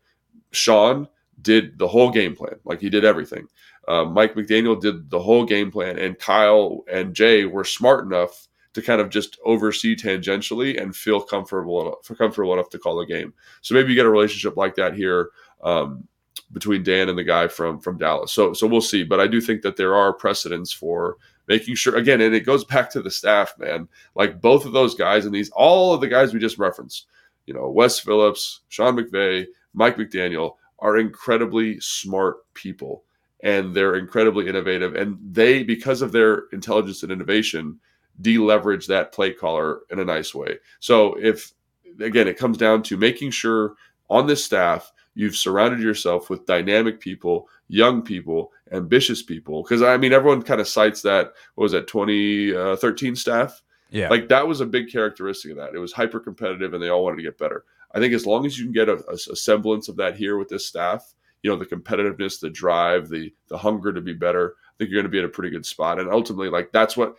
Sean 0.51 1.09
did 1.41 1.79
the 1.79 1.89
whole 1.89 2.11
game 2.11 2.35
plan, 2.35 2.57
like 2.65 2.81
he 2.81 2.91
did 2.91 3.05
everything. 3.05 3.47
Uh, 3.87 4.05
Mike 4.05 4.35
McDaniel 4.35 4.81
did 4.81 5.11
the 5.11 5.21
whole 5.21 5.45
game 5.45 5.71
plan, 5.71 5.99
and 5.99 6.19
Kyle 6.19 6.85
and 6.91 7.15
Jay 7.15 7.45
were 7.45 7.65
smart 7.65 8.05
enough 8.05 8.49
to 8.75 8.83
kind 8.83 9.01
of 9.01 9.09
just 9.09 9.39
oversee 9.45 9.95
tangentially 9.95 10.81
and 10.81 10.95
feel 10.95 11.21
comfortable 11.21 11.81
enough, 11.81 12.19
comfortable 12.19 12.53
enough 12.53 12.71
to 12.71 12.79
call 12.79 12.97
the 12.97 13.07
game. 13.07 13.33
So 13.63 13.75
maybe 13.75 13.91
you 13.91 13.95
get 13.95 14.07
a 14.07 14.11
relationship 14.11 14.57
like 14.57 14.75
that 14.77 14.95
here 14.95 15.31
um, 15.63 16.09
between 16.53 16.83
Dan 16.83 17.09
and 17.09 17.17
the 17.17 17.25
guy 17.25 17.49
from 17.49 17.79
from 17.79 17.99
Dallas. 17.99 18.33
So 18.33 18.53
so 18.53 18.67
we'll 18.67 18.81
see. 18.81 19.05
But 19.05 19.21
I 19.21 19.27
do 19.27 19.41
think 19.41 19.63
that 19.63 19.77
there 19.77 19.95
are 19.95 20.13
precedents 20.13 20.73
for 20.73 21.17
making 21.47 21.77
sure 21.77 21.97
again, 21.97 22.21
and 22.21 22.35
it 22.35 22.47
goes 22.47 22.65
back 22.65 22.91
to 22.91 23.03
the 23.03 23.11
staff, 23.11 23.55
man. 23.59 23.89
Like 24.15 24.41
both 24.41 24.65
of 24.65 24.73
those 24.73 24.95
guys 24.95 25.25
and 25.25 25.35
these 25.35 25.51
all 25.51 25.95
of 25.95 26.01
the 26.01 26.09
guys 26.09 26.33
we 26.33 26.41
just 26.41 26.59
referenced, 26.59 27.07
you 27.47 27.55
know, 27.55 27.71
Wes 27.71 28.01
Phillips, 28.01 28.61
Sean 28.69 28.97
McVay, 28.97 29.47
Mike 29.73 29.97
McDaniel 29.97 30.57
are 30.81 30.99
incredibly 30.99 31.79
smart 31.81 32.53
people 32.55 33.05
and 33.45 33.75
they're 33.75 33.95
incredibly 33.95 34.49
innovative. 34.49 34.97
And 34.97 35.19
they, 35.23 35.63
because 35.63 36.03
of 36.03 36.11
their 36.11 36.45
intelligence 36.51 37.03
and 37.03 37.13
innovation, 37.13 37.79
deleverage 38.21 38.87
that 38.87 39.13
play 39.13 39.33
caller 39.33 39.83
in 39.91 40.01
a 40.01 40.05
nice 40.05 40.35
way. 40.35 40.59
So 40.81 41.15
if 41.21 41.53
again, 42.01 42.27
it 42.27 42.39
comes 42.39 42.57
down 42.57 42.83
to 42.85 42.97
making 42.97 43.31
sure 43.31 43.75
on 44.11 44.27
this 44.27 44.45
staff 44.45 44.91
you've 45.15 45.37
surrounded 45.37 45.81
yourself 45.81 46.29
with 46.29 46.47
dynamic 46.47 47.01
people, 47.01 47.49
young 47.69 48.03
people, 48.03 48.51
ambitious 48.73 49.23
people. 49.23 49.63
Because 49.63 49.83
I 49.83 49.99
mean, 49.99 50.13
everyone 50.13 50.43
kind 50.43 50.61
of 50.61 50.67
cites 50.67 51.03
that. 51.03 51.33
What 51.55 51.65
was 51.65 51.73
that 51.73 51.87
2013 51.87 53.13
uh, 53.13 53.15
staff? 53.15 53.63
Yeah, 53.91 54.09
like 54.09 54.29
that 54.29 54.49
was 54.49 54.61
a 54.61 54.67
big 54.67 54.91
characteristic 54.91 55.53
of 55.53 55.59
that. 55.59 55.75
It 55.75 55.79
was 55.79 55.93
hyper 55.93 56.19
competitive, 56.19 56.73
and 56.73 56.83
they 56.83 56.89
all 56.89 57.05
wanted 57.05 57.17
to 57.17 57.23
get 57.23 57.39
better. 57.39 57.65
I 57.93 58.01
think 58.01 58.13
as 58.15 58.27
long 58.27 58.45
as 58.45 58.59
you 58.59 58.65
can 58.65 58.73
get 58.73 58.89
a, 58.89 59.05
a 59.09 59.37
semblance 59.37 59.89
of 59.89 59.97
that 59.97 60.17
here 60.17 60.37
with 60.37 60.49
this 60.49 60.67
staff, 60.67 61.15
you 61.45 61.51
know 61.51 61.57
the 61.57 61.65
competitiveness 61.65 62.41
the 62.41 62.51
drive 62.51 63.09
the 63.09 63.33
the 63.49 63.57
hunger 63.57 63.93
to 63.93 64.01
be 64.01 64.13
better 64.13 64.57
i 64.59 64.73
think 64.79 64.91
you're 64.91 65.01
going 65.01 65.09
to 65.09 65.15
be 65.15 65.21
in 65.21 65.25
a 65.25 65.29
pretty 65.29 65.51
good 65.51 65.65
spot 65.65 66.01
and 66.01 66.11
ultimately 66.11 66.49
like 66.49 66.73
that's 66.73 66.97
what 66.97 67.15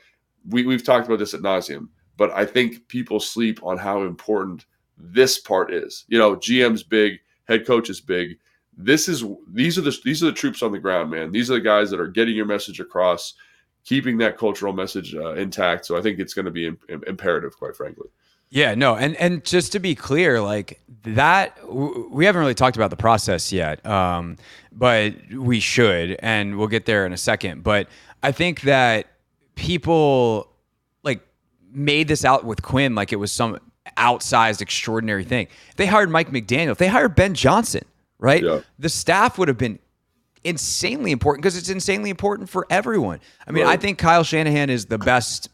we, 0.49 0.65
we've 0.65 0.83
talked 0.83 1.07
about 1.07 1.19
this 1.19 1.33
at 1.33 1.39
nauseum 1.39 1.88
but 2.17 2.31
i 2.31 2.45
think 2.45 2.85
people 2.89 3.21
sleep 3.21 3.63
on 3.63 3.77
how 3.77 4.01
important 4.01 4.65
this 4.97 5.39
part 5.39 5.73
is. 5.73 6.05
You 6.07 6.17
know, 6.17 6.35
GM's 6.35 6.83
big, 6.83 7.19
head 7.47 7.65
coach 7.65 7.89
is 7.89 8.01
big. 8.01 8.38
This 8.77 9.07
is 9.07 9.23
these 9.51 9.77
are 9.77 9.81
the 9.81 9.97
these 10.03 10.21
are 10.21 10.27
the 10.27 10.33
troops 10.33 10.61
on 10.61 10.71
the 10.71 10.79
ground, 10.79 11.11
man. 11.11 11.31
These 11.31 11.49
are 11.49 11.55
the 11.55 11.61
guys 11.61 11.89
that 11.91 11.99
are 11.99 12.07
getting 12.07 12.35
your 12.35 12.45
message 12.45 12.79
across, 12.79 13.33
keeping 13.85 14.17
that 14.17 14.38
cultural 14.38 14.73
message 14.73 15.15
uh, 15.15 15.33
intact. 15.33 15.85
So 15.85 15.97
I 15.97 16.01
think 16.01 16.19
it's 16.19 16.33
going 16.33 16.45
to 16.45 16.51
be 16.51 16.67
Im- 16.67 17.03
imperative, 17.07 17.57
quite 17.57 17.75
frankly. 17.75 18.09
Yeah, 18.49 18.75
no, 18.75 18.95
and 18.95 19.15
and 19.17 19.43
just 19.43 19.73
to 19.73 19.79
be 19.79 19.95
clear, 19.95 20.41
like 20.41 20.79
that, 21.03 21.58
we 21.69 22.25
haven't 22.25 22.39
really 22.39 22.53
talked 22.53 22.77
about 22.77 22.89
the 22.89 22.95
process 22.95 23.51
yet, 23.51 23.86
um, 23.86 24.38
but 24.71 25.13
we 25.34 25.60
should, 25.60 26.17
and 26.19 26.58
we'll 26.58 26.67
get 26.67 26.86
there 26.86 27.05
in 27.05 27.12
a 27.13 27.17
second. 27.17 27.63
But 27.63 27.88
I 28.23 28.31
think 28.31 28.62
that 28.62 29.08
people 29.55 30.47
like 31.03 31.21
made 31.71 32.08
this 32.08 32.23
out 32.23 32.45
with 32.45 32.62
Quinn 32.62 32.95
like 32.95 33.12
it 33.12 33.17
was 33.17 33.31
some 33.31 33.60
outsized, 33.97 34.62
extraordinary 34.62 35.23
thing. 35.23 35.47
If 35.69 35.75
they 35.75 35.86
hired 35.86 36.10
Mike 36.10 36.29
McDaniel, 36.29 36.71
if 36.71 36.77
they 36.77 36.88
hired 36.88 37.15
Ben 37.15 37.34
Johnson, 37.34 37.84
right? 38.19 38.43
Yeah. 38.43 38.62
The 38.79 38.89
staff 38.89 39.38
would 39.38 39.47
have 39.47 39.58
been 39.58 39.79
insanely 40.43 41.12
important 41.12 41.41
because 41.43 41.58
it's 41.58 41.69
insanely 41.69 42.10
important 42.10 42.49
for 42.49 42.67
everyone. 42.69 43.19
I 43.47 43.51
mean, 43.51 43.65
right. 43.65 43.73
I 43.73 43.81
think 43.81 43.97
Kyle 43.97 44.23
Shanahan 44.23 44.69
is 44.69 44.86
the 44.86 44.97
best 44.97 45.49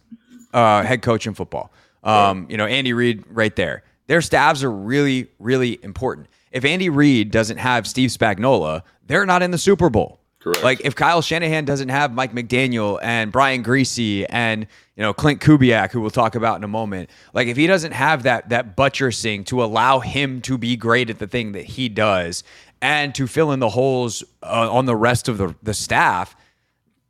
uh, 0.53 0.83
head 0.83 1.01
coach 1.01 1.25
in 1.25 1.33
football. 1.33 1.71
Um, 2.03 2.47
You 2.49 2.57
know, 2.57 2.65
Andy 2.65 2.93
Reid 2.93 3.23
right 3.29 3.55
there. 3.55 3.83
Their 4.07 4.21
staffs 4.21 4.63
are 4.63 4.71
really, 4.71 5.27
really 5.39 5.79
important. 5.83 6.27
If 6.51 6.65
Andy 6.65 6.89
Reid 6.89 7.31
doesn't 7.31 7.57
have 7.57 7.87
Steve 7.87 8.09
Spagnuolo, 8.09 8.81
they're 9.05 9.25
not 9.25 9.41
in 9.41 9.51
the 9.51 9.57
Super 9.57 9.89
Bowl. 9.89 10.19
Correct. 10.41 10.63
Like 10.63 10.81
if 10.83 10.95
Kyle 10.95 11.21
Shanahan 11.21 11.65
doesn't 11.65 11.89
have 11.89 12.11
Mike 12.13 12.33
McDaniel 12.33 12.99
and 13.01 13.31
Brian 13.31 13.63
Griese 13.63 14.25
and 14.27 14.65
you 14.95 15.03
know 15.03 15.13
Klint 15.13 15.37
Kubiak, 15.37 15.91
who 15.91 16.01
we'll 16.01 16.09
talk 16.09 16.33
about 16.33 16.57
in 16.57 16.63
a 16.63 16.67
moment, 16.67 17.11
like 17.33 17.47
if 17.47 17.55
he 17.57 17.67
doesn't 17.67 17.91
have 17.91 18.23
that 18.23 18.49
that 18.49 18.75
buttressing 18.75 19.43
to 19.45 19.63
allow 19.63 19.99
him 19.99 20.41
to 20.41 20.57
be 20.57 20.75
great 20.75 21.11
at 21.11 21.19
the 21.19 21.27
thing 21.27 21.51
that 21.51 21.65
he 21.65 21.89
does 21.89 22.43
and 22.81 23.13
to 23.13 23.27
fill 23.27 23.51
in 23.51 23.59
the 23.59 23.69
holes 23.69 24.23
uh, 24.41 24.67
on 24.71 24.87
the 24.87 24.95
rest 24.95 25.29
of 25.29 25.37
the 25.37 25.53
the 25.61 25.75
staff, 25.75 26.35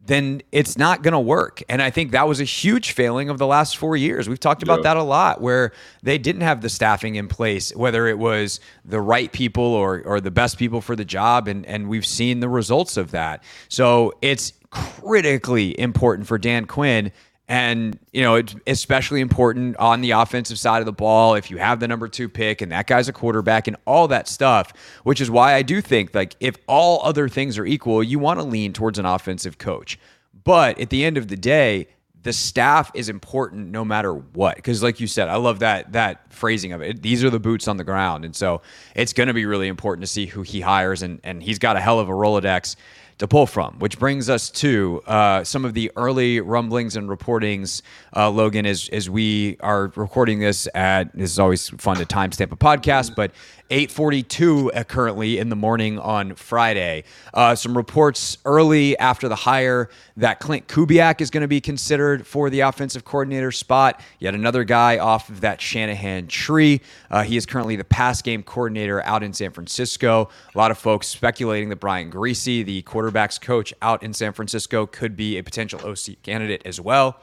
then 0.05 0.41
it's 0.51 0.77
not 0.77 1.03
going 1.03 1.13
to 1.13 1.19
work. 1.19 1.61
And 1.69 1.81
I 1.81 1.89
think 1.89 2.11
that 2.11 2.27
was 2.27 2.41
a 2.41 2.45
huge 2.45 2.91
failing 2.91 3.29
of 3.29 3.37
the 3.37 3.45
last 3.45 3.77
four 3.77 3.95
years. 3.95 4.27
We've 4.27 4.39
talked 4.39 4.63
about 4.63 4.79
yeah. 4.79 4.93
that 4.93 4.97
a 4.97 5.03
lot, 5.03 5.41
where 5.41 5.71
they 6.01 6.17
didn't 6.17 6.41
have 6.41 6.61
the 6.61 6.69
staffing 6.69 7.15
in 7.15 7.27
place, 7.27 7.75
whether 7.75 8.07
it 8.07 8.17
was 8.17 8.59
the 8.83 8.99
right 8.99 9.31
people 9.31 9.63
or 9.63 10.01
or 10.03 10.19
the 10.19 10.31
best 10.31 10.57
people 10.57 10.81
for 10.81 10.95
the 10.95 11.05
job, 11.05 11.47
and 11.47 11.65
and 11.65 11.87
we've 11.87 12.05
seen 12.05 12.39
the 12.39 12.49
results 12.49 12.97
of 12.97 13.11
that. 13.11 13.43
So 13.67 14.13
it's 14.21 14.53
critically 14.71 15.77
important 15.79 16.27
for 16.27 16.37
Dan 16.37 16.65
Quinn 16.65 17.11
and, 17.51 17.99
you 18.13 18.21
know, 18.21 18.35
it's 18.35 18.55
especially 18.65 19.19
important 19.19 19.75
on 19.75 19.99
the 19.99 20.11
offensive 20.11 20.57
side 20.57 20.79
of 20.79 20.85
the 20.85 20.93
ball 20.93 21.35
if 21.35 21.51
you 21.51 21.57
have 21.57 21.81
the 21.81 21.87
number 21.87 22.07
two 22.07 22.29
pick 22.29 22.61
and 22.61 22.71
that 22.71 22.87
guy's 22.87 23.09
a 23.09 23.13
quarterback 23.13 23.67
and 23.67 23.75
all 23.85 24.07
that 24.07 24.29
stuff, 24.29 24.71
which 25.03 25.19
is 25.19 25.29
why 25.29 25.53
I 25.55 25.61
do 25.61 25.81
think, 25.81 26.15
like, 26.15 26.37
if 26.39 26.55
all 26.65 27.01
other 27.03 27.27
things 27.27 27.57
are 27.57 27.65
equal, 27.65 28.01
you 28.01 28.19
want 28.19 28.39
to 28.39 28.45
lean 28.45 28.71
towards 28.71 28.99
an 28.99 29.05
offensive 29.05 29.57
coach. 29.57 29.99
But 30.45 30.79
at 30.79 30.91
the 30.91 31.03
end 31.03 31.17
of 31.17 31.27
the 31.27 31.35
day, 31.35 31.89
the 32.23 32.31
staff 32.31 32.89
is 32.93 33.09
important 33.09 33.67
no 33.71 33.83
matter 33.83 34.13
what. 34.13 34.55
Because 34.55 34.81
like 34.81 35.01
you 35.01 35.07
said 35.07 35.27
i 35.27 35.35
love 35.35 35.59
that 35.59 35.91
that 35.91 36.31
phrasing 36.31 36.71
of 36.71 36.81
it. 36.81 37.01
These 37.01 37.21
are 37.23 37.29
the 37.29 37.39
boots 37.39 37.67
on 37.67 37.75
the 37.75 37.83
ground. 37.83 38.23
And 38.23 38.33
so 38.33 38.61
it's 38.95 39.11
going 39.11 39.27
to 39.27 39.33
be 39.33 39.45
really 39.45 39.67
important 39.67 40.03
to 40.03 40.07
see 40.07 40.25
who 40.25 40.41
he 40.41 40.61
hires 40.61 41.01
and 41.01 41.19
and 41.23 41.43
he's 41.43 41.59
got 41.59 41.75
a 41.75 41.81
hell 41.81 41.99
of 41.99 42.07
a 42.07 42.13
rolodex 42.13 42.77
to 43.21 43.27
pull 43.27 43.45
from, 43.45 43.77
which 43.77 43.99
brings 43.99 44.31
us 44.31 44.49
to 44.49 44.99
uh, 45.05 45.43
some 45.43 45.63
of 45.63 45.75
the 45.75 45.91
early 45.95 46.41
rumblings 46.41 46.95
and 46.95 47.07
reportings, 47.07 47.83
uh, 48.15 48.27
Logan, 48.27 48.65
as, 48.65 48.89
as 48.89 49.11
we 49.11 49.57
are 49.59 49.91
recording 49.95 50.39
this 50.39 50.67
at, 50.73 51.15
this 51.15 51.29
is 51.29 51.37
always 51.37 51.69
fun 51.69 51.97
to 51.97 52.05
timestamp 52.05 52.51
a 52.51 52.55
podcast, 52.55 53.15
but 53.15 53.31
8:42 53.71 54.69
uh, 54.75 54.83
currently 54.83 55.39
in 55.39 55.47
the 55.47 55.55
morning 55.55 55.97
on 55.97 56.35
Friday. 56.35 57.05
Uh, 57.33 57.55
some 57.55 57.75
reports 57.75 58.37
early 58.43 58.97
after 58.99 59.29
the 59.29 59.35
hire 59.35 59.89
that 60.17 60.41
Klint 60.41 60.65
Kubiak 60.65 61.21
is 61.21 61.29
going 61.31 61.41
to 61.41 61.47
be 61.47 61.61
considered 61.61 62.27
for 62.27 62.49
the 62.49 62.59
offensive 62.59 63.05
coordinator 63.05 63.51
spot. 63.51 64.01
Yet 64.19 64.35
another 64.35 64.65
guy 64.65 64.97
off 64.97 65.29
of 65.29 65.41
that 65.41 65.61
Shanahan 65.61 66.27
tree. 66.27 66.81
Uh, 67.09 67.23
he 67.23 67.37
is 67.37 67.45
currently 67.45 67.77
the 67.77 67.85
pass 67.85 68.21
game 68.21 68.43
coordinator 68.43 69.01
out 69.05 69.23
in 69.23 69.31
San 69.31 69.51
Francisco. 69.51 70.29
A 70.53 70.57
lot 70.57 70.69
of 70.71 70.77
folks 70.77 71.07
speculating 71.07 71.69
that 71.69 71.77
Brian 71.77 72.11
Griese, 72.11 72.65
the 72.65 72.81
quarterbacks 72.83 73.39
coach 73.39 73.73
out 73.81 74.03
in 74.03 74.13
San 74.13 74.33
Francisco, 74.33 74.85
could 74.85 75.15
be 75.15 75.37
a 75.37 75.43
potential 75.43 75.79
OC 75.79 76.21
candidate 76.23 76.61
as 76.65 76.81
well. 76.81 77.21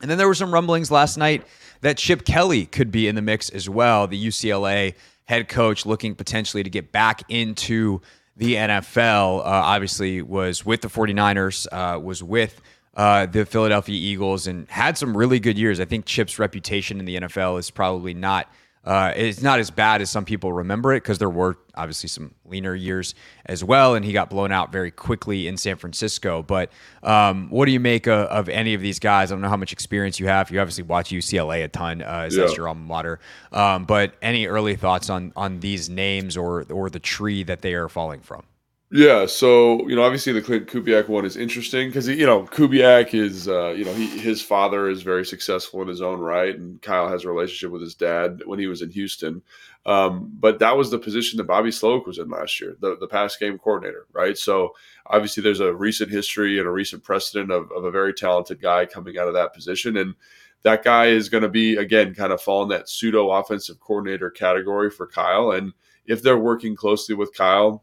And 0.00 0.10
then 0.10 0.18
there 0.18 0.28
were 0.28 0.34
some 0.34 0.52
rumblings 0.52 0.90
last 0.90 1.16
night 1.16 1.44
that 1.80 1.96
Chip 1.96 2.24
Kelly 2.24 2.66
could 2.66 2.90
be 2.90 3.08
in 3.08 3.14
the 3.14 3.22
mix 3.22 3.50
as 3.50 3.68
well. 3.68 4.06
The 4.06 4.26
UCLA 4.26 4.94
head 5.26 5.48
coach 5.48 5.84
looking 5.86 6.14
potentially 6.14 6.62
to 6.62 6.70
get 6.70 6.92
back 6.92 7.22
into 7.28 8.00
the 8.36 8.54
NFL. 8.54 9.40
Uh, 9.40 9.42
obviously, 9.44 10.22
was 10.22 10.64
with 10.64 10.80
the 10.80 10.88
49ers, 10.88 11.66
uh, 11.70 11.98
was 11.98 12.22
with 12.22 12.60
uh, 12.94 13.26
the 13.26 13.44
Philadelphia 13.44 13.96
Eagles, 13.96 14.46
and 14.46 14.68
had 14.68 14.96
some 14.96 15.16
really 15.16 15.38
good 15.38 15.58
years. 15.58 15.80
I 15.80 15.84
think 15.84 16.06
Chip's 16.06 16.38
reputation 16.38 16.98
in 16.98 17.04
the 17.04 17.16
NFL 17.16 17.58
is 17.58 17.70
probably 17.70 18.14
not 18.14 18.50
uh, 18.86 19.12
it's 19.16 19.42
not 19.42 19.58
as 19.58 19.70
bad 19.70 20.00
as 20.00 20.10
some 20.10 20.24
people 20.24 20.52
remember 20.52 20.94
it 20.94 21.02
because 21.02 21.18
there 21.18 21.28
were 21.28 21.58
obviously 21.74 22.08
some 22.08 22.32
leaner 22.44 22.74
years 22.74 23.16
as 23.44 23.64
well, 23.64 23.96
and 23.96 24.04
he 24.04 24.12
got 24.12 24.30
blown 24.30 24.52
out 24.52 24.70
very 24.70 24.92
quickly 24.92 25.48
in 25.48 25.56
San 25.56 25.76
Francisco. 25.76 26.42
But 26.42 26.70
um, 27.02 27.50
what 27.50 27.66
do 27.66 27.72
you 27.72 27.80
make 27.80 28.06
of, 28.06 28.28
of, 28.28 28.48
any 28.48 28.74
of 28.74 28.80
these 28.80 29.00
guys? 29.00 29.32
I 29.32 29.34
don't 29.34 29.42
know 29.42 29.48
how 29.48 29.56
much 29.56 29.72
experience 29.72 30.20
you 30.20 30.28
have. 30.28 30.52
You 30.52 30.60
obviously 30.60 30.84
watch 30.84 31.10
UCLA 31.10 31.64
a 31.64 31.68
ton, 31.68 32.00
uh, 32.00 32.24
as 32.26 32.36
yeah. 32.36 32.44
that's 32.44 32.56
your 32.56 32.68
alma 32.68 32.80
mater. 32.80 33.18
Um, 33.52 33.86
but 33.86 34.14
any 34.22 34.46
early 34.46 34.76
thoughts 34.76 35.10
on 35.10 35.32
on 35.34 35.58
these 35.58 35.90
names 35.90 36.36
or 36.36 36.64
or 36.70 36.88
the 36.88 37.00
tree 37.00 37.42
that 37.42 37.62
they 37.62 37.74
are 37.74 37.88
falling 37.88 38.20
from? 38.20 38.44
Yeah, 38.92 39.26
so 39.26 39.86
you 39.88 39.96
know, 39.96 40.04
obviously 40.04 40.32
the 40.32 40.40
Klint 40.40 40.66
Kubiak 40.66 41.08
one 41.08 41.24
is 41.24 41.36
interesting 41.36 41.88
because 41.88 42.06
you 42.06 42.24
know 42.24 42.44
Kubiak 42.44 43.14
is, 43.14 43.48
uh, 43.48 43.70
you 43.70 43.84
know, 43.84 43.92
he, 43.92 44.06
his 44.06 44.40
father 44.40 44.88
is 44.88 45.02
very 45.02 45.26
successful 45.26 45.82
in 45.82 45.88
his 45.88 46.00
own 46.00 46.20
right, 46.20 46.56
and 46.56 46.80
Kyle 46.82 47.08
has 47.08 47.24
a 47.24 47.28
relationship 47.28 47.72
with 47.72 47.82
his 47.82 47.96
dad 47.96 48.42
when 48.46 48.60
he 48.60 48.68
was 48.68 48.82
in 48.82 48.90
Houston. 48.90 49.42
Um, 49.86 50.30
but 50.38 50.60
that 50.60 50.76
was 50.76 50.90
the 50.92 51.00
position 51.00 51.36
that 51.38 51.44
Bobby 51.48 51.70
Slowik 51.70 52.06
was 52.06 52.18
in 52.18 52.28
last 52.28 52.60
year, 52.60 52.76
the 52.78 52.96
the 53.00 53.08
pass 53.08 53.36
game 53.36 53.58
coordinator, 53.58 54.06
right? 54.12 54.38
So 54.38 54.72
obviously 55.06 55.42
there's 55.42 55.60
a 55.60 55.74
recent 55.74 56.12
history 56.12 56.60
and 56.60 56.68
a 56.68 56.70
recent 56.70 57.02
precedent 57.02 57.50
of, 57.50 57.72
of 57.72 57.84
a 57.84 57.90
very 57.90 58.14
talented 58.14 58.60
guy 58.62 58.86
coming 58.86 59.18
out 59.18 59.26
of 59.26 59.34
that 59.34 59.52
position, 59.52 59.96
and 59.96 60.14
that 60.62 60.84
guy 60.84 61.06
is 61.06 61.28
going 61.28 61.42
to 61.42 61.48
be 61.48 61.74
again 61.76 62.14
kind 62.14 62.32
of 62.32 62.40
fall 62.40 62.62
in 62.62 62.68
that 62.68 62.88
pseudo 62.88 63.32
offensive 63.32 63.80
coordinator 63.80 64.30
category 64.30 64.90
for 64.90 65.08
Kyle, 65.08 65.50
and 65.50 65.72
if 66.06 66.22
they're 66.22 66.38
working 66.38 66.76
closely 66.76 67.16
with 67.16 67.34
Kyle 67.34 67.82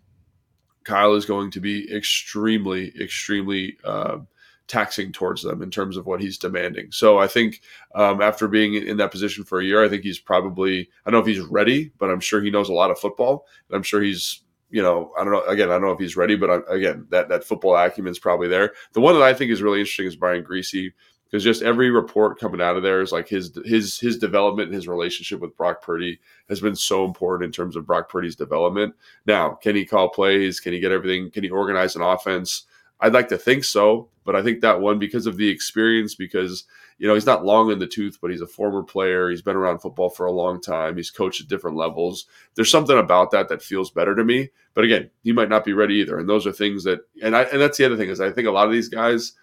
Kyle 0.83 1.13
is 1.13 1.25
going 1.25 1.51
to 1.51 1.59
be 1.59 1.93
extremely, 1.93 2.93
extremely 2.99 3.77
uh, 3.83 4.19
taxing 4.67 5.11
towards 5.11 5.43
them 5.43 5.61
in 5.61 5.69
terms 5.69 5.97
of 5.97 6.05
what 6.05 6.21
he's 6.21 6.37
demanding. 6.37 6.91
So 6.91 7.19
I 7.19 7.27
think 7.27 7.61
um, 7.95 8.21
after 8.21 8.47
being 8.47 8.75
in 8.75 8.97
that 8.97 9.11
position 9.11 9.43
for 9.43 9.59
a 9.59 9.63
year, 9.63 9.83
I 9.83 9.89
think 9.89 10.03
he's 10.03 10.19
probably, 10.19 10.89
I 11.05 11.11
don't 11.11 11.19
know 11.19 11.29
if 11.29 11.35
he's 11.35 11.45
ready, 11.45 11.91
but 11.97 12.09
I'm 12.09 12.19
sure 12.19 12.41
he 12.41 12.49
knows 12.49 12.69
a 12.69 12.73
lot 12.73 12.91
of 12.91 12.99
football. 12.99 13.45
And 13.67 13.75
I'm 13.75 13.83
sure 13.83 14.01
he's, 14.01 14.41
you 14.69 14.81
know, 14.81 15.11
I 15.17 15.23
don't 15.23 15.33
know, 15.33 15.43
again, 15.43 15.69
I 15.69 15.73
don't 15.73 15.83
know 15.83 15.91
if 15.91 15.99
he's 15.99 16.17
ready, 16.17 16.35
but 16.35 16.49
I, 16.49 16.53
uh, 16.53 16.61
again, 16.69 17.07
that, 17.09 17.29
that 17.29 17.43
football 17.43 17.75
acumen 17.75 18.11
is 18.11 18.19
probably 18.19 18.47
there. 18.47 18.73
The 18.93 19.01
one 19.01 19.13
that 19.15 19.23
I 19.23 19.33
think 19.33 19.51
is 19.51 19.61
really 19.61 19.79
interesting 19.79 20.07
is 20.07 20.15
Brian 20.15 20.43
Griese 20.43 20.93
because 21.33 21.43
just 21.43 21.63
every 21.63 21.89
report 21.89 22.39
coming 22.39 22.61
out 22.61 22.77
of 22.77 22.83
there 22.83 23.01
is 23.01 23.11
like 23.11 23.27
his 23.27 23.57
his 23.65 23.99
his 23.99 24.19
development 24.19 24.67
and 24.67 24.75
his 24.75 24.87
relationship 24.87 25.39
with 25.39 25.57
Brock 25.57 25.81
Purdy 25.81 26.19
has 26.47 26.59
been 26.59 26.75
so 26.75 27.05
important 27.05 27.43
in 27.43 27.51
terms 27.51 27.75
of 27.75 27.87
Brock 27.87 28.07
Purdy's 28.07 28.35
development. 28.35 28.93
Now, 29.25 29.53
can 29.55 29.75
he 29.75 29.83
call 29.83 30.09
plays? 30.09 30.59
Can 30.59 30.73
he 30.73 30.79
get 30.79 30.91
everything? 30.91 31.31
Can 31.31 31.43
he 31.43 31.49
organize 31.49 31.95
an 31.95 32.03
offense? 32.03 32.67
I'd 32.99 33.15
like 33.15 33.29
to 33.29 33.37
think 33.39 33.63
so, 33.63 34.09
but 34.25 34.35
I 34.35 34.43
think 34.43 34.61
that 34.61 34.79
one 34.79 34.99
because 34.99 35.25
of 35.25 35.37
the 35.37 35.49
experience, 35.49 36.13
because 36.13 36.65
you 36.99 37.07
know 37.07 37.15
he's 37.15 37.25
not 37.25 37.43
long 37.43 37.71
in 37.71 37.79
the 37.79 37.87
tooth, 37.87 38.19
but 38.21 38.29
he's 38.29 38.41
a 38.41 38.45
former 38.45 38.83
player. 38.83 39.31
He's 39.31 39.41
been 39.41 39.55
around 39.55 39.79
football 39.79 40.11
for 40.11 40.27
a 40.27 40.31
long 40.31 40.61
time. 40.61 40.97
He's 40.97 41.09
coached 41.09 41.41
at 41.41 41.47
different 41.47 41.77
levels. 41.77 42.27
There's 42.53 42.69
something 42.69 42.99
about 42.99 43.31
that 43.31 43.49
that 43.49 43.63
feels 43.63 43.89
better 43.89 44.15
to 44.15 44.23
me. 44.23 44.51
But 44.75 44.83
again, 44.83 45.09
he 45.23 45.31
might 45.31 45.49
not 45.49 45.65
be 45.65 45.73
ready 45.73 45.95
either. 45.95 46.19
And 46.19 46.29
those 46.29 46.45
are 46.45 46.51
things 46.51 46.83
that, 46.83 46.99
and 47.23 47.35
I, 47.35 47.43
and 47.45 47.59
that's 47.59 47.79
the 47.79 47.85
other 47.85 47.97
thing 47.97 48.09
is 48.09 48.21
I 48.21 48.31
think 48.31 48.47
a 48.47 48.51
lot 48.51 48.67
of 48.67 48.71
these 48.71 48.87
guys 48.87 49.33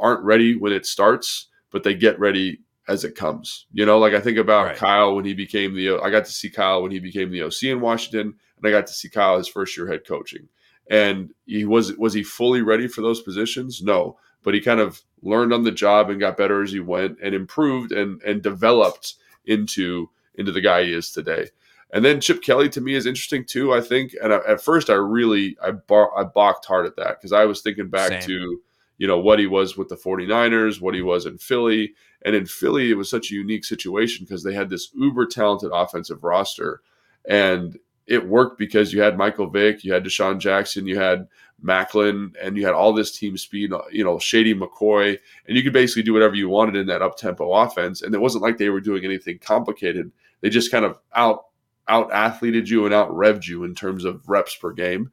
aren't 0.00 0.24
ready 0.24 0.56
when 0.56 0.72
it 0.72 0.86
starts, 0.86 1.46
but 1.70 1.84
they 1.84 1.94
get 1.94 2.18
ready 2.18 2.60
as 2.88 3.04
it 3.04 3.14
comes. 3.14 3.66
You 3.72 3.86
know, 3.86 3.98
like 3.98 4.14
I 4.14 4.20
think 4.20 4.38
about 4.38 4.66
right. 4.66 4.76
Kyle 4.76 5.14
when 5.14 5.24
he 5.24 5.34
became 5.34 5.74
the 5.74 5.98
I 6.02 6.10
got 6.10 6.24
to 6.24 6.32
see 6.32 6.50
Kyle 6.50 6.82
when 6.82 6.90
he 6.90 6.98
became 6.98 7.30
the 7.30 7.42
OC 7.42 7.64
in 7.64 7.80
Washington, 7.80 8.34
and 8.56 8.66
I 8.66 8.70
got 8.70 8.86
to 8.88 8.92
see 8.92 9.08
Kyle 9.08 9.38
his 9.38 9.48
first 9.48 9.76
year 9.76 9.86
head 9.86 10.06
coaching. 10.06 10.48
And 10.90 11.32
he 11.46 11.64
was 11.64 11.96
was 11.96 12.14
he 12.14 12.24
fully 12.24 12.62
ready 12.62 12.88
for 12.88 13.00
those 13.00 13.22
positions? 13.22 13.80
No, 13.82 14.18
but 14.42 14.54
he 14.54 14.60
kind 14.60 14.80
of 14.80 15.02
learned 15.22 15.52
on 15.52 15.62
the 15.62 15.70
job 15.70 16.10
and 16.10 16.18
got 16.18 16.36
better 16.36 16.62
as 16.62 16.72
he 16.72 16.80
went 16.80 17.18
and 17.22 17.34
improved 17.34 17.92
and 17.92 18.20
and 18.22 18.42
developed 18.42 19.14
into 19.44 20.10
into 20.34 20.50
the 20.52 20.60
guy 20.60 20.84
he 20.84 20.92
is 20.92 21.12
today. 21.12 21.48
And 21.92 22.04
then 22.04 22.20
Chip 22.20 22.42
Kelly 22.42 22.68
to 22.70 22.80
me 22.80 22.94
is 22.94 23.06
interesting 23.06 23.44
too. 23.44 23.72
I 23.72 23.80
think, 23.80 24.14
and 24.22 24.32
I, 24.32 24.38
at 24.48 24.62
first 24.62 24.90
I 24.90 24.94
really 24.94 25.56
I 25.62 25.72
bar, 25.72 26.16
I 26.16 26.24
balked 26.24 26.66
hard 26.66 26.86
at 26.86 26.96
that 26.96 27.18
because 27.18 27.32
I 27.32 27.44
was 27.44 27.62
thinking 27.62 27.88
back 27.88 28.10
Same. 28.10 28.22
to 28.22 28.60
you 29.00 29.06
know, 29.06 29.18
what 29.18 29.38
he 29.38 29.46
was 29.46 29.78
with 29.78 29.88
the 29.88 29.96
49ers, 29.96 30.78
what 30.78 30.94
he 30.94 31.00
was 31.00 31.24
in 31.24 31.38
Philly. 31.38 31.94
And 32.22 32.36
in 32.36 32.44
Philly, 32.44 32.90
it 32.90 32.98
was 32.98 33.08
such 33.08 33.30
a 33.30 33.34
unique 33.34 33.64
situation 33.64 34.26
because 34.26 34.44
they 34.44 34.52
had 34.52 34.68
this 34.68 34.90
uber 34.94 35.24
talented 35.24 35.70
offensive 35.72 36.22
roster. 36.22 36.82
And 37.26 37.78
it 38.06 38.28
worked 38.28 38.58
because 38.58 38.92
you 38.92 39.00
had 39.00 39.16
Michael 39.16 39.48
Vick, 39.48 39.84
you 39.84 39.94
had 39.94 40.04
DeSean 40.04 40.38
Jackson, 40.38 40.86
you 40.86 40.98
had 40.98 41.28
Maclin 41.64 42.34
and 42.42 42.58
you 42.58 42.66
had 42.66 42.74
all 42.74 42.92
this 42.92 43.16
team 43.16 43.38
speed, 43.38 43.72
you 43.90 44.04
know, 44.04 44.18
Shady 44.18 44.54
McCoy, 44.54 45.18
and 45.46 45.56
you 45.56 45.62
could 45.62 45.72
basically 45.72 46.02
do 46.02 46.12
whatever 46.12 46.34
you 46.34 46.50
wanted 46.50 46.76
in 46.76 46.86
that 46.88 47.00
up 47.00 47.16
tempo 47.16 47.50
offense. 47.54 48.02
And 48.02 48.14
it 48.14 48.20
wasn't 48.20 48.42
like 48.42 48.58
they 48.58 48.68
were 48.68 48.82
doing 48.82 49.06
anything 49.06 49.38
complicated. 49.38 50.12
They 50.42 50.50
just 50.50 50.70
kind 50.70 50.84
of 50.84 50.98
out 51.14 51.46
out 51.88 52.12
athleted 52.12 52.68
you 52.68 52.84
and 52.84 52.92
out 52.92 53.08
revved 53.08 53.48
you 53.48 53.64
in 53.64 53.74
terms 53.74 54.04
of 54.04 54.28
reps 54.28 54.54
per 54.56 54.72
game. 54.72 55.10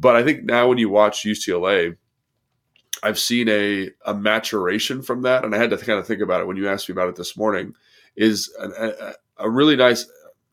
But 0.00 0.16
I 0.16 0.24
think 0.24 0.44
now 0.44 0.68
when 0.68 0.78
you 0.78 0.88
watch 0.88 1.22
UCLA, 1.22 1.98
I've 3.02 3.18
seen 3.18 3.48
a 3.48 3.90
a 4.04 4.14
maturation 4.14 5.02
from 5.02 5.22
that, 5.22 5.44
and 5.44 5.54
I 5.54 5.58
had 5.58 5.70
to 5.70 5.76
kind 5.76 5.98
of 5.98 6.06
think 6.06 6.20
about 6.20 6.40
it 6.40 6.46
when 6.46 6.56
you 6.56 6.68
asked 6.68 6.88
me 6.88 6.92
about 6.92 7.08
it 7.08 7.16
this 7.16 7.36
morning. 7.36 7.74
Is 8.16 8.50
a, 8.58 9.12
a 9.38 9.50
really 9.50 9.76
nice 9.76 10.06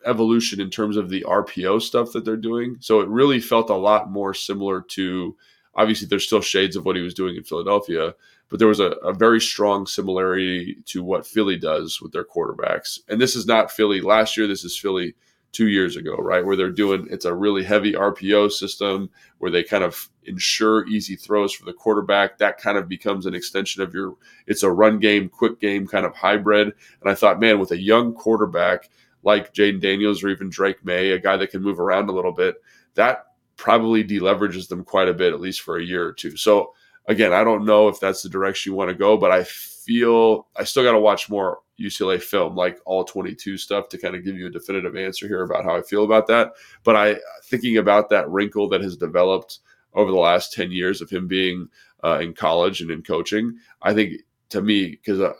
evolution 0.05 0.59
in 0.59 0.69
terms 0.69 0.97
of 0.97 1.09
the 1.09 1.23
RPO 1.27 1.81
stuff 1.81 2.11
that 2.11 2.25
they're 2.25 2.35
doing. 2.35 2.77
So 2.79 2.99
it 2.99 3.07
really 3.07 3.39
felt 3.39 3.69
a 3.69 3.75
lot 3.75 4.11
more 4.11 4.33
similar 4.33 4.81
to 4.81 5.35
obviously 5.75 6.07
there's 6.07 6.25
still 6.25 6.41
shades 6.41 6.75
of 6.75 6.85
what 6.85 6.95
he 6.95 7.01
was 7.01 7.13
doing 7.13 7.35
in 7.35 7.43
Philadelphia, 7.43 8.13
but 8.49 8.59
there 8.59 8.67
was 8.67 8.79
a, 8.79 8.91
a, 9.03 9.13
very 9.13 9.41
strong 9.41 9.87
similarity 9.87 10.77
to 10.85 11.03
what 11.03 11.25
Philly 11.25 11.57
does 11.57 11.99
with 12.01 12.11
their 12.11 12.23
quarterbacks. 12.25 12.99
And 13.09 13.19
this 13.19 13.35
is 13.35 13.47
not 13.47 13.71
Philly 13.71 14.01
last 14.01 14.37
year, 14.37 14.45
this 14.45 14.63
is 14.63 14.77
Philly 14.77 15.15
two 15.53 15.67
years 15.67 15.95
ago, 15.95 16.15
right? 16.15 16.43
Where 16.43 16.55
they're 16.55 16.71
doing 16.71 17.07
it's 17.09 17.25
a 17.25 17.33
really 17.33 17.63
heavy 17.63 17.93
RPO 17.93 18.51
system 18.51 19.09
where 19.37 19.51
they 19.51 19.63
kind 19.63 19.83
of 19.83 20.09
ensure 20.25 20.87
easy 20.87 21.15
throws 21.15 21.53
for 21.53 21.63
the 21.63 21.73
quarterback. 21.73 22.39
That 22.39 22.57
kind 22.57 22.77
of 22.77 22.89
becomes 22.89 23.25
an 23.25 23.35
extension 23.35 23.81
of 23.81 23.93
your 23.93 24.15
it's 24.47 24.63
a 24.63 24.71
run 24.71 24.99
game, 24.99 25.29
quick 25.29 25.59
game 25.59 25.87
kind 25.87 26.05
of 26.05 26.15
hybrid. 26.15 26.73
And 27.01 27.09
I 27.09 27.15
thought, 27.15 27.39
man, 27.39 27.59
with 27.59 27.71
a 27.71 27.79
young 27.79 28.13
quarterback 28.13 28.89
like 29.21 29.53
Jayden 29.53 29.79
Daniels 29.79 30.23
or 30.23 30.29
even 30.29 30.49
Drake 30.49 30.83
Maye, 30.83 31.11
a 31.11 31.19
guy 31.19 31.37
that 31.37 31.51
can 31.51 31.61
move 31.61 31.79
around 31.79 32.09
a 32.09 32.13
little 32.13 32.33
bit, 32.33 32.55
that 32.95 33.27
probably 33.55 34.03
deleverages 34.03 34.67
them 34.67 34.83
quite 34.83 35.07
a 35.07 35.13
bit, 35.13 35.33
at 35.33 35.39
least 35.39 35.61
for 35.61 35.77
a 35.77 35.83
year 35.83 36.05
or 36.05 36.13
two. 36.13 36.35
So 36.35 36.73
again, 37.07 37.31
I 37.31 37.43
don't 37.43 37.65
know 37.65 37.87
if 37.87 37.99
that's 37.99 38.23
the 38.23 38.29
direction 38.29 38.71
you 38.71 38.75
want 38.75 38.89
to 38.89 38.95
go, 38.95 39.17
but 39.17 39.31
I 39.31 39.43
feel 39.43 40.47
I 40.55 40.63
still 40.63 40.83
got 40.83 40.93
to 40.93 40.99
watch 40.99 41.29
more 41.29 41.59
UCLA 41.83 42.21
film, 42.21 42.55
like 42.55 42.79
all 42.85 43.03
22 43.03 43.57
stuff, 43.57 43.89
to 43.89 43.97
kind 43.97 44.15
of 44.15 44.23
give 44.23 44.37
you 44.37 44.47
a 44.47 44.51
definitive 44.51 44.95
answer 44.95 45.27
here 45.27 45.43
about 45.43 45.63
how 45.63 45.75
I 45.75 45.81
feel 45.81 46.03
about 46.03 46.27
that. 46.27 46.53
But 46.83 46.95
I 46.95 47.17
thinking 47.45 47.77
about 47.77 48.09
that 48.09 48.29
wrinkle 48.29 48.69
that 48.69 48.81
has 48.81 48.95
developed 48.95 49.59
over 49.93 50.11
the 50.11 50.17
last 50.17 50.53
10 50.53 50.71
years 50.71 51.01
of 51.01 51.09
him 51.09 51.27
being 51.27 51.67
uh, 52.03 52.19
in 52.19 52.33
college 52.33 52.81
and 52.81 52.89
in 52.91 53.03
coaching, 53.03 53.57
I 53.81 53.93
think 53.93 54.21
to 54.49 54.61
me 54.61 54.91
because 54.91 55.19
uh, 55.19 55.33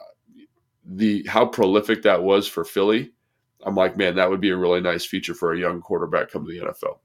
the 0.85 1.25
how 1.27 1.45
prolific 1.45 2.03
that 2.03 2.23
was 2.23 2.47
for 2.47 2.63
Philly 2.63 3.11
I'm 3.65 3.75
like, 3.75 3.97
man, 3.97 4.15
that 4.15 4.29
would 4.29 4.41
be 4.41 4.49
a 4.49 4.57
really 4.57 4.81
nice 4.81 5.05
feature 5.05 5.33
for 5.33 5.53
a 5.53 5.59
young 5.59 5.81
quarterback 5.81 6.29
come 6.29 6.45
to 6.45 6.51
the 6.51 6.59
NFL. 6.59 6.99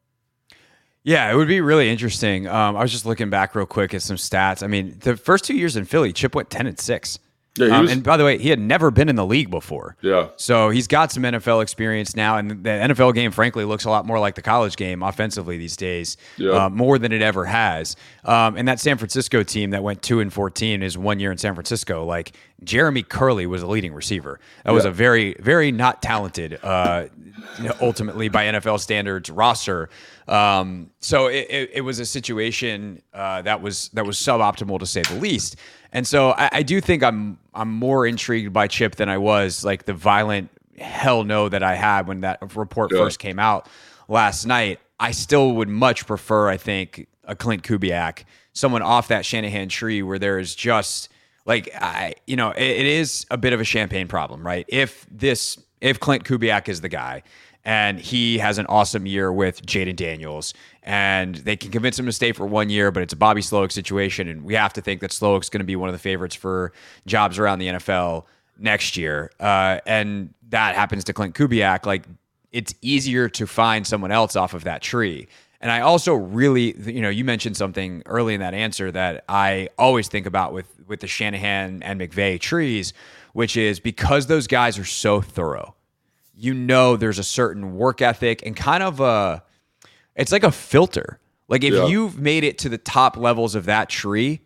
Yeah, 1.05 1.31
it 1.31 1.37
would 1.37 1.49
be 1.49 1.61
really 1.61 1.89
interesting. 1.89 2.47
Um, 2.49 2.77
I 2.77 2.83
was 2.83 2.93
just 2.93 3.07
looking 3.07 3.31
back 3.31 3.55
real 3.55 3.67
quick 3.67 3.95
at 3.95 4.03
some 4.03 4.17
stats. 4.17 4.63
I 4.63 4.67
mean, 4.67 4.97
the 5.01 5.17
first 5.17 5.45
two 5.45 5.57
years 5.57 5.77
in 5.77 5.85
Philly, 5.85 6.13
Chip 6.13 6.35
went 6.35 6.51
ten 6.51 6.67
and 6.67 6.79
six. 6.79 7.19
Yeah, 7.59 7.77
um, 7.77 7.83
was, 7.83 7.93
and 7.93 8.03
by 8.03 8.17
the 8.17 8.25
way, 8.25 8.39
he 8.39 8.49
had 8.49 8.59
never 8.59 8.91
been 8.91 9.09
in 9.09 9.17
the 9.17 9.27
league 9.27 9.51
before. 9.51 9.97
Yeah. 10.01 10.29
So 10.37 10.71
he's 10.71 10.87
got 10.87 11.13
some 11.13 11.23
NFL 11.23 11.63
experience 11.63 12.17
now, 12.17 12.37
and 12.37 12.51
the 12.51 12.71
NFL 12.71 13.15
game, 13.15 13.31
frankly, 13.31 13.65
looks 13.65 13.85
a 13.85 13.91
lot 13.91 14.07
more 14.07 14.19
like 14.19 14.35
the 14.35 14.43
college 14.43 14.77
game 14.77 15.03
offensively 15.03 15.59
these 15.59 15.77
days, 15.77 16.17
yeah. 16.37 16.67
uh, 16.67 16.69
more 16.71 16.99
than 16.99 17.13
it 17.13 17.23
ever 17.23 17.45
has. 17.45 17.97
Um, 18.25 18.57
and 18.57 18.69
that 18.69 18.81
San 18.81 18.99
Francisco 18.99 19.43
team 19.43 19.71
that 19.71 19.83
went 19.83 20.03
two 20.03 20.21
and 20.21 20.33
fourteen 20.33 20.83
is 20.83 20.97
one 20.97 21.21
year 21.21 21.33
in 21.33 21.39
San 21.39 21.55
Francisco. 21.55 22.05
Like 22.05 22.33
Jeremy 22.65 23.03
Kerley 23.03 23.47
was 23.47 23.63
a 23.63 23.67
leading 23.67 23.95
receiver. 23.95 24.41
That 24.65 24.71
yeah. 24.71 24.75
was 24.75 24.85
a 24.85 24.91
very, 24.91 25.35
very 25.39 25.71
not 25.71 26.03
talented, 26.03 26.59
uh, 26.63 27.07
ultimately 27.81 28.29
by 28.29 28.47
NFL 28.47 28.81
standards, 28.81 29.31
roster. 29.31 29.89
Um, 30.27 30.91
so 31.01 31.29
it, 31.29 31.47
it, 31.49 31.71
it, 31.75 31.81
was 31.83 32.01
a 32.01 32.05
situation 32.05 33.01
uh, 33.15 33.43
that 33.43 33.63
was 33.63 33.89
that 33.91 34.05
was 34.05 34.19
suboptimal 34.19 34.81
to 34.81 34.87
say 34.87 35.03
the 35.03 35.15
least. 35.15 35.57
And 35.93 36.07
so 36.07 36.33
I, 36.33 36.51
I, 36.53 36.63
do 36.63 36.81
think 36.81 37.03
I'm 37.03 37.39
I'm 37.55 37.73
more 37.73 38.07
intrigued 38.07 38.53
by 38.53 38.67
Chip 38.67 38.97
than 38.97 39.09
I 39.09 39.19
was 39.19 39.65
like 39.65 39.87
the 39.87 39.95
violent 39.95 40.51
hell 40.79 41.25
no 41.25 41.49
that 41.49 41.63
I 41.63 41.77
had 41.77 42.07
when 42.09 42.21
that 42.21 42.57
report 42.57 42.93
yeah. 42.93 42.99
first 42.99 43.19
came 43.19 43.39
out 43.39 43.69
last 44.09 44.45
night. 44.45 44.81
I 45.01 45.13
still 45.13 45.53
would 45.53 45.69
much 45.69 46.07
prefer, 46.07 46.49
I 46.49 46.57
think, 46.57 47.07
a 47.25 47.37
Klint 47.37 47.63
Kubiak, 47.63 48.25
someone 48.53 48.83
off 48.83 49.09
that 49.09 49.25
Shanahan 49.25 49.69
tree 49.69 50.03
where 50.03 50.19
there 50.19 50.39
is 50.39 50.55
just 50.55 51.09
like 51.49 51.69
I, 51.75 52.15
you 52.29 52.37
know, 52.37 52.51
it, 52.51 52.63
it 52.63 52.87
is 52.87 53.27
a 53.33 53.37
bit 53.37 53.53
of 53.53 53.61
a 53.61 53.65
champagne 53.65 54.07
problem, 54.07 54.47
right? 54.47 54.65
If 54.69 55.05
this, 55.11 55.59
if 55.81 55.99
Klint 55.99 56.23
Kubiak 56.23 56.69
is 56.69 56.83
the 56.83 56.89
guy, 56.89 57.25
and 57.65 57.99
he 58.01 58.39
has 58.39 58.57
an 58.57 58.65
awesome 58.67 59.05
year 59.05 59.31
with 59.31 59.67
Jayden 59.67 59.97
Daniels. 59.97 60.55
And 60.85 61.35
they 61.35 61.55
can 61.55 61.71
convince 61.71 61.99
him 61.99 62.07
to 62.07 62.13
stay 62.13 62.33
for 62.33 62.47
one 62.47 62.71
year, 62.71 62.91
but 62.91 63.03
it's 63.03 63.13
a 63.13 63.17
Bobby 63.17 63.43
Slowik 63.43 63.73
situation. 63.73 64.27
And 64.27 64.43
we 64.43 64.55
have 64.55 64.73
to 64.75 64.81
think 64.81 65.03
that 65.03 65.11
Slowik's 65.11 65.51
going 65.51 65.61
to 65.61 65.67
be 65.67 65.77
one 65.77 65.91
of 65.91 65.93
the 65.93 65.99
favorites 65.99 66.35
for 66.35 66.73
jobs 67.07 67.39
around 67.39 67.59
the 67.59 67.67
NFL 67.67 68.25
next 68.59 68.97
year. 68.97 69.31
Uh, 69.39 69.81
and 69.87 70.33
that 70.49 70.77
happens 70.77 71.05
to 71.05 71.13
Klint 71.13 71.35
Kubiak. 71.35 71.85
Like, 71.85 72.07
it's 72.53 72.75
easier 72.81 73.29
to 73.29 73.47
find 73.47 73.87
someone 73.87 74.13
else 74.13 74.35
off 74.35 74.55
of 74.55 74.65
that 74.65 74.81
tree. 74.81 75.29
And 75.61 75.73
I 75.73 75.81
also 75.81 76.15
really, 76.15 76.77
you 76.79 77.03
know, 77.03 77.09
you 77.09 77.25
mentioned 77.25 77.57
something 77.57 78.03
early 78.07 78.35
in 78.35 78.41
that 78.41 78.55
answer 78.55 78.93
that 78.93 79.25
I 79.29 79.71
always 79.77 80.09
think 80.09 80.27
about 80.27 80.53
with 80.53 80.67
with 80.87 81.01
the 81.01 81.09
Shanahan 81.09 81.83
and 81.83 82.01
McVay 82.01 82.41
trees, 82.41 82.93
which 83.33 83.57
is 83.57 83.81
because 83.81 84.27
those 84.27 84.47
guys 84.47 84.79
are 84.79 84.85
so 84.85 85.21
thorough 85.21 85.75
you 86.39 86.55
know 86.55 86.97
there's 86.97 87.19
a 87.19 87.25
certain 87.25 87.75
work 87.75 88.01
ethic 88.01 88.47
and 88.47 88.57
kind 88.57 88.83
of 88.83 89.01
a 89.01 89.43
it's 90.15 90.33
like 90.33 90.45
a 90.45 90.53
filter. 90.53 91.19
Like 91.49 91.65
if 91.65 91.75
yeah. 91.75 91.87
you've 91.87 92.19
made 92.19 92.45
it 92.45 92.59
to 92.59 92.69
the 92.69 92.79
top 92.79 93.17
levels 93.17 93.55
of 93.55 93.65
that 93.67 93.89
tree, 93.89 94.41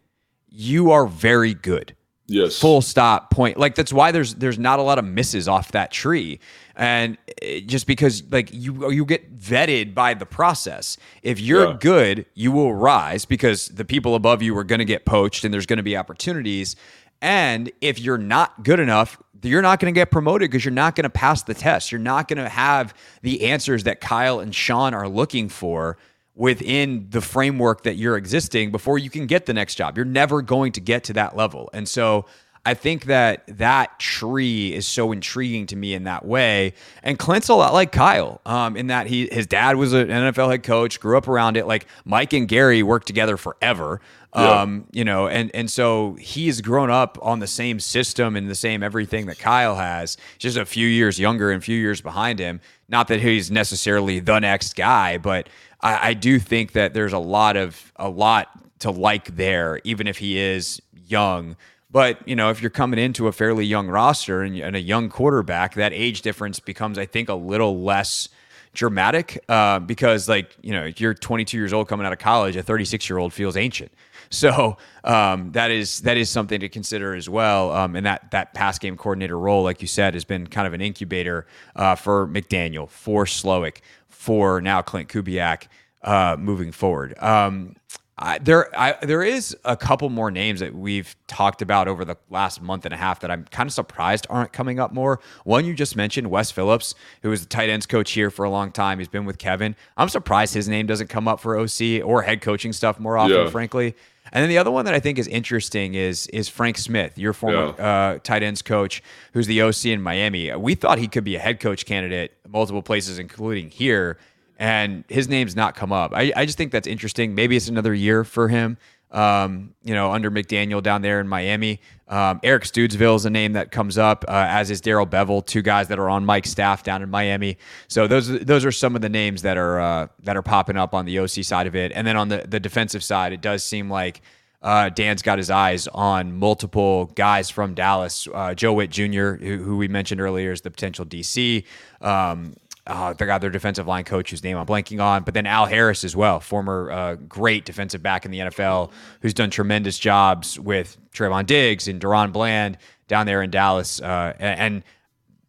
you 0.49 0.91
are 0.93 1.07
very 1.07 1.55
good. 1.55 1.97
Yes. 2.27 2.59
Full 2.59 2.81
stop 2.83 3.31
point. 3.31 3.59
Like 3.59 3.75
that's 3.75 3.93
why 3.93 4.13
there's 4.13 4.35
there's 4.37 4.59
not 4.59 4.79
a 4.79 4.83
lot 4.83 4.99
of 4.99 5.05
misses 5.05 5.49
off 5.49 5.73
that 5.73 5.91
tree. 5.91 6.41
And 6.75 7.19
uh, 7.43 7.61
just 7.67 7.87
because 7.87 8.23
like 8.31 8.51
you 8.53 8.91
you 8.91 9.05
get 9.05 9.39
vetted 9.39 9.95
by 9.95 10.15
the 10.15 10.27
process. 10.27 10.97
If 11.23 11.41
you're 11.41 11.71
yeah. 11.71 11.77
good, 11.81 12.27
you 12.35 12.53
will 12.53 12.75
rise 12.75 13.25
because 13.25 13.69
the 13.69 13.85
people 13.85 14.15
above 14.15 14.43
you 14.43 14.57
are 14.57 14.65
going 14.65 14.79
to 14.79 14.85
get 14.85 15.05
poached 15.05 15.45
and 15.45 15.53
there's 15.53 15.67
going 15.67 15.79
to 15.79 15.83
be 15.83 15.97
opportunities. 15.97 16.77
And 17.21 17.71
if 17.81 18.01
you're 18.01 18.19
not 18.19 18.65
good 18.65 18.81
enough, 18.81 19.21
you're 19.43 19.63
not 19.63 19.81
going 19.81 19.93
to 19.93 19.99
get 19.99 20.11
promoted 20.11 20.51
because 20.51 20.65
you're 20.65 20.73
not 20.73 20.97
going 20.97 21.05
to 21.05 21.11
pass 21.11 21.43
the 21.43 21.55
test. 21.55 21.93
You're 21.93 22.01
not 22.01 22.29
going 22.29 22.39
to 22.39 22.49
have 22.49 22.95
the 23.23 23.47
answers 23.47 23.85
that 23.85 24.01
Kyle 24.01 24.41
and 24.41 24.55
Sean 24.55 24.95
are 24.95 25.09
looking 25.09 25.49
for 25.49 25.99
within 26.35 27.07
the 27.11 27.21
framework 27.21 27.83
that 27.83 27.97
you're 27.97 28.17
existing 28.17 28.71
before 28.71 28.99
you 28.99 29.11
can 29.11 29.27
get 29.27 29.47
the 29.47 29.53
next 29.53 29.75
job. 29.75 29.97
You're 29.97 30.07
never 30.07 30.43
going 30.43 30.73
to 30.73 30.81
get 30.81 31.05
to 31.05 31.13
that 31.15 31.37
level. 31.37 31.69
And 31.73 31.89
so 31.89 32.27
I 32.65 32.75
think 32.75 33.07
that 33.07 33.43
that 33.49 33.99
tree 33.99 34.73
is 34.73 34.87
so 34.87 35.11
intriguing 35.11 35.67
to 35.67 35.77
me 35.77 35.95
in 35.95 36.05
that 36.05 36.25
way. 36.25 36.75
And 37.03 37.19
Klint's 37.19 37.49
a 37.49 37.55
lot 37.55 37.73
like 37.73 37.91
Kyle, 37.91 38.41
um, 38.47 38.77
in 38.77 38.87
that 38.87 39.09
he 39.09 39.29
his 39.33 39.49
dad 39.49 39.77
was 39.77 39.93
an 39.93 40.09
NFL 40.09 40.51
head 40.51 40.63
coach, 40.63 41.01
grew 41.01 41.19
up 41.19 41.27
around 41.27 41.57
it. 41.57 41.67
Like 41.67 41.87
Mike 42.05 42.33
and 42.33 42.47
Gary 42.47 42.83
worked 42.83 43.09
together 43.09 43.37
forever. 43.37 44.01
Um, 44.35 44.87
you 44.93 45.05
know, 45.05 45.29
and 45.29 45.51
and 45.55 45.71
so 45.71 46.15
he's 46.15 46.63
grown 46.63 46.91
up 46.91 47.19
on 47.21 47.41
the 47.41 47.47
same 47.47 47.79
system 47.79 48.35
and 48.35 48.49
the 48.49 48.55
same 48.55 48.83
everything 48.83 49.27
that 49.27 49.39
Kyle 49.39 49.77
has, 49.77 50.17
just 50.39 50.57
a 50.57 50.65
few 50.65 50.87
years 50.87 51.19
younger 51.19 51.51
and 51.51 51.61
a 51.61 51.65
few 51.65 51.79
years 51.79 52.01
behind 52.01 52.39
him. 52.39 52.61
Not 52.89 53.09
that 53.09 53.21
he's 53.21 53.51
necessarily 53.51 54.21
the 54.21 54.39
next 54.39 54.75
guy, 54.75 55.19
but 55.19 55.49
I, 55.83 56.11
I 56.11 56.15
do 56.15 56.39
think 56.39 56.73
that 56.73 56.95
there's 56.95 57.13
a 57.13 57.19
lot 57.19 57.57
of 57.57 57.93
a 57.97 58.09
lot 58.09 58.49
to 58.79 58.91
like 58.91 59.37
there, 59.37 59.81
even 59.85 60.07
if 60.07 60.19
he 60.19 60.39
is 60.39 60.81
young. 61.07 61.57
But 61.93 62.27
you 62.27 62.35
know, 62.35 62.51
if 62.51 62.63
you're 62.63 62.71
coming 62.71 62.99
into 62.99 63.29
a 63.29 63.33
fairly 63.33 63.67
young 63.67 63.89
roster 63.89 64.43
and, 64.43 64.59
and 64.59 64.75
a 64.75 64.81
young 64.81 65.11
quarterback, 65.11 65.75
that 65.75 65.93
age 65.93 66.23
difference 66.23 66.59
becomes, 66.59 66.99
I 66.99 67.07
think, 67.07 67.29
a 67.29 67.35
little 67.35 67.83
less 67.83 68.31
dramatic 68.75 69.45
uh, 69.49 69.79
because, 69.79 70.29
like, 70.29 70.57
you 70.63 70.73
know, 70.73 70.91
you're 70.97 71.15
22 71.15 71.57
years 71.57 71.73
old 71.73 71.89
coming 71.89 72.07
out 72.07 72.13
of 72.13 72.19
college, 72.19 72.57
a 72.57 72.63
36 72.63 73.09
year 73.09 73.19
old 73.19 73.33
feels 73.33 73.57
ancient. 73.57 73.93
So 74.31 74.79
um, 75.05 75.53
that 75.53 75.71
is 75.71 76.01
that 76.03 76.17
is 76.17 76.31
something 76.31 76.59
to 76.61 76.71
consider 76.71 77.15
as 77.15 77.29
well. 77.29 77.71
Um, 77.71 77.95
and 77.95 78.07
that 78.07 78.31
that 78.31 78.55
pass 78.55 78.79
game 78.79 78.97
coordinator 78.97 79.39
role, 79.39 79.63
like 79.63 79.83
you 79.83 79.87
said, 79.87 80.15
has 80.15 80.25
been 80.25 80.47
kind 80.47 80.67
of 80.67 80.73
an 80.73 80.81
incubator 80.81 81.47
uh, 81.77 81.97
for 81.97 82.27
McDaniel, 82.29 82.89
for 82.89 83.27
Slowik, 83.27 83.83
for 84.09 84.63
now 84.63 84.81
Klint 84.81 85.09
Kubiak 85.09 85.67
uh, 86.03 86.37
moving 86.39 86.73
forward. 86.73 87.15
Um, 87.19 87.77
I, 88.19 88.39
there, 88.39 88.69
I, 88.79 88.95
there 89.05 89.23
is 89.23 89.57
a 89.65 89.77
couple 89.77 90.09
more 90.11 90.31
names 90.31 90.61
that 90.61 90.75
we've 90.75 91.17
talked 91.27 91.63
about 91.63 91.89
over 91.89 92.05
the 92.05 92.17
last 92.31 92.61
month 92.61 92.85
and 92.85 92.93
a 92.93 92.97
half 92.97 93.21
that 93.21 93.31
I'm 93.31 93.45
kind 93.47 93.67
of 93.67 93.73
surprised 93.73 94.27
aren't 94.29 94.53
coming 94.53 94.79
up 94.79 94.93
more. 94.93 95.19
One 95.45 95.65
you 95.65 95.75
just 95.75 95.97
mentioned, 95.97 96.29
Wes 96.31 96.51
Phillips, 96.51 96.95
who 97.23 97.31
was 97.31 97.41
the 97.41 97.49
tight 97.49 97.71
ends 97.71 97.87
coach 97.87 98.13
here 98.13 98.31
for 98.31 98.45
a 98.45 98.51
long 98.51 98.71
time. 98.71 98.99
He's 98.99 99.09
been 99.09 99.25
with 99.25 99.39
Kevin. 99.39 99.75
I'm 99.97 100.11
surprised 100.11 100.53
his 100.53 100.69
name 100.69 100.87
doesn't 100.87 101.09
come 101.09 101.27
up 101.27 101.41
for 101.41 101.59
OC 101.59 102.03
or 102.05 102.23
head 102.23 102.43
coaching 102.43 102.73
stuff 102.75 103.01
more 103.01 103.17
often, 103.17 103.37
Yeah. 103.39 103.49
frankly. 103.51 103.95
And 104.31 104.43
then 104.43 104.49
the 104.49 104.59
other 104.59 104.71
one 104.71 104.85
that 104.85 104.95
I 104.95 105.01
think 105.01 105.19
is 105.19 105.27
interesting 105.27 105.95
is 105.95 106.27
is 106.29 106.49
Frank 106.49 106.79
Smith, 106.79 107.19
your 107.19 107.33
former 107.33 107.75
uh, 107.79 108.19
tight 108.23 108.43
ends 108.43 108.63
coach, 108.63 109.03
who's 109.33 109.47
the 109.47 109.61
OC 109.63 109.87
in 109.87 110.01
Miami. 110.01 110.55
We 110.55 110.75
thought 110.75 110.99
he 110.99 111.09
could 111.09 111.25
be 111.25 111.37
a 111.37 111.39
head 111.41 111.61
coach 111.61 111.85
candidate 111.87 112.33
multiple 112.49 112.83
places, 112.83 113.19
including 113.19 113.71
here 113.71 114.19
and 114.59 115.05
his 115.09 115.29
name's 115.29 115.57
not 115.57 115.75
come 115.75 115.93
up. 115.93 116.13
I, 116.15 116.33
I 116.35 116.47
just 116.47 116.59
think 116.59 116.73
that's 116.73 116.87
interesting. 116.87 117.35
Maybe 117.35 117.57
it's 117.57 117.69
another 117.69 117.95
year 117.95 118.25
for 118.25 118.49
him. 118.49 118.79
Um, 119.11 119.75
you 119.83 119.93
know, 119.93 120.11
under 120.13 120.31
McDaniel 120.31 120.83
down 120.83 121.03
there 121.03 121.21
in 121.21 121.29
Miami. 121.29 121.81
Um, 122.09 122.41
Eric 122.43 122.65
Studesville 122.65 123.17
is 123.17 123.27
a 123.27 123.31
name 123.31 123.53
that 123.53 123.71
comes 123.71 123.99
up, 123.99 124.25
uh, 124.27 124.47
as 124.49 124.71
is 124.71 124.81
Darrell 124.81 125.07
Bevell, 125.07 125.45
two 125.45 125.61
guys 125.61 125.89
that 125.89 125.99
are 125.99 126.09
on 126.09 126.25
Mike's 126.25 126.51
staff 126.51 126.83
down 126.83 127.03
in 127.03 127.11
Miami. 127.11 127.59
So 127.89 128.07
those 128.07 128.29
those 128.41 128.65
are 128.65 128.73
some 128.73 128.97
of 128.97 129.03
the 129.03 129.11
names 129.11 129.43
that 129.43 129.59
are 129.59 129.81
uh, 129.81 130.07
that 130.23 130.35
are 130.35 130.43
popping 130.43 130.79
up 130.79 130.95
on 130.95 131.05
the 131.05 131.19
OC 131.19 131.45
side 131.45 131.67
of 131.67 131.77
it. 131.77 131.93
And 131.95 132.07
then 132.07 132.17
on 132.17 132.29
the 132.29 132.47
the 132.49 132.59
defensive 132.59 133.05
side, 133.05 133.35
it 133.35 133.43
does 133.43 133.63
seem 133.63 133.91
like 133.91 134.23
uh, 134.63 134.89
Dan's 134.91 135.23
got 135.23 135.39
his 135.39 135.51
eyes 135.51 135.89
on 135.89 136.39
multiple 136.39 137.07
guys 137.07 137.51
from 137.51 137.75
Dallas. 137.75 138.29
Uh, 138.33 138.55
Joe 138.55 138.73
Whitt 138.73 138.91
Jr., 138.91 139.33
who, 139.33 139.59
who 139.59 139.77
we 139.77 139.89
mentioned 139.89 140.21
earlier, 140.21 140.53
is 140.53 140.61
the 140.61 140.71
potential 140.71 141.05
DC. 141.05 141.65
Um, 142.01 142.55
uh, 142.87 143.13
they 143.13 143.27
got 143.27 143.41
their 143.41 143.51
defensive 143.51 143.87
line 143.87 144.05
coach, 144.05 144.31
whose 144.31 144.43
name 144.43 144.57
I'm 144.57 144.67
blanking 144.67 145.03
on, 145.03 145.23
but 145.23 145.35
then 145.35 145.47
Al 145.47 145.67
Harris 145.67 146.03
as 146.03 146.17
well, 146.17 146.41
former 146.41 146.91
uh, 146.91 147.15
great 147.15 147.65
defensive 147.65 148.03
back 148.03 148.25
in 148.25 148.31
the 148.31 148.41
NFL, 148.41 148.91
who's 149.21 149.35
done 149.35 149.51
tremendous 149.51 149.99
jobs 149.99 150.59
with 150.59 150.97
Trevon 151.13 151.47
Diggs 151.47 151.87
and 151.87 152.01
DaRon 152.01 152.33
Bland 152.33 152.79
down 153.07 153.27
there 153.27 153.43
in 153.43 153.51
Dallas. 153.51 154.01
Uh, 154.01 154.35
and, 154.39 154.61
and, 154.61 154.85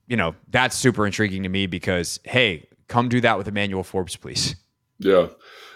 you 0.08 0.16
know, 0.16 0.36
that's 0.52 0.76
super 0.76 1.06
intriguing 1.06 1.44
to 1.44 1.50
me 1.50 1.66
because, 1.66 2.20
hey, 2.24 2.68
come 2.88 3.10
do 3.10 3.20
that 3.22 3.38
with 3.38 3.48
Emmanuel 3.48 3.84
Forbes, 3.84 4.16
please. 4.16 4.56
Yeah. 5.00 5.28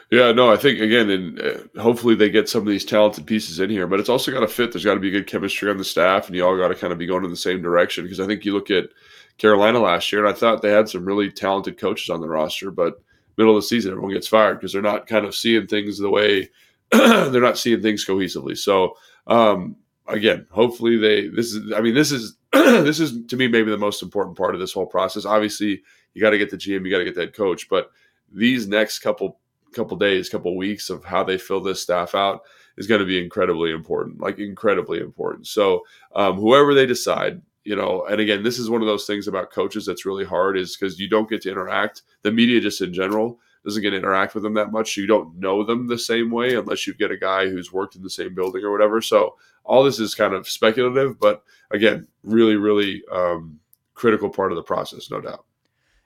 Yeah, 0.10 0.32
no, 0.32 0.50
I 0.50 0.56
think 0.56 0.80
again, 0.80 1.10
and 1.10 1.42
uh, 1.42 1.82
hopefully 1.82 2.16
they 2.16 2.30
get 2.30 2.48
some 2.48 2.62
of 2.62 2.68
these 2.68 2.86
talented 2.86 3.26
pieces 3.26 3.60
in 3.60 3.70
here, 3.70 3.88
but 3.88 4.00
it's 4.00 4.08
also 4.08 4.32
got 4.32 4.40
to 4.40 4.48
fit. 4.48 4.72
There's 4.72 4.86
got 4.86 4.94
to 4.94 5.02
be 5.02 5.12
good 5.12 5.28
chemistry 5.28 5.70
on 5.70 5.78
the 5.78 5.84
staff, 5.84 6.28
and 6.28 6.36
you 6.36 6.46
all 6.46 6.56
got 6.56 6.70
to 6.70 6.76
kind 6.76 6.94
of 6.94 7.00
be 7.00 7.06
going 7.06 7.26
in 7.26 7.30
the 7.30 7.36
same 7.36 7.62
direction. 7.62 8.06
Because 8.06 8.22
I 8.22 8.26
think 8.26 8.46
you 8.46 8.54
look 8.54 8.72
at 8.72 8.86
Carolina 9.38 9.80
last 9.80 10.12
year, 10.12 10.26
and 10.26 10.34
I 10.34 10.38
thought 10.38 10.62
they 10.62 10.72
had 10.72 10.90
some 10.90 11.06
really 11.06 11.32
talented 11.32 11.78
coaches 11.78 12.10
on 12.10 12.22
the 12.22 12.28
roster, 12.28 12.72
but 12.72 13.02
middle 13.38 13.56
of 13.56 13.64
the 13.64 13.68
season, 13.68 13.92
everyone 13.92 14.14
gets 14.14 14.28
fired 14.28 14.56
because 14.56 14.74
they're 14.74 14.82
not 14.82 15.08
kind 15.08 15.26
of 15.26 15.36
seeing 15.36 15.68
things 15.68 15.98
the 15.98 16.10
way 16.10 16.50
they're 16.92 17.42
not 17.42 17.58
seeing 17.58 17.82
things 17.82 18.06
cohesively. 18.06 18.58
So, 18.58 18.96
um, 19.28 19.76
again, 20.08 20.48
hopefully 20.50 20.98
they. 20.98 21.28
This 21.28 21.54
is. 21.54 21.74
I 21.74 21.82
mean, 21.82 21.94
this 21.94 22.12
is 22.12 22.38
this 22.54 23.00
is 23.00 23.26
to 23.28 23.36
me 23.36 23.48
maybe 23.48 23.72
the 23.72 23.78
most 23.78 24.02
important 24.02 24.38
part 24.38 24.56
of 24.56 24.62
this 24.62 24.74
whole 24.74 24.86
process. 24.86 25.26
Obviously, 25.26 25.82
you 26.14 26.22
got 26.22 26.30
to 26.30 26.38
get 26.38 26.50
the 26.50 26.58
GM, 26.58 26.86
you 26.86 26.92
got 26.92 27.00
to 27.00 27.06
get 27.06 27.16
that 27.16 27.34
coach, 27.34 27.70
but 27.70 27.92
these 28.32 28.68
next 28.68 29.00
couple 29.00 29.40
couple 29.74 29.98
days, 29.98 30.30
couple 30.30 30.56
weeks 30.56 30.90
of 30.90 31.04
how 31.04 31.24
they 31.24 31.38
fill 31.38 31.62
this 31.62 31.82
staff 31.82 32.16
out 32.16 32.42
is 32.78 32.88
going 32.88 33.00
to 33.00 33.06
be 33.06 33.22
incredibly 33.22 33.72
important, 33.72 34.20
like 34.22 34.40
incredibly 34.40 35.00
important. 35.00 35.46
So, 35.46 35.84
um, 36.16 36.38
whoever 36.38 36.74
they 36.74 36.86
decide, 36.86 37.42
you 37.68 37.76
know, 37.76 38.06
and 38.06 38.22
again, 38.22 38.44
this 38.44 38.60
is 38.60 38.70
one 38.70 38.80
of 38.80 38.88
those 38.88 39.06
things 39.06 39.28
about 39.28 39.52
coaches 39.52 39.86
that's 39.86 40.06
really 40.06 40.24
hard 40.24 40.58
is 40.58 40.78
because 40.78 40.98
you 41.02 41.10
don't 41.10 41.30
get 41.30 41.42
to 41.42 41.52
interact. 41.52 42.04
The 42.22 42.32
media, 42.32 42.62
just 42.62 42.80
in 42.80 42.94
general, 42.94 43.42
doesn't 43.66 43.82
get 43.82 43.90
to 43.90 43.98
interact 43.98 44.34
with 44.34 44.44
them 44.44 44.54
that 44.54 44.72
much. 44.72 44.96
You 44.96 45.06
don't 45.06 45.38
know 45.38 45.66
them 45.66 45.88
the 45.88 46.00
same 46.00 46.32
way 46.32 46.56
unless 46.56 46.88
you 46.88 46.94
get 46.94 47.12
a 47.12 47.18
guy 47.18 47.50
who's 47.50 47.74
worked 47.74 47.98
in 47.98 48.04
the 48.04 48.10
same 48.10 48.34
building 48.34 48.64
or 48.64 48.72
whatever. 48.72 49.02
So 49.02 49.36
all 49.66 49.84
this 49.84 50.00
is 50.00 50.16
kind 50.16 50.34
of 50.34 50.48
speculative, 50.48 51.20
but 51.20 51.44
again, 51.70 52.08
really, 52.24 52.56
really 52.56 53.04
um, 53.12 53.60
critical 53.96 54.30
part 54.30 54.54
of 54.54 54.56
the 54.56 54.64
process, 54.64 55.12
no 55.12 55.20
doubt. 55.20 55.44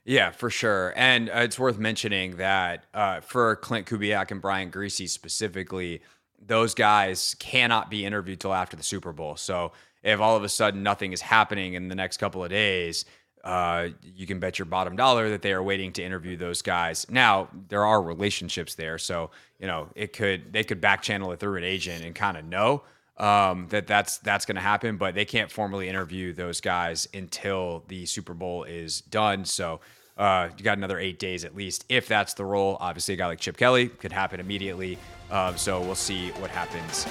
Yeah, 0.04 0.32
for 0.32 0.50
sure. 0.50 0.94
And 0.96 1.30
uh, 1.30 1.42
it's 1.44 1.60
worth 1.60 1.78
mentioning 1.78 2.38
that 2.38 2.86
uh, 2.96 3.22
for 3.22 3.56
Klint 3.58 3.86
Kubiak 3.86 4.32
and 4.32 4.42
Brian 4.42 4.72
Griese 4.72 5.08
specifically, 5.10 6.02
those 6.44 6.74
guys 6.74 7.36
cannot 7.38 7.92
be 7.92 8.04
interviewed 8.04 8.40
till 8.40 8.56
after 8.56 8.76
the 8.76 8.82
Super 8.82 9.14
Bowl. 9.14 9.36
So 9.36 9.74
if 10.04 10.20
all 10.20 10.36
of 10.36 10.44
a 10.44 10.50
sudden 10.50 10.84
nothing 10.84 11.14
is 11.14 11.22
happening 11.22 11.74
in 11.74 11.88
the 11.88 11.96
next 11.96 12.18
couple 12.18 12.44
of 12.44 12.50
days, 12.50 13.06
uh, 13.44 13.90
you 14.16 14.28
can 14.28 14.40
bet 14.40 14.60
your 14.60 14.66
bottom 14.66 14.96
dollar 14.96 15.30
that 15.30 15.42
they 15.42 15.52
are 15.52 15.64
waiting 15.64 15.92
to 15.94 16.04
interview 16.04 16.38
those 16.38 16.62
guys. 16.62 17.06
Now 17.10 17.50
there 17.70 17.86
are 17.86 18.02
relationships 18.02 18.76
there, 18.76 18.98
so 18.98 19.32
you 19.60 19.68
know 19.68 19.90
it 19.96 20.14
could 20.14 20.54
they 20.54 20.64
could 20.64 20.80
back 20.82 21.02
channel 21.02 21.32
it 21.32 21.40
through 21.40 21.58
an 21.58 21.64
agent 21.64 22.04
and 22.04 22.14
kind 22.14 22.38
of 22.38 22.46
know 22.46 22.84
um, 23.18 23.68
that 23.70 23.88
that's 23.88 24.18
that's 24.20 24.46
going 24.46 24.56
to 24.56 24.62
happen, 24.62 24.98
but 24.98 25.16
they 25.16 25.26
can't 25.26 25.52
formally 25.52 25.88
interview 25.88 26.34
those 26.34 26.62
guys 26.62 27.08
until 27.14 27.84
the 27.88 28.06
Super 28.06 28.34
Bowl 28.34 28.64
is 28.64 29.02
done. 29.02 29.46
So 29.46 29.80
uh, 30.18 30.50
you 30.58 30.64
got 30.64 30.78
another 30.78 31.00
eight 31.00 31.20
days 31.20 31.46
at 31.46 31.56
least, 31.56 31.86
if 31.90 32.08
that's 32.08 32.34
the 32.34 32.46
role. 32.46 32.78
Obviously, 32.80 33.14
a 33.14 33.18
guy 33.18 33.28
like 33.28 33.40
Chip 33.40 33.58
Kelly 33.58 33.88
could 33.90 34.12
happen 34.12 34.40
immediately. 34.40 34.98
Um, 35.30 35.58
so 35.58 35.80
we'll 35.82 35.96
see 35.96 36.30
what 36.32 36.52
happens 36.52 37.08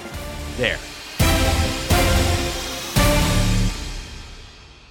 there. 0.57 0.77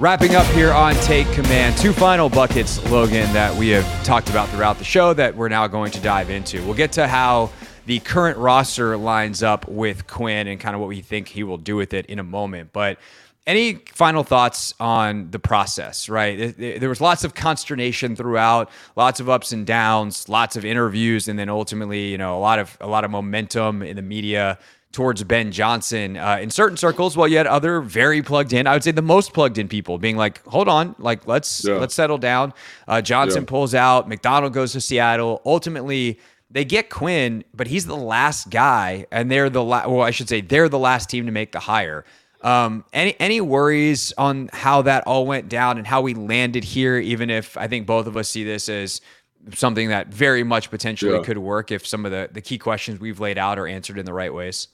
Wrapping 0.00 0.34
up 0.34 0.46
here 0.46 0.72
on 0.72 0.94
Take 0.94 1.30
Command, 1.32 1.76
two 1.76 1.92
final 1.92 2.30
buckets, 2.30 2.82
Logan, 2.90 3.30
that 3.34 3.54
we 3.54 3.68
have 3.68 4.02
talked 4.02 4.30
about 4.30 4.48
throughout 4.48 4.78
the 4.78 4.84
show 4.84 5.12
that 5.12 5.36
we're 5.36 5.50
now 5.50 5.66
going 5.66 5.92
to 5.92 6.00
dive 6.00 6.30
into. 6.30 6.64
We'll 6.64 6.72
get 6.72 6.92
to 6.92 7.06
how 7.06 7.50
the 7.84 8.00
current 8.00 8.38
roster 8.38 8.96
lines 8.96 9.42
up 9.42 9.68
with 9.68 10.06
Quinn 10.06 10.48
and 10.48 10.58
kind 10.58 10.74
of 10.74 10.80
what 10.80 10.88
we 10.88 11.02
think 11.02 11.28
he 11.28 11.42
will 11.42 11.58
do 11.58 11.76
with 11.76 11.92
it 11.92 12.06
in 12.06 12.18
a 12.18 12.22
moment. 12.22 12.72
But 12.72 12.98
any 13.46 13.74
final 13.74 14.24
thoughts 14.24 14.72
on 14.80 15.32
the 15.32 15.38
process, 15.38 16.08
right? 16.08 16.56
There 16.56 16.88
was 16.88 17.02
lots 17.02 17.22
of 17.22 17.34
consternation 17.34 18.16
throughout, 18.16 18.70
lots 18.96 19.20
of 19.20 19.28
ups 19.28 19.52
and 19.52 19.66
downs, 19.66 20.30
lots 20.30 20.56
of 20.56 20.64
interviews, 20.64 21.28
and 21.28 21.38
then 21.38 21.50
ultimately, 21.50 22.08
you 22.08 22.16
know, 22.16 22.38
a 22.38 22.40
lot 22.40 22.58
of 22.58 22.74
a 22.80 22.86
lot 22.86 23.04
of 23.04 23.10
momentum 23.10 23.82
in 23.82 23.96
the 23.96 24.02
media 24.02 24.58
towards 24.92 25.22
Ben 25.24 25.52
Johnson 25.52 26.16
uh, 26.16 26.38
in 26.40 26.50
certain 26.50 26.76
circles, 26.76 27.16
while 27.16 27.28
yet 27.28 27.46
other 27.46 27.80
very 27.80 28.22
plugged 28.22 28.52
in. 28.52 28.66
I 28.66 28.72
would 28.72 28.82
say 28.84 28.90
the 28.90 29.02
most 29.02 29.32
plugged 29.32 29.56
in 29.58 29.68
people 29.68 29.98
being 29.98 30.16
like, 30.16 30.44
"Hold 30.46 30.68
on, 30.68 30.94
like 30.98 31.26
let's 31.28 31.64
Yeah. 31.64 31.74
let's 31.74 31.94
settle 31.94 32.18
down." 32.18 32.52
Uh, 32.88 33.00
Johnson 33.00 33.42
Yeah. 33.42 33.48
pulls 33.48 33.74
out. 33.74 34.08
Macdonald 34.08 34.52
goes 34.52 34.72
to 34.72 34.80
Seattle. 34.80 35.42
Ultimately, 35.46 36.18
they 36.50 36.64
get 36.64 36.90
Quinn, 36.90 37.44
but 37.54 37.68
he's 37.68 37.86
the 37.86 37.96
last 37.96 38.50
guy, 38.50 39.06
and 39.12 39.30
they're 39.30 39.48
the 39.48 39.62
la- 39.62 39.86
well, 39.86 40.02
I 40.02 40.10
should 40.10 40.28
say 40.28 40.40
they're 40.40 40.68
the 40.68 40.78
last 40.80 41.08
team 41.08 41.26
to 41.26 41.32
make 41.32 41.52
the 41.52 41.60
hire. 41.60 42.04
Um, 42.42 42.84
any 42.92 43.14
any 43.20 43.40
worries 43.40 44.12
on 44.18 44.50
how 44.52 44.82
that 44.82 45.04
all 45.06 45.24
went 45.26 45.48
down 45.48 45.78
and 45.78 45.86
how 45.86 46.00
we 46.00 46.14
landed 46.14 46.64
here? 46.64 46.96
Even 46.98 47.30
if 47.30 47.56
I 47.56 47.68
think 47.68 47.86
both 47.86 48.06
of 48.08 48.16
us 48.16 48.28
see 48.28 48.42
this 48.44 48.68
as 48.68 49.00
something 49.54 49.88
that 49.90 50.08
very 50.08 50.42
much 50.42 50.70
potentially 50.70 51.12
Yeah. 51.12 51.22
could 51.22 51.38
work 51.38 51.70
if 51.70 51.86
some 51.86 52.04
of 52.04 52.10
the 52.10 52.28
the 52.32 52.40
key 52.40 52.58
questions 52.58 52.98
we've 52.98 53.20
laid 53.20 53.38
out 53.38 53.58
are 53.58 53.66
answered 53.68 53.98
in 53.98 54.04
the 54.04 54.12
right 54.12 54.34
ways. 54.34 54.68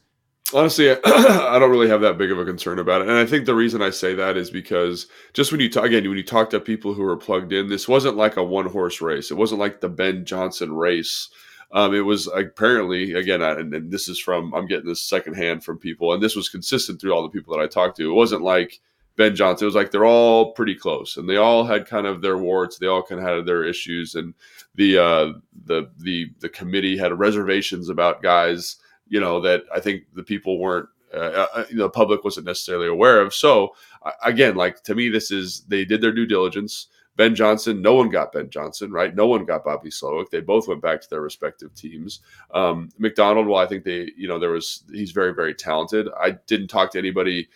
Honestly, 0.54 0.90
I 1.04 1.58
don't 1.58 1.70
really 1.70 1.88
have 1.88 2.02
that 2.02 2.18
big 2.18 2.30
of 2.30 2.38
a 2.38 2.44
concern 2.44 2.78
about 2.78 3.00
it. 3.02 3.08
And 3.08 3.16
I 3.16 3.26
think 3.26 3.46
the 3.46 3.54
reason 3.54 3.82
I 3.82 3.90
say 3.90 4.14
that 4.14 4.36
is 4.36 4.50
because 4.50 5.06
just 5.32 5.50
when 5.50 5.60
you 5.60 5.68
talk 5.68 5.84
again, 5.84 6.06
when 6.08 6.16
you 6.18 6.22
talk 6.24 6.50
to 6.50 6.60
people 6.60 6.94
who 6.94 7.02
are 7.04 7.16
plugged 7.16 7.52
in, 7.52 7.68
this 7.68 7.88
wasn't 7.88 8.16
like 8.16 8.36
a 8.36 8.44
one 8.44 8.66
horse 8.66 9.00
race. 9.00 9.30
It 9.30 9.36
wasn't 9.36 9.60
like 9.60 9.80
the 9.80 9.88
Ben 9.88 10.24
Johnson 10.24 10.72
race. 10.72 11.30
Um, 11.72 11.94
it 11.94 12.00
was 12.02 12.28
apparently 12.28 13.14
again, 13.14 13.42
I- 13.42 13.58
and, 13.58 13.74
and 13.74 13.90
this 13.90 14.08
is 14.08 14.20
from 14.20 14.54
I'm 14.54 14.66
getting 14.66 14.86
this 14.86 15.02
secondhand 15.02 15.64
from 15.64 15.78
people, 15.78 16.12
and 16.12 16.22
this 16.22 16.36
was 16.36 16.48
consistent 16.48 17.00
through 17.00 17.12
all 17.12 17.22
the 17.22 17.28
people 17.28 17.56
that 17.56 17.62
I 17.62 17.66
talked 17.66 17.96
to. 17.96 18.08
It 18.08 18.14
wasn't 18.14 18.42
like 18.42 18.80
Ben 19.16 19.34
Johnson. 19.34 19.64
It 19.64 19.66
was 19.66 19.74
like 19.74 19.90
they're 19.90 20.04
all 20.04 20.52
pretty 20.52 20.76
close, 20.76 21.16
and 21.16 21.28
they 21.28 21.36
all 21.36 21.64
had 21.64 21.86
kind 21.88 22.06
of 22.06 22.22
their 22.22 22.38
warts. 22.38 22.78
They 22.78 22.86
all 22.86 23.02
kind 23.02 23.20
of 23.20 23.26
had 23.26 23.46
their 23.46 23.64
issues, 23.64 24.14
and 24.14 24.32
the 24.76 24.98
uh, 24.98 25.32
the 25.64 25.90
the 25.98 26.30
the 26.38 26.48
committee 26.48 26.96
had 26.96 27.18
reservations 27.18 27.88
about 27.88 28.22
guys 28.22 28.76
you 29.08 29.20
know 29.20 29.40
that 29.40 29.62
I 29.74 29.80
think 29.80 30.04
the 30.14 30.22
people 30.22 30.58
weren't 30.58 30.88
uh, 31.14 31.46
uh, 31.54 31.64
the 31.72 31.88
public 31.88 32.24
wasn't 32.24 32.46
necessarily 32.46 32.88
aware 32.88 33.20
of. 33.20 33.34
So 33.34 33.74
uh, 34.02 34.12
again, 34.24 34.56
like 34.56 34.82
to 34.84 34.94
me, 34.94 35.08
this 35.08 35.30
is 35.30 35.60
they 35.68 35.84
did 35.84 36.00
their 36.00 36.12
due 36.12 36.26
diligence. 36.26 36.88
Ben 37.16 37.34
Johnson, 37.34 37.80
no 37.80 37.94
one 37.94 38.10
got 38.10 38.32
Ben 38.32 38.50
Johnson, 38.50 38.92
right? 38.92 39.14
No 39.14 39.26
one 39.26 39.46
got 39.46 39.64
Bobby 39.64 39.88
Slowik. 39.88 40.28
They 40.28 40.40
both 40.40 40.68
went 40.68 40.82
back 40.82 41.00
to 41.00 41.08
their 41.08 41.22
respective 41.22 41.74
teams. 41.74 42.20
Um, 42.52 42.90
Macdonald, 42.98 43.46
well, 43.46 43.62
I 43.62 43.66
think 43.66 43.84
they, 43.84 44.10
you 44.18 44.28
know, 44.28 44.38
there 44.38 44.50
was 44.50 44.84
he's 44.92 45.12
very, 45.12 45.32
very 45.32 45.54
talented. 45.54 46.08
I 46.20 46.32
didn't 46.46 46.68
talk 46.68 46.92
to 46.92 46.98
anybody 46.98 47.48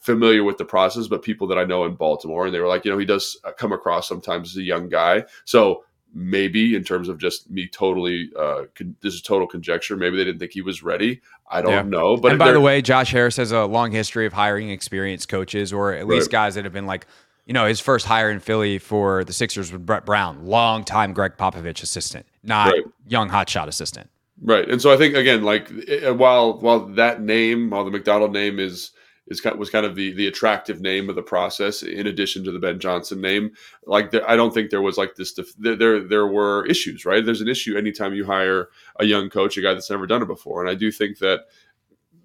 familiar 0.00 0.44
with 0.44 0.56
the 0.56 0.64
process, 0.64 1.08
but 1.08 1.22
people 1.22 1.46
that 1.48 1.58
I 1.58 1.64
know 1.64 1.84
in 1.84 1.94
Baltimore, 1.94 2.46
and 2.46 2.54
they 2.54 2.60
were 2.60 2.68
like, 2.68 2.86
you 2.86 2.90
know, 2.90 2.98
he 2.98 3.04
does 3.04 3.38
come 3.58 3.72
across 3.72 4.08
sometimes 4.08 4.50
as 4.50 4.56
a 4.56 4.62
young 4.62 4.88
guy. 4.88 5.24
So 5.44 5.84
maybe 6.14 6.74
in 6.74 6.82
terms 6.84 7.08
of 7.08 7.18
just 7.18 7.50
me 7.50 7.66
totally, 7.68 8.30
uh, 8.38 8.62
con- 8.74 8.96
this 9.00 9.14
is 9.14 9.22
total 9.22 9.46
conjecture. 9.46 9.96
Maybe 9.96 10.16
they 10.16 10.24
didn't 10.24 10.38
think 10.40 10.52
he 10.52 10.62
was 10.62 10.82
ready. 10.82 11.20
I 11.50 11.62
don't 11.62 11.72
Yeah. 11.72 11.82
know. 11.82 12.16
But 12.16 12.32
and 12.32 12.38
by 12.38 12.52
the 12.52 12.60
way, 12.60 12.82
Josh 12.82 13.12
Harris 13.12 13.36
has 13.36 13.52
a 13.52 13.64
long 13.64 13.92
history 13.92 14.26
of 14.26 14.32
hiring 14.32 14.70
experienced 14.70 15.28
coaches, 15.28 15.72
or 15.72 15.92
at 15.92 16.06
least 16.06 16.26
Right. 16.28 16.32
guys 16.32 16.54
that 16.56 16.64
have 16.64 16.72
been 16.72 16.86
like, 16.86 17.06
you 17.46 17.54
know, 17.54 17.66
his 17.66 17.80
first 17.80 18.06
hire 18.06 18.30
in 18.30 18.38
Philly 18.40 18.78
for 18.78 19.24
the 19.24 19.32
Sixers 19.32 19.72
with 19.72 19.84
Brett 19.86 20.04
Brown, 20.06 20.44
long 20.46 20.84
time 20.84 21.12
Gregg 21.12 21.32
Popovich 21.38 21.82
assistant, 21.82 22.26
not 22.44 22.72
Right. 22.72 22.84
young 23.08 23.30
hotshot 23.30 23.66
assistant. 23.68 24.08
Right, 24.42 24.68
and 24.68 24.80
so 24.80 24.92
I 24.92 24.96
think 24.96 25.14
again, 25.16 25.42
like 25.42 25.70
eh, 25.88 26.10
while 26.10 26.58
while 26.60 26.80
that 26.94 27.20
name, 27.22 27.70
while 27.70 27.84
the 27.84 27.90
Macdonald 27.90 28.32
name 28.32 28.58
is 28.58 28.92
is 29.28 29.40
kind 29.40 29.58
was 29.58 29.70
kind 29.70 29.86
of 29.86 29.94
the 29.94 30.12
the 30.12 30.26
attractive 30.26 30.80
name 30.80 31.08
of 31.08 31.14
the 31.14 31.22
process, 31.22 31.82
in 31.82 32.06
addition 32.06 32.44
to 32.44 32.52
the 32.52 32.58
Ben 32.58 32.80
Johnson 32.80 33.20
name, 33.20 33.52
like 33.86 34.14
I 34.26 34.36
don't 34.36 34.52
think 34.52 34.70
there 34.70 34.82
was 34.82 34.98
like 34.98 35.14
this. 35.16 35.32
def- 35.32 35.54
There 35.56 35.76
there 35.76 36.00
there 36.00 36.26
were 36.26 36.66
issues, 36.66 37.04
right? 37.04 37.24
There's 37.24 37.40
an 37.40 37.48
issue 37.48 37.76
anytime 37.76 38.14
you 38.14 38.24
hire 38.24 38.68
a 38.98 39.04
young 39.04 39.30
coach, 39.30 39.56
a 39.56 39.62
guy 39.62 39.74
that's 39.74 39.90
never 39.90 40.06
done 40.06 40.22
it 40.22 40.26
before, 40.28 40.60
and 40.60 40.70
I 40.70 40.74
do 40.74 40.90
think 40.90 41.18
that 41.18 41.40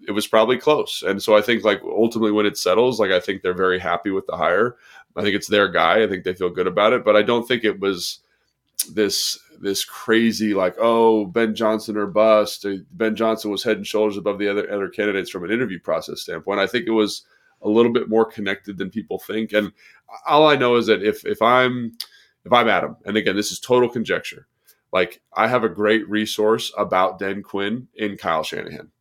it 0.07 0.11
was 0.11 0.27
probably 0.27 0.57
close. 0.57 1.03
And 1.03 1.21
so 1.21 1.35
I 1.35 1.41
think 1.41 1.63
like 1.63 1.81
ultimately 1.83 2.31
when 2.31 2.45
it 2.45 2.57
settles, 2.57 2.99
like 2.99 3.11
I 3.11 3.19
think 3.19 3.41
they're 3.41 3.53
very 3.53 3.79
happy 3.79 4.11
with 4.11 4.27
the 4.27 4.37
hire. 4.37 4.77
I 5.15 5.21
think 5.21 5.35
it's 5.35 5.47
their 5.47 5.67
guy. 5.69 6.03
I 6.03 6.07
think 6.07 6.23
they 6.23 6.33
feel 6.33 6.49
good 6.49 6.67
about 6.67 6.93
it, 6.93 7.03
but 7.05 7.15
I 7.15 7.23
don't 7.23 7.47
think 7.47 7.63
it 7.63 7.79
was 7.79 8.19
this 8.93 9.39
this 9.61 9.85
crazy 9.85 10.53
like 10.53 10.75
oh 10.79 11.25
Ben 11.25 11.55
Johnson 11.55 11.97
or 11.97 12.07
bust. 12.07 12.65
Ben 12.91 13.15
Johnson 13.15 13.51
was 13.51 13.63
head 13.63 13.77
and 13.77 13.87
shoulders 13.87 14.17
above 14.17 14.39
the 14.39 14.47
other 14.49 14.71
other 14.71 14.89
candidates 14.89 15.29
from 15.29 15.43
an 15.43 15.51
interview 15.51 15.79
process 15.79 16.21
standpoint. 16.21 16.59
I 16.59 16.67
think 16.67 16.87
it 16.87 16.91
was 16.91 17.23
a 17.61 17.69
little 17.69 17.91
bit 17.91 18.09
more 18.09 18.25
connected 18.25 18.77
than 18.77 18.89
people 18.89 19.19
think. 19.19 19.53
And 19.53 19.71
all 20.27 20.47
I 20.47 20.55
know 20.55 20.75
is 20.75 20.87
that 20.87 21.03
if 21.03 21.25
if 21.25 21.41
I'm 21.41 21.97
if 22.43 22.53
I'm 22.53 22.69
Adam, 22.69 22.97
and 23.05 23.17
again 23.17 23.35
this 23.35 23.51
is 23.51 23.59
total 23.59 23.89
conjecture, 23.89 24.47
like 24.93 25.21
I 25.35 25.47
have 25.47 25.63
a 25.63 25.69
great 25.69 26.07
resource 26.09 26.71
about 26.77 27.19
Dan 27.19 27.41
Quinn 27.43 27.87
in 27.95 28.17
Kyle 28.17 28.43
Shanahan. 28.43 28.91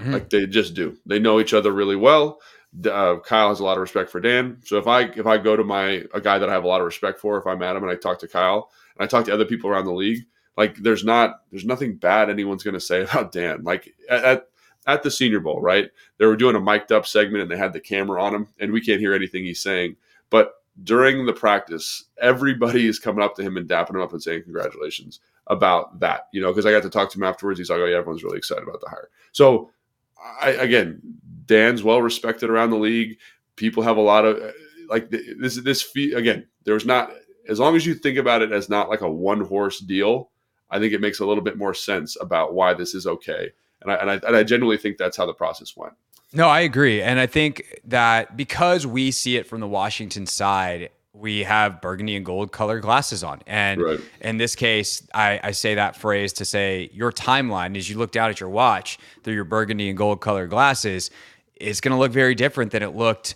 Mhm. 0.00 0.12
Like 0.12 0.30
they 0.30 0.46
just 0.46 0.74
do. 0.74 0.96
They 1.06 1.18
know 1.18 1.40
each 1.40 1.54
other 1.54 1.72
really 1.72 1.96
well. 1.96 2.40
Uh, 2.84 3.16
Kyle 3.24 3.48
has 3.48 3.60
a 3.60 3.64
lot 3.64 3.78
of 3.78 3.80
respect 3.80 4.10
for 4.10 4.20
Dan. 4.20 4.58
So 4.64 4.76
if 4.76 4.86
I 4.86 5.02
if 5.02 5.26
I 5.26 5.38
go 5.38 5.56
to 5.56 5.64
my 5.64 6.04
a 6.14 6.20
guy 6.20 6.38
that 6.38 6.48
I 6.48 6.52
have 6.52 6.64
a 6.64 6.68
lot 6.68 6.80
of 6.80 6.86
respect 6.86 7.18
for, 7.18 7.38
if 7.38 7.46
I'm 7.46 7.62
Adam 7.62 7.82
and 7.82 7.90
I 7.90 7.96
talk 7.96 8.18
to 8.20 8.28
Kyle 8.28 8.70
and 8.98 9.04
I 9.04 9.06
talk 9.06 9.24
to 9.26 9.34
other 9.34 9.44
people 9.44 9.70
around 9.70 9.84
the 9.84 9.92
league, 9.92 10.26
like 10.56 10.76
there's 10.76 11.04
not 11.04 11.42
there's 11.50 11.64
nothing 11.64 11.96
bad 11.96 12.28
anyone's 12.28 12.64
going 12.64 12.74
to 12.74 12.80
say 12.80 13.02
about 13.02 13.32
Dan. 13.32 13.62
Like 13.62 13.94
at, 14.10 14.48
at 14.86 15.02
the 15.02 15.10
Senior 15.10 15.40
Bowl, 15.40 15.60
right? 15.60 15.90
They 16.18 16.26
were 16.26 16.36
doing 16.36 16.56
a 16.56 16.60
mic'd 16.60 16.92
up 16.92 17.06
segment 17.06 17.42
and 17.42 17.50
they 17.50 17.56
had 17.56 17.72
the 17.72 17.80
camera 17.80 18.22
on 18.22 18.34
him, 18.34 18.48
and 18.58 18.72
we 18.72 18.80
can't 18.80 19.00
hear 19.00 19.14
anything 19.14 19.44
he's 19.44 19.62
saying. 19.62 19.96
But 20.30 20.54
during 20.84 21.26
the 21.26 21.32
practice, 21.32 22.04
everybody 22.20 22.86
is 22.86 22.98
coming 22.98 23.22
up 23.22 23.34
to 23.36 23.42
him 23.42 23.56
and 23.56 23.68
dapping 23.68 23.90
him 23.90 24.00
up 24.00 24.12
and 24.12 24.22
saying 24.22 24.44
congratulations 24.44 25.20
about 25.46 26.00
that. 26.00 26.28
You 26.32 26.40
know, 26.40 26.48
because 26.48 26.66
I 26.66 26.72
got 26.72 26.82
to 26.82 26.90
talk 26.90 27.10
to 27.12 27.18
him 27.18 27.24
afterwards. 27.24 27.58
He's 27.58 27.70
like, 27.70 27.80
"Oh 27.80 27.86
yeah, 27.86 27.96
everyone's 27.96 28.24
really 28.24 28.38
excited 28.38 28.64
about 28.64 28.80
the 28.80 28.88
hire." 28.88 29.10
So, 29.32 29.70
I, 30.40 30.50
again, 30.50 31.00
Dan's 31.46 31.82
well 31.82 32.02
respected 32.02 32.50
around 32.50 32.70
the 32.70 32.76
league. 32.76 33.18
People 33.56 33.82
have 33.82 33.96
a 33.96 34.02
lot 34.02 34.24
of 34.24 34.40
like 34.88 35.10
this. 35.10 35.56
This 35.56 35.82
fee 35.82 36.12
again. 36.12 36.46
There's 36.64 36.86
not 36.86 37.12
as 37.48 37.58
long 37.58 37.76
as 37.76 37.86
you 37.86 37.94
think 37.94 38.18
about 38.18 38.42
it 38.42 38.52
as 38.52 38.68
not 38.68 38.88
like 38.88 39.00
a 39.00 39.10
one 39.10 39.40
horse 39.40 39.80
deal. 39.80 40.30
I 40.70 40.78
think 40.78 40.92
it 40.92 41.00
makes 41.00 41.20
a 41.20 41.24
little 41.24 41.42
bit 41.42 41.56
more 41.56 41.72
sense 41.72 42.16
about 42.20 42.52
why 42.52 42.74
this 42.74 42.94
is 42.94 43.06
okay. 43.06 43.52
And 43.80 43.90
I, 43.90 43.94
and 43.94 44.10
I 44.10 44.14
and 44.26 44.36
I 44.36 44.42
genuinely 44.42 44.76
think 44.76 44.98
that's 44.98 45.16
how 45.16 45.24
the 45.24 45.32
process 45.32 45.76
went. 45.76 45.94
No, 46.32 46.46
I 46.48 46.60
agree. 46.60 47.00
And 47.00 47.18
I 47.18 47.26
think 47.26 47.80
that 47.86 48.36
because 48.36 48.86
we 48.86 49.10
see 49.10 49.36
it 49.36 49.46
from 49.46 49.60
the 49.60 49.66
Washington 49.68 50.26
side, 50.26 50.90
we 51.14 51.44
have 51.44 51.80
burgundy 51.80 52.16
and 52.16 52.24
gold 52.24 52.52
colored 52.52 52.82
glasses 52.82 53.24
on. 53.24 53.40
And 53.46 53.80
Right. 53.80 54.00
in 54.20 54.36
this 54.36 54.54
case, 54.54 55.06
I, 55.14 55.40
I 55.42 55.50
say 55.52 55.74
that 55.76 55.96
phrase 55.96 56.34
to 56.34 56.44
say 56.44 56.90
your 56.92 57.10
timeline 57.12 57.76
as 57.76 57.88
you 57.88 57.96
look 57.96 58.12
down 58.12 58.28
at 58.28 58.40
your 58.40 58.50
watch 58.50 58.98
through 59.24 59.34
your 59.34 59.44
burgundy 59.44 59.88
and 59.88 59.96
gold 59.96 60.20
colored 60.20 60.50
glasses 60.50 61.10
is 61.58 61.80
going 61.80 61.92
to 61.92 61.98
look 61.98 62.12
very 62.12 62.34
different 62.34 62.72
than 62.72 62.82
it 62.82 62.94
looked 62.94 63.34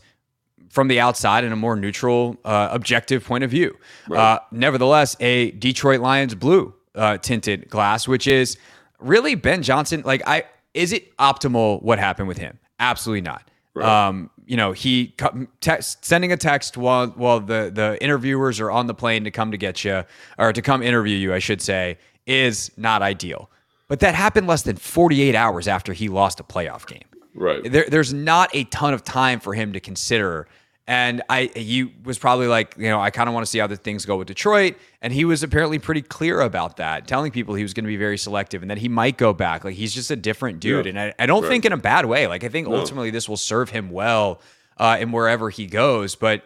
from 0.72 0.88
the 0.88 0.98
outside 0.98 1.44
in 1.44 1.52
a 1.52 1.56
more 1.56 1.76
neutral, 1.76 2.34
uh, 2.46 2.68
objective 2.72 3.22
point 3.22 3.44
of 3.44 3.50
view. 3.50 3.76
Uh, 4.10 4.38
nevertheless, 4.50 5.14
a 5.20 5.50
Detroit 5.50 6.00
Lions 6.00 6.34
blue 6.34 6.74
uh, 6.94 7.18
tinted 7.18 7.68
glass, 7.68 8.08
which 8.08 8.26
is 8.26 8.56
really 8.98 9.34
Ben 9.34 9.62
Johnson. 9.62 10.02
Like, 10.04 10.22
I 10.26 10.44
is 10.72 10.94
it 10.94 11.14
optimal 11.18 11.82
what 11.82 11.98
happened 11.98 12.26
with 12.26 12.38
him? 12.38 12.58
Absolutely 12.80 13.20
not. 13.20 13.50
Um, 13.82 14.30
you 14.46 14.56
know, 14.56 14.72
he 14.72 15.14
text, 15.60 16.04
sending 16.06 16.32
a 16.32 16.38
text 16.38 16.78
while 16.78 17.08
while 17.08 17.40
the 17.40 17.70
the 17.72 18.02
interviewers 18.02 18.58
are 18.58 18.70
on 18.70 18.86
the 18.86 18.94
plane 18.94 19.24
to 19.24 19.30
come 19.30 19.50
to 19.50 19.58
get 19.58 19.84
you 19.84 20.04
or 20.38 20.54
to 20.54 20.62
come 20.62 20.82
interview 20.82 21.16
you, 21.18 21.34
I 21.34 21.38
should 21.38 21.60
say, 21.60 21.98
is 22.26 22.70
not 22.78 23.02
ideal. 23.02 23.50
But 23.88 24.00
that 24.00 24.14
happened 24.14 24.46
less 24.46 24.62
than 24.62 24.76
48 24.76 25.34
hours 25.34 25.68
after 25.68 25.92
he 25.92 26.08
lost 26.08 26.40
a 26.40 26.44
playoff 26.44 26.86
game 26.86 27.04
Right. 27.34 27.70
there, 27.70 27.84
there's 27.88 28.14
not 28.14 28.48
a 28.54 28.64
ton 28.64 28.94
of 28.94 29.04
time 29.04 29.38
for 29.38 29.52
him 29.52 29.74
to 29.74 29.80
consider. 29.80 30.48
And 30.88 31.22
I, 31.28 31.48
he 31.54 31.84
was 32.04 32.18
probably 32.18 32.48
like, 32.48 32.74
you 32.76 32.88
know, 32.88 33.00
I 33.00 33.10
kind 33.10 33.28
of 33.28 33.34
want 33.34 33.46
to 33.46 33.50
see 33.50 33.60
how 33.60 33.68
the 33.68 33.76
things 33.76 34.04
go 34.04 34.16
with 34.16 34.26
Detroit. 34.26 34.74
And 35.00 35.12
he 35.12 35.24
was 35.24 35.44
apparently 35.44 35.78
pretty 35.78 36.02
clear 36.02 36.40
about 36.40 36.78
that, 36.78 37.06
telling 37.06 37.30
people 37.30 37.54
he 37.54 37.62
was 37.62 37.72
going 37.72 37.84
to 37.84 37.88
be 37.88 37.96
very 37.96 38.18
selective 38.18 38.62
and 38.62 38.70
that 38.70 38.78
he 38.78 38.88
might 38.88 39.16
go 39.16 39.32
back. 39.32 39.62
Like 39.64 39.76
he's 39.76 39.94
just 39.94 40.10
a 40.10 40.16
different 40.16 40.58
dude. 40.58 40.86
Yeah. 40.86 40.90
And 40.90 40.98
I, 41.00 41.14
I 41.20 41.26
don't 41.26 41.42
Right. 41.44 41.48
think 41.50 41.64
in 41.66 41.72
a 41.72 41.76
bad 41.76 42.04
way. 42.06 42.26
Like 42.26 42.42
I 42.42 42.48
think 42.48 42.66
No. 42.68 42.76
ultimately 42.76 43.10
this 43.10 43.28
will 43.28 43.36
serve 43.36 43.70
him 43.70 43.90
well 43.90 44.40
uh, 44.76 44.96
in 45.00 45.12
wherever 45.12 45.50
he 45.50 45.66
goes. 45.66 46.16
But 46.16 46.42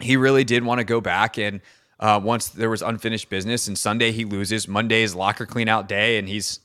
he 0.00 0.16
really 0.18 0.44
did 0.44 0.62
want 0.62 0.78
to 0.78 0.84
go 0.84 1.00
back 1.00 1.38
and 1.38 1.60
uh, 1.98 2.18
once 2.22 2.48
there 2.48 2.70
was 2.70 2.80
unfinished 2.82 3.28
business 3.28 3.68
and 3.68 3.76
Sunday 3.78 4.12
he 4.12 4.24
loses, 4.24 4.66
Monday 4.68 5.02
is 5.02 5.14
locker 5.14 5.44
clean 5.46 5.68
out 5.68 5.88
day 5.88 6.18
and 6.18 6.26
he's 6.28 6.60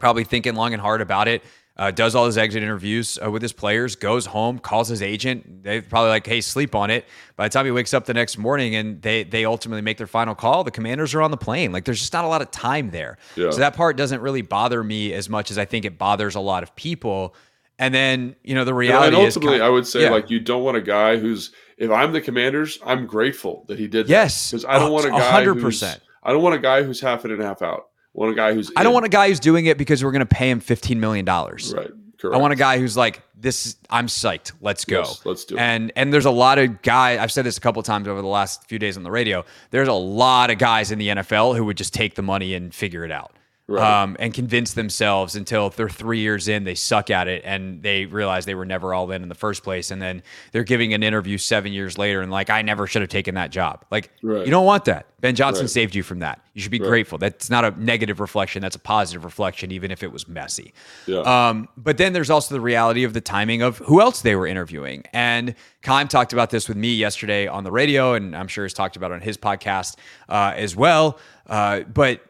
probably 0.00 0.24
thinking 0.24 0.54
long 0.54 0.72
and 0.72 0.80
hard 0.82 1.00
about 1.00 1.28
it. 1.28 1.42
Uh, 1.78 1.92
does 1.92 2.16
all 2.16 2.26
his 2.26 2.36
exit 2.36 2.60
interviews 2.60 3.20
uh, 3.24 3.30
with 3.30 3.40
his 3.40 3.52
players, 3.52 3.94
goes 3.94 4.26
home, 4.26 4.58
calls 4.58 4.88
his 4.88 5.00
agent. 5.00 5.62
They 5.62 5.80
probably 5.80 6.08
like, 6.10 6.26
hey, 6.26 6.40
sleep 6.40 6.74
on 6.74 6.90
it. 6.90 7.04
By 7.36 7.46
the 7.46 7.52
time 7.52 7.66
he 7.66 7.70
wakes 7.70 7.94
up 7.94 8.04
the 8.04 8.14
next 8.14 8.36
morning 8.36 8.74
and 8.74 9.00
they 9.00 9.22
they 9.22 9.44
ultimately 9.44 9.80
make 9.82 9.96
their 9.96 10.08
final 10.08 10.34
call, 10.34 10.64
the 10.64 10.72
commanders 10.72 11.14
are 11.14 11.22
on 11.22 11.30
the 11.30 11.36
plane. 11.36 11.70
Like 11.70 11.84
there's 11.84 12.00
just 12.00 12.12
not 12.12 12.24
a 12.24 12.28
lot 12.28 12.42
of 12.42 12.50
time 12.50 12.90
there. 12.90 13.16
Yeah. 13.36 13.50
So 13.52 13.58
that 13.58 13.76
part 13.76 13.96
doesn't 13.96 14.20
really 14.20 14.42
bother 14.42 14.82
me 14.82 15.12
as 15.12 15.28
much 15.28 15.52
as 15.52 15.58
I 15.58 15.64
think 15.66 15.84
it 15.84 15.98
bothers 15.98 16.34
a 16.34 16.40
lot 16.40 16.64
of 16.64 16.74
people. 16.74 17.36
And 17.78 17.94
then, 17.94 18.34
you 18.42 18.56
know, 18.56 18.64
the 18.64 18.74
reality 18.74 19.16
and 19.16 19.24
is 19.24 19.36
ultimately, 19.36 19.60
kind- 19.60 19.68
I 19.68 19.70
would 19.70 19.86
say 19.86 20.02
Yeah. 20.02 20.10
like 20.10 20.30
you 20.30 20.40
don't 20.40 20.64
want 20.64 20.76
a 20.76 20.82
guy 20.82 21.16
who's. 21.16 21.52
If 21.76 21.92
I'm 21.92 22.10
the 22.12 22.20
Commanders, 22.20 22.76
I'm 22.84 23.06
grateful 23.06 23.64
that 23.68 23.78
he 23.78 23.86
did. 23.86 24.08
Yes. 24.08 24.50
because 24.50 24.64
I 24.64 24.80
don't 24.80 24.90
want 24.90 25.06
a 25.06 25.10
guy. 25.10 25.30
hundred 25.30 25.54
who's- 25.54 25.64
percent. 25.78 26.00
I 26.24 26.32
don't 26.32 26.42
want 26.42 26.56
a 26.56 26.58
guy 26.58 26.82
who's 26.82 27.00
half 27.00 27.24
in 27.24 27.30
and 27.30 27.40
half 27.40 27.62
out. 27.62 27.84
I 28.16 28.20
want 28.20 28.32
a 28.32 28.36
guy 28.36 28.54
who's. 28.54 28.70
I 28.76 28.82
don't 28.82 28.90
in. 28.90 28.94
want 28.94 29.06
a 29.06 29.10
guy 29.10 29.28
who's 29.28 29.40
doing 29.40 29.66
it 29.66 29.78
because 29.78 30.02
we're 30.02 30.12
going 30.12 30.20
to 30.20 30.26
pay 30.26 30.50
him 30.50 30.60
$15 30.60 30.96
million. 30.96 31.24
Right. 31.24 31.90
Correct. 32.18 32.34
I 32.34 32.38
want 32.38 32.52
a 32.52 32.56
guy 32.56 32.78
who's 32.78 32.96
like, 32.96 33.22
this. 33.36 33.76
I'm 33.90 34.08
psyched. 34.08 34.52
Let's 34.60 34.84
go. 34.84 35.00
Yes, 35.00 35.24
let's 35.24 35.44
do 35.44 35.56
it. 35.56 35.60
And 35.60 35.92
and 35.94 36.12
there's 36.12 36.24
a 36.24 36.30
lot 36.32 36.58
of 36.58 36.82
guys. 36.82 37.20
I've 37.20 37.30
said 37.30 37.44
this 37.44 37.56
a 37.56 37.60
couple 37.60 37.80
times 37.84 38.08
over 38.08 38.20
the 38.20 38.26
last 38.26 38.66
few 38.66 38.78
days 38.80 38.96
on 38.96 39.04
the 39.04 39.10
radio. 39.10 39.44
There's 39.70 39.86
a 39.86 39.92
lot 39.92 40.50
of 40.50 40.58
guys 40.58 40.90
in 40.90 40.98
the 40.98 41.08
NFL 41.08 41.56
who 41.56 41.64
would 41.66 41.76
just 41.76 41.94
take 41.94 42.16
the 42.16 42.22
money 42.22 42.54
and 42.54 42.74
figure 42.74 43.04
it 43.04 43.12
out. 43.12 43.37
Right. 43.70 44.02
Um, 44.02 44.16
and 44.18 44.32
convince 44.32 44.72
themselves 44.72 45.36
until 45.36 45.68
they're 45.68 45.90
three 45.90 46.20
years 46.20 46.48
in, 46.48 46.64
they 46.64 46.74
suck 46.74 47.10
at 47.10 47.28
it 47.28 47.42
and 47.44 47.82
they 47.82 48.06
realize 48.06 48.46
they 48.46 48.54
were 48.54 48.64
never 48.64 48.94
all 48.94 49.10
in 49.10 49.22
in 49.22 49.28
the 49.28 49.34
first 49.34 49.62
place. 49.62 49.90
And 49.90 50.00
then 50.00 50.22
they're 50.52 50.64
giving 50.64 50.94
an 50.94 51.02
interview 51.02 51.36
seven 51.36 51.74
years 51.74 51.98
later 51.98 52.22
and 52.22 52.30
like, 52.30 52.48
I 52.48 52.62
never 52.62 52.86
should 52.86 53.02
have 53.02 53.10
taken 53.10 53.34
that 53.34 53.50
job. 53.50 53.84
Like, 53.90 54.10
Right. 54.22 54.46
you 54.46 54.50
don't 54.50 54.64
want 54.64 54.86
that. 54.86 55.04
Ben 55.20 55.34
Johnson 55.34 55.64
Right. 55.64 55.70
saved 55.70 55.94
you 55.94 56.02
from 56.02 56.20
that. 56.20 56.40
You 56.54 56.62
should 56.62 56.70
be 56.70 56.78
grateful. 56.78 57.18
That's 57.18 57.50
not 57.50 57.64
a 57.64 57.72
negative 57.78 58.20
reflection. 58.20 58.62
That's 58.62 58.76
a 58.76 58.80
positive 58.80 59.24
reflection, 59.24 59.70
even 59.70 59.90
if 59.90 60.02
it 60.02 60.12
was 60.12 60.26
messy. 60.26 60.72
Yeah. 61.06 61.18
Um, 61.20 61.68
but 61.76 61.98
then 61.98 62.14
there's 62.14 62.30
also 62.30 62.54
the 62.54 62.60
reality 62.62 63.04
of 63.04 63.12
the 63.12 63.20
timing 63.20 63.60
of 63.60 63.78
who 63.78 64.00
else 64.00 64.22
they 64.22 64.34
were 64.34 64.46
interviewing. 64.46 65.04
And 65.12 65.54
Kime 65.82 66.08
talked 66.08 66.32
about 66.32 66.50
this 66.50 66.68
with 66.68 66.76
me 66.78 66.94
yesterday 66.94 67.46
on 67.48 67.64
the 67.64 67.70
radio, 67.72 68.14
and 68.14 68.34
I'm 68.34 68.48
sure 68.48 68.64
he's 68.64 68.72
talked 68.72 68.96
about 68.96 69.10
it 69.10 69.14
on 69.14 69.20
his 69.20 69.36
podcast 69.36 69.96
uh, 70.28 70.54
as 70.56 70.74
well. 70.74 71.18
Uh, 71.48 71.80
but 71.80 72.20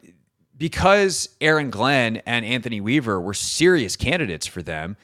because 0.58 1.28
Aaron 1.40 1.70
Glenn 1.70 2.16
and 2.26 2.44
Anthony 2.44 2.80
Weaver 2.80 3.20
were 3.20 3.34
serious 3.34 3.96
candidates 3.96 4.46
for 4.46 4.62
them, 4.62 4.96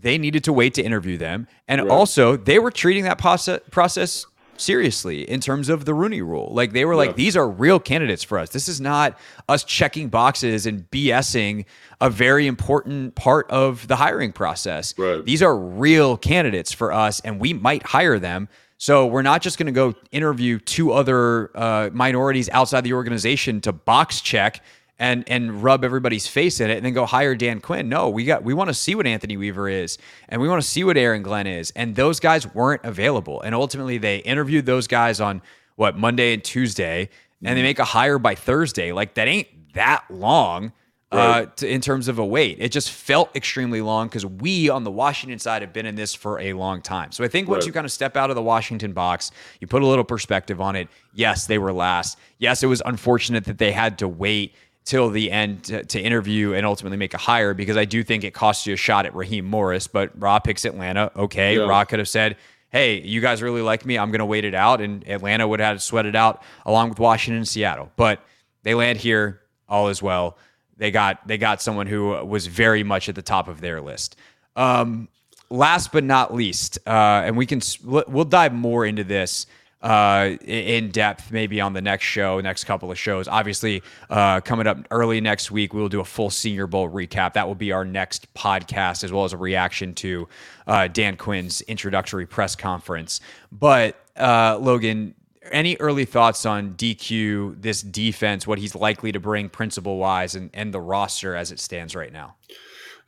they 0.00 0.18
needed 0.18 0.44
to 0.44 0.52
wait 0.52 0.74
to 0.74 0.82
interview 0.82 1.16
them. 1.16 1.48
And 1.66 1.80
Right. 1.82 1.90
also, 1.90 2.36
they 2.36 2.58
were 2.58 2.70
treating 2.70 3.04
that 3.04 3.18
process, 3.18 3.60
process 3.70 4.26
seriously 4.56 5.28
in 5.28 5.40
terms 5.40 5.68
of 5.68 5.84
the 5.84 5.94
Rooney 5.94 6.20
rule. 6.20 6.50
Like, 6.52 6.72
they 6.72 6.84
were 6.84 6.96
like, 6.96 7.16
these 7.16 7.36
are 7.36 7.48
real 7.48 7.78
candidates 7.78 8.22
for 8.24 8.38
us. 8.38 8.50
This 8.50 8.68
is 8.68 8.80
not 8.80 9.16
us 9.48 9.64
checking 9.64 10.08
boxes 10.08 10.66
and 10.66 10.88
BSing 10.90 11.64
a 12.00 12.10
very 12.10 12.46
important 12.46 13.14
part 13.14 13.48
of 13.50 13.86
the 13.88 13.96
hiring 13.96 14.32
process. 14.32 14.94
Right. 14.98 15.24
These 15.24 15.42
are 15.42 15.56
real 15.56 16.16
candidates 16.16 16.72
for 16.72 16.92
us, 16.92 17.20
and 17.20 17.40
we 17.40 17.52
might 17.52 17.84
hire 17.84 18.18
them. 18.18 18.48
So 18.78 19.06
we're 19.06 19.22
not 19.22 19.42
just 19.42 19.58
going 19.58 19.66
to 19.66 19.72
go 19.72 19.94
interview 20.12 20.58
two 20.60 20.92
other 20.92 21.50
uh, 21.56 21.90
minorities 21.92 22.48
outside 22.50 22.82
the 22.84 22.92
organization 22.92 23.60
to 23.62 23.72
box 23.72 24.20
check 24.20 24.62
and 24.98 25.24
and 25.28 25.62
rub 25.62 25.84
everybody's 25.84 26.26
face 26.26 26.60
in 26.60 26.70
it 26.70 26.76
and 26.76 26.84
then 26.86 26.92
go 26.92 27.06
hire 27.06 27.34
Dan 27.34 27.60
Quinn. 27.60 27.88
No, 27.88 28.08
we 28.08 28.24
got 28.24 28.42
we 28.42 28.54
want 28.54 28.68
to 28.68 28.74
see 28.74 28.94
what 28.94 29.06
Anthony 29.06 29.36
Weaver 29.36 29.68
is 29.68 29.98
and 30.28 30.40
we 30.42 30.48
want 30.48 30.60
to 30.62 30.68
see 30.68 30.82
what 30.84 30.96
Aaron 30.96 31.22
Glenn 31.22 31.46
is. 31.46 31.70
And 31.76 31.94
those 31.94 32.18
guys 32.20 32.52
weren't 32.54 32.82
available. 32.84 33.40
And 33.42 33.54
ultimately 33.54 33.98
they 33.98 34.18
interviewed 34.18 34.66
those 34.66 34.86
guys 34.86 35.20
on 35.20 35.42
what 35.76 35.96
Monday 35.96 36.34
and 36.34 36.42
Tuesday 36.42 37.08
and 37.44 37.56
they 37.56 37.62
make 37.62 37.78
a 37.78 37.84
hire 37.84 38.18
by 38.18 38.34
Thursday. 38.34 38.90
Like 38.92 39.14
that 39.14 39.28
ain't 39.28 39.48
that 39.74 40.04
long. 40.10 40.72
Uh, 41.10 41.16
Right. 41.16 41.42
uh, 41.48 41.50
to, 41.56 41.66
in 41.66 41.80
terms 41.80 42.06
of 42.08 42.18
a 42.18 42.26
wait. 42.26 42.58
It 42.60 42.70
just 42.70 42.90
felt 42.90 43.34
extremely 43.34 43.80
long 43.80 44.08
because 44.08 44.26
we 44.26 44.68
on 44.68 44.84
the 44.84 44.90
Washington 44.90 45.38
side 45.38 45.62
have 45.62 45.72
been 45.72 45.86
in 45.86 45.94
this 45.94 46.12
for 46.14 46.38
a 46.38 46.52
long 46.52 46.82
time. 46.82 47.12
So 47.12 47.24
I 47.24 47.28
think 47.28 47.48
once 47.48 47.62
Right. 47.62 47.68
you 47.68 47.72
kind 47.72 47.86
of 47.86 47.92
step 47.92 48.14
out 48.14 48.28
of 48.28 48.36
the 48.36 48.42
Washington 48.42 48.92
box, 48.92 49.30
you 49.58 49.66
put 49.66 49.80
a 49.80 49.86
little 49.86 50.04
perspective 50.04 50.60
on 50.60 50.76
it. 50.76 50.88
Yes, 51.14 51.46
they 51.46 51.56
were 51.56 51.72
last. 51.72 52.18
Yes, 52.36 52.62
it 52.62 52.66
was 52.66 52.82
unfortunate 52.84 53.46
that 53.46 53.56
they 53.56 53.72
had 53.72 53.96
to 54.00 54.06
wait 54.08 54.54
till 54.88 55.10
the 55.10 55.30
end 55.30 55.64
to, 55.64 55.84
to 55.84 56.00
interview 56.00 56.54
and 56.54 56.64
ultimately 56.66 56.96
make 56.96 57.14
a 57.14 57.18
hire 57.18 57.54
because 57.54 57.76
I 57.76 57.84
do 57.84 58.02
think 58.02 58.24
it 58.24 58.32
costs 58.32 58.66
you 58.66 58.74
a 58.74 58.76
shot 58.76 59.06
at 59.06 59.14
Raheem 59.14 59.44
Morris. 59.44 59.86
But 59.86 60.10
Raw 60.20 60.38
picks 60.38 60.64
Atlanta. 60.64 61.12
Okay, 61.14 61.56
Yeah. 61.56 61.66
Raw 61.66 61.84
could 61.84 61.98
have 62.00 62.08
said. 62.08 62.36
Hey, 62.70 63.00
you 63.00 63.20
guys 63.20 63.42
really 63.42 63.62
like 63.62 63.86
me. 63.86 63.98
I'm 63.98 64.10
going 64.10 64.18
to 64.18 64.26
wait 64.26 64.44
it 64.44 64.54
out. 64.54 64.80
And 64.80 65.06
Atlanta 65.08 65.46
would 65.46 65.60
have 65.60 65.68
had 65.68 65.72
to 65.74 65.80
sweat 65.80 66.06
it 66.06 66.16
out 66.16 66.42
along 66.66 66.88
with 66.90 66.98
Washington 66.98 67.38
and 67.38 67.48
Seattle. 67.48 67.90
But 67.96 68.20
they 68.62 68.74
land 68.74 68.98
here. 68.98 69.40
All 69.68 69.88
is 69.88 70.02
well 70.02 70.36
they 70.78 70.90
got 70.90 71.26
they 71.26 71.36
got 71.36 71.60
someone 71.60 71.86
who 71.86 72.24
was 72.24 72.46
very 72.46 72.82
much 72.82 73.08
at 73.08 73.14
the 73.14 73.22
top 73.22 73.48
of 73.48 73.60
their 73.60 73.80
list. 73.80 74.16
Um, 74.56 75.08
last 75.50 75.92
but 75.92 76.04
not 76.04 76.32
least, 76.32 76.78
uh, 76.86 77.22
and 77.24 77.36
we 77.36 77.46
can 77.46 77.60
we'll 77.84 78.24
dive 78.24 78.54
more 78.54 78.86
into 78.86 79.04
this 79.04 79.46
uh, 79.82 80.36
in 80.44 80.90
depth 80.90 81.30
maybe 81.30 81.60
on 81.60 81.72
the 81.72 81.80
next 81.80 82.04
show, 82.04 82.40
next 82.40 82.64
couple 82.64 82.90
of 82.90 82.98
shows. 82.98 83.28
Obviously, 83.28 83.82
uh, 84.10 84.40
coming 84.40 84.66
up 84.66 84.78
early 84.90 85.20
next 85.20 85.50
week, 85.50 85.72
we 85.72 85.80
will 85.80 85.88
do 85.88 86.00
a 86.00 86.04
full 86.04 86.30
Senior 86.30 86.66
Bowl 86.66 86.88
recap. 86.88 87.34
That 87.34 87.46
will 87.46 87.54
be 87.54 87.72
our 87.72 87.84
next 87.84 88.32
podcast, 88.34 89.04
as 89.04 89.12
well 89.12 89.24
as 89.24 89.32
a 89.32 89.36
reaction 89.36 89.94
to 89.94 90.28
uh, 90.66 90.88
Dan 90.88 91.16
Quinn's 91.16 91.60
introductory 91.62 92.26
press 92.26 92.56
conference. 92.56 93.20
But 93.52 93.96
uh, 94.16 94.58
Logan, 94.60 95.14
any 95.50 95.76
early 95.76 96.04
thoughts 96.04 96.44
on 96.44 96.74
DQ, 96.74 97.62
this 97.62 97.82
defense, 97.82 98.46
what 98.46 98.58
he's 98.58 98.74
likely 98.74 99.12
to 99.12 99.20
bring 99.20 99.48
principle 99.48 99.96
wise, 99.96 100.34
and, 100.34 100.50
and 100.52 100.74
the 100.74 100.80
roster 100.80 101.36
as 101.36 101.52
it 101.52 101.60
stands 101.60 101.94
right 101.94 102.12
now? 102.12 102.34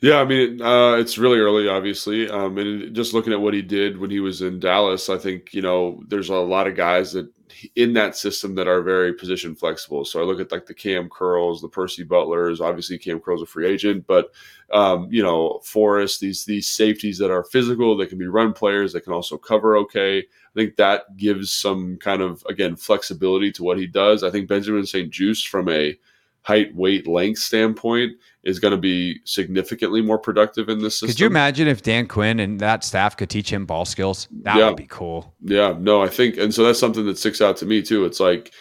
Yeah, 0.00 0.20
I 0.20 0.24
mean, 0.24 0.62
uh, 0.62 0.94
it's 0.94 1.18
really 1.18 1.38
early, 1.38 1.68
obviously. 1.68 2.28
Um, 2.30 2.56
and 2.56 2.94
just 2.96 3.12
looking 3.12 3.34
at 3.34 3.40
what 3.40 3.52
he 3.52 3.60
did 3.60 3.98
when 3.98 4.10
he 4.10 4.20
was 4.20 4.40
in 4.40 4.58
Dallas, 4.58 5.10
I 5.10 5.18
think 5.18 5.52
you 5.52 5.60
know 5.60 6.02
there's 6.08 6.30
a 6.30 6.36
lot 6.36 6.66
of 6.66 6.74
guys 6.74 7.12
that 7.12 7.30
in 7.76 7.92
that 7.92 8.16
system 8.16 8.54
that 8.54 8.66
are 8.66 8.80
very 8.80 9.12
position 9.12 9.54
flexible. 9.54 10.06
So 10.06 10.18
I 10.20 10.24
look 10.24 10.40
at 10.40 10.52
like 10.52 10.64
the 10.64 10.72
Kam 10.72 11.10
Curls, 11.10 11.60
the 11.60 11.68
Percy 11.68 12.02
Butlers. 12.02 12.62
Obviously, 12.62 12.96
Kam 12.96 13.20
Curls 13.20 13.42
a 13.42 13.46
free 13.46 13.66
agent, 13.68 14.06
but 14.06 14.30
um, 14.72 15.06
you 15.10 15.22
know, 15.22 15.60
Forrest, 15.64 16.20
these 16.20 16.46
these 16.46 16.66
safeties 16.68 17.18
that 17.18 17.30
are 17.30 17.44
physical, 17.44 17.94
they 17.94 18.06
can 18.06 18.18
be 18.18 18.26
run 18.26 18.54
players, 18.54 18.94
they 18.94 19.00
can 19.00 19.12
also 19.12 19.36
cover 19.36 19.76
okay. 19.78 20.20
I 20.20 20.54
think 20.54 20.76
that 20.76 21.14
gives 21.18 21.50
some 21.50 21.98
kind 21.98 22.22
of 22.22 22.42
again 22.48 22.74
flexibility 22.74 23.52
to 23.52 23.62
what 23.64 23.76
he 23.78 23.86
does. 23.86 24.22
I 24.22 24.30
think 24.30 24.48
Benjamin 24.48 24.86
St-Juste 24.86 25.48
from 25.48 25.68
a 25.68 25.98
height, 26.42 26.74
weight, 26.74 27.06
length 27.06 27.40
standpoint 27.40 28.12
is 28.42 28.58
going 28.58 28.72
to 28.72 28.78
be 28.78 29.20
significantly 29.24 30.00
more 30.00 30.18
productive 30.18 30.68
in 30.68 30.78
this 30.80 30.94
system. 30.94 31.08
Could 31.08 31.20
you 31.20 31.26
imagine 31.26 31.68
if 31.68 31.82
Dan 31.82 32.06
Quinn 32.06 32.40
and 32.40 32.58
that 32.60 32.84
staff 32.84 33.16
could 33.16 33.28
teach 33.28 33.52
him 33.52 33.66
ball 33.66 33.84
skills? 33.84 34.28
That 34.44 34.56
Yeah. 34.56 34.68
would 34.68 34.76
be 34.76 34.86
cool. 34.88 35.34
Yeah, 35.42 35.74
no, 35.78 36.02
I 36.02 36.08
think, 36.08 36.36
and 36.38 36.54
so 36.54 36.64
that's 36.64 36.78
something 36.78 37.04
that 37.06 37.18
sticks 37.18 37.40
out 37.40 37.56
to 37.58 37.66
me 37.66 37.82
too. 37.82 38.04
It's 38.04 38.20
like 38.20 38.52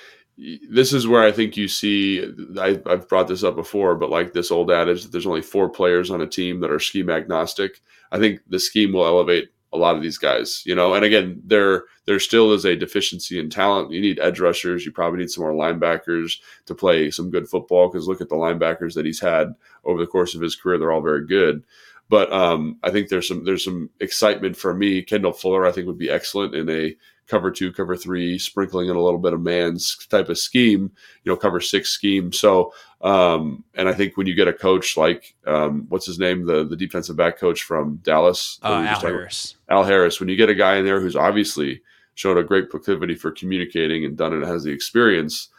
this 0.70 0.94
is 0.94 1.06
where 1.08 1.24
I 1.24 1.32
think 1.34 1.58
you 1.58 1.68
see. 1.68 2.26
I, 2.58 2.80
I've 2.86 3.08
brought 3.10 3.28
this 3.28 3.44
up 3.44 3.56
before, 3.56 3.96
but 3.96 4.10
like 4.10 4.32
this 4.34 4.52
old 4.52 4.72
adage 4.72 5.04
that 5.04 5.12
there's 5.12 5.26
only 5.28 5.42
four 5.42 5.70
players 5.70 6.12
on 6.12 6.22
a 6.22 6.28
team 6.28 6.62
that 6.62 6.72
are 6.72 6.80
scheme 6.80 7.10
agnostic. 7.10 7.82
I 8.12 8.20
think 8.20 8.40
the 8.48 8.60
scheme 8.60 8.94
will 8.94 9.06
elevate 9.06 9.50
a 9.72 9.78
lot 9.78 9.96
of 9.96 10.02
these 10.02 10.18
guys, 10.18 10.64
you 10.66 10.74
know. 10.74 10.94
And 10.94 11.06
again, 11.06 11.42
there 11.46 11.84
there 12.06 12.20
still 12.20 12.54
is 12.54 12.66
a 12.66 12.76
deficiency 12.76 13.40
in 13.40 13.50
talent. 13.50 13.92
You 13.92 14.02
need 14.02 14.20
edge 14.20 14.40
rushers. 14.40 14.86
You 14.86 14.92
probably 14.92 15.20
need 15.20 15.30
some 15.30 15.44
more 15.44 15.54
linebackers 15.54 16.38
to 16.66 16.76
play 16.76 17.12
some 17.12 17.30
good 17.30 17.48
football. 17.48 17.88
Because 17.88 18.08
look 18.08 18.22
at 18.22 18.30
the 18.30 18.36
linebackers 18.36 18.96
that 18.96 19.06
he's 19.06 19.20
had 19.20 19.54
over 19.86 20.00
the 20.00 20.08
course 20.08 20.36
of 20.36 20.42
his 20.42 20.56
career; 20.56 20.78
they're 20.78 20.92
all 20.92 21.02
very 21.02 21.26
good. 21.26 21.64
But 22.10 22.34
um, 22.34 22.78
I 22.84 22.90
think 22.90 23.10
there's 23.10 23.28
some 23.28 23.46
there's 23.46 23.64
some 23.64 23.92
excitement 24.00 24.58
for 24.58 24.74
me. 24.74 25.04
Kendall 25.04 25.34
Fuller, 25.34 25.66
I 25.66 25.72
think, 25.72 25.86
would 25.86 26.00
be 26.00 26.10
excellent 26.10 26.56
in 26.56 26.70
a 26.70 26.96
cover 27.30 27.52
two, 27.52 27.72
cover 27.72 27.96
three, 27.96 28.38
sprinkling 28.40 28.90
in 28.90 28.96
a 28.96 29.02
little 29.02 29.20
bit 29.20 29.34
of 29.34 29.42
man's 29.42 29.96
type 30.08 30.30
of 30.30 30.38
scheme, 30.38 30.92
you 31.24 31.32
know, 31.32 31.38
cover 31.38 31.60
six 31.60 31.90
scheme. 31.90 32.34
So, 32.34 32.74
um, 33.02 33.64
and 33.76 33.88
I 33.88 33.94
think 33.94 34.18
when 34.18 34.28
you 34.28 34.36
get 34.36 34.48
a 34.48 34.54
coach 34.54 34.98
like, 34.98 35.36
um, 35.46 35.86
what's 35.90 36.06
his 36.06 36.20
name, 36.20 36.46
the 36.46 36.66
the 36.66 36.76
defensive 36.76 37.16
back 37.16 37.38
coach 37.38 37.64
from 37.64 37.98
Dallas, 38.04 38.60
Uh, 38.64 38.86
Al 38.88 39.00
Harris. 39.00 39.56
Al 39.70 39.84
Harris, 39.84 40.20
when 40.20 40.30
you 40.30 40.36
get 40.36 40.50
a 40.50 40.56
guy 40.56 40.78
in 40.78 40.86
there 40.86 41.00
who's 41.00 41.16
obviously 41.16 41.82
shown 42.16 42.38
a 42.38 42.44
great 42.44 42.70
proclivity 42.70 43.16
for 43.16 43.32
communicating 43.32 44.04
and 44.04 44.18
done 44.18 44.34
it 44.34 44.46
has 44.46 44.64
the 44.64 44.72
experience, 44.72 45.50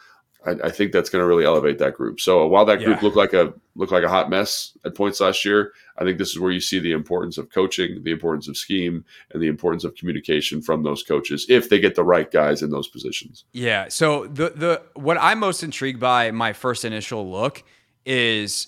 I, 0.45 0.51
I 0.63 0.69
think 0.71 0.91
that's 0.91 1.09
going 1.09 1.21
to 1.21 1.27
really 1.27 1.45
elevate 1.45 1.77
that 1.79 1.93
group. 1.93 2.19
So 2.19 2.47
while 2.47 2.65
that 2.65 2.79
group 2.79 2.97
Yeah. 2.97 3.03
looked 3.05 3.17
like 3.17 3.33
a 3.33 3.53
looked 3.75 3.91
like 3.91 4.03
a 4.03 4.09
hot 4.09 4.29
mess 4.29 4.75
at 4.85 4.95
points 4.95 5.21
last 5.21 5.45
year, 5.45 5.71
I 5.97 6.03
think 6.03 6.17
this 6.17 6.31
is 6.31 6.39
where 6.39 6.51
you 6.51 6.59
see 6.59 6.79
the 6.79 6.91
importance 6.93 7.37
of 7.37 7.49
coaching, 7.51 8.03
the 8.03 8.11
importance 8.11 8.47
of 8.47 8.57
scheme, 8.57 9.05
and 9.31 9.41
the 9.41 9.47
importance 9.47 9.83
of 9.83 9.95
communication 9.95 10.61
from 10.61 10.83
those 10.83 11.03
coaches 11.03 11.45
if 11.47 11.69
they 11.69 11.79
get 11.79 11.95
the 11.95 12.03
right 12.03 12.29
guys 12.31 12.61
in 12.63 12.71
those 12.71 12.87
positions. 12.87 13.45
Yeah. 13.53 13.87
So 13.89 14.25
the 14.27 14.49
the 14.55 14.81
what 14.95 15.17
I'm 15.21 15.39
most 15.39 15.63
intrigued 15.63 15.99
by 15.99 16.31
my 16.31 16.53
first 16.53 16.85
initial 16.85 17.29
look 17.29 17.63
is 18.05 18.67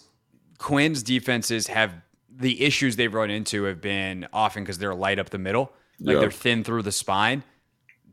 Quinn's 0.59 1.01
defenses 1.03 1.67
have 1.67 1.93
the 2.35 2.63
issues 2.63 2.95
they've 2.95 3.13
run 3.13 3.29
into 3.29 3.63
have 3.63 3.81
been 3.81 4.27
often 4.31 4.63
because 4.63 4.77
they're 4.77 4.95
light 4.95 5.19
up 5.19 5.29
the 5.31 5.37
middle, 5.37 5.71
like 5.99 6.13
Yeah. 6.15 6.19
they're 6.21 6.31
thin 6.31 6.63
through 6.63 6.83
the 6.83 6.91
spine. 6.91 7.43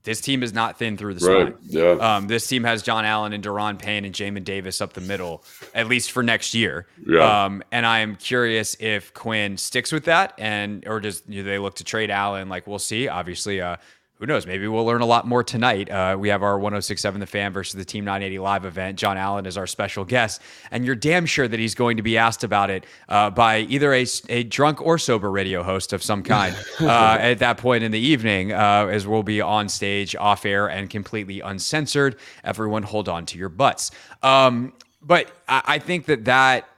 This 0.03 0.21
team 0.21 0.43
is 0.43 0.53
not 0.55 0.79
thin 0.79 0.97
through 0.97 1.15
the 1.15 1.27
Right. 1.27 1.49
spine. 1.49 1.59
Yeah. 1.69 1.91
Um, 2.17 2.27
this 2.27 2.47
team 2.47 2.65
has 2.65 2.83
John 2.83 3.05
Allen 3.05 3.33
and 3.35 3.45
Daron 3.45 3.79
Payne 3.79 4.05
and 4.07 4.15
Jamin 4.15 4.45
Davis 4.45 4.81
up 4.81 4.95
the 4.95 5.01
middle, 5.03 5.45
at 5.75 5.89
least 5.89 6.11
for 6.13 6.23
next 6.23 6.55
year. 6.55 6.87
Yeah. 7.07 7.45
Um, 7.45 7.63
and 7.71 7.85
I'm 7.85 8.17
curious 8.17 8.77
if 8.81 9.13
Quinn 9.13 9.57
sticks 9.59 9.93
with 9.93 10.05
that, 10.07 10.33
and 10.39 10.87
or 10.87 11.01
does 11.01 11.21
do 11.21 11.43
they 11.43 11.59
look 11.59 11.75
to 11.77 11.85
trade 11.85 12.11
Allen? 12.11 12.49
Like 12.49 12.67
we'll 12.67 12.79
see. 12.79 13.09
Obviously, 13.09 13.61
uh, 13.61 13.77
who 14.21 14.27
knows? 14.27 14.47
Maybe 14.47 14.69
we'll 14.69 14.85
learn 14.85 15.01
a 15.01 15.07
lot 15.07 15.27
more 15.27 15.43
tonight. 15.43 15.91
Uh, 15.91 16.15
we 16.19 16.29
have 16.29 16.43
our 16.43 16.59
1067 16.59 17.21
The 17.21 17.27
Fan 17.27 17.55
versus 17.55 17.75
the 17.75 17.87
Team 17.87 18.05
980 18.05 18.39
live 18.39 18.67
event. 18.67 18.99
John 18.99 19.17
Allen 19.17 19.47
is 19.47 19.57
our 19.57 19.67
special 19.67 20.05
guest, 20.05 20.43
and 20.71 20.85
you're 20.85 20.95
damn 20.95 21.25
sure 21.25 21.49
that 21.49 21.59
he's 21.59 21.75
going 21.75 21.97
to 21.97 22.03
be 22.03 22.19
asked 22.19 22.45
about 22.45 22.69
it 22.69 22.85
uh, 23.09 23.31
by 23.31 23.61
either 23.61 23.95
a, 23.95 24.07
a 24.29 24.43
drunk 24.43 24.83
or 24.83 24.99
sober 24.99 25.31
radio 25.31 25.63
host 25.63 25.95
of 25.95 26.03
some 26.03 26.23
kind 26.23 26.55
uh, 26.81 27.17
at 27.19 27.39
that 27.39 27.57
point 27.57 27.83
in 27.83 27.93
the 27.93 27.99
evening, 27.99 28.53
uh, 28.53 28.89
as 28.91 29.07
we'll 29.07 29.23
be 29.23 29.41
on 29.41 29.71
stage, 29.71 30.15
off 30.15 30.45
air, 30.45 30.69
and 30.69 30.91
completely 30.91 31.41
uncensored. 31.41 32.17
Everyone, 32.45 32.83
hold 32.83 33.09
on 33.09 33.25
to 33.25 33.39
your 33.39 33.49
butts. 33.49 33.91
Um, 34.23 34.75
but 35.01 35.33
I, 35.49 35.63
I 35.65 35.79
think 35.79 36.05
that 36.07 36.27
that 36.27 36.69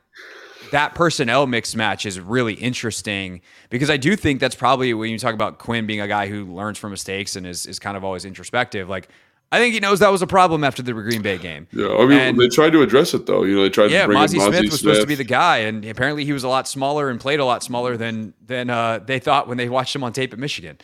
that 0.72 0.94
personnel 0.94 1.46
mix 1.46 1.74
match 1.74 2.04
is 2.04 2.20
really 2.20 2.54
interesting 2.54 3.40
because 3.70 3.88
I 3.88 3.96
do 3.96 4.16
think 4.16 4.40
that's 4.40 4.54
probably 4.54 4.92
when 4.92 5.10
you 5.10 5.18
talk 5.18 5.34
about 5.34 5.58
Quinn 5.58 5.86
being 5.86 6.00
a 6.00 6.08
guy 6.08 6.26
who 6.26 6.44
learns 6.44 6.76
from 6.78 6.90
mistakes 6.90 7.36
and 7.36 7.46
is, 7.46 7.66
is 7.66 7.78
kind 7.78 7.96
of 7.96 8.04
always 8.04 8.24
introspective. 8.24 8.88
Like, 8.88 9.08
I 9.52 9.58
think 9.58 9.74
he 9.74 9.80
knows 9.80 10.00
that 10.00 10.10
was 10.10 10.22
a 10.22 10.26
problem 10.26 10.64
after 10.64 10.82
the 10.82 10.94
Green 10.94 11.20
Bay 11.20 11.36
game. 11.36 11.68
Yeah, 11.72 11.88
I 11.88 12.06
mean, 12.06 12.18
And- 12.18 12.40
they 12.40 12.48
tried 12.48 12.70
to 12.72 12.82
address 12.82 13.12
it 13.12 13.26
though. 13.26 13.44
You 13.44 13.56
know, 13.56 13.62
they 13.62 13.70
tried 13.70 13.90
yeah, 13.90 14.02
to 14.02 14.06
bring 14.08 14.18
Mazi 14.18 14.34
in 14.34 14.40
Mazi 14.40 14.48
Smith 14.48 14.70
was 14.70 14.80
supposed 14.80 15.00
to 15.02 15.06
be 15.06 15.14
the 15.14 15.24
guy, 15.24 15.58
and 15.58 15.84
apparently 15.84 16.24
he 16.24 16.32
was 16.32 16.42
a 16.42 16.48
lot 16.48 16.66
smaller 16.66 17.10
and 17.10 17.20
played 17.20 17.38
a 17.38 17.44
lot 17.44 17.62
smaller 17.62 17.96
than 17.96 18.32
than 18.44 18.70
uh, 18.70 18.98
they 18.98 19.18
thought 19.18 19.48
when 19.48 19.58
they 19.58 19.68
watched 19.68 19.94
him 19.94 20.02
on 20.02 20.12
tape 20.12 20.32
at 20.32 20.38
Michigan. 20.38 20.78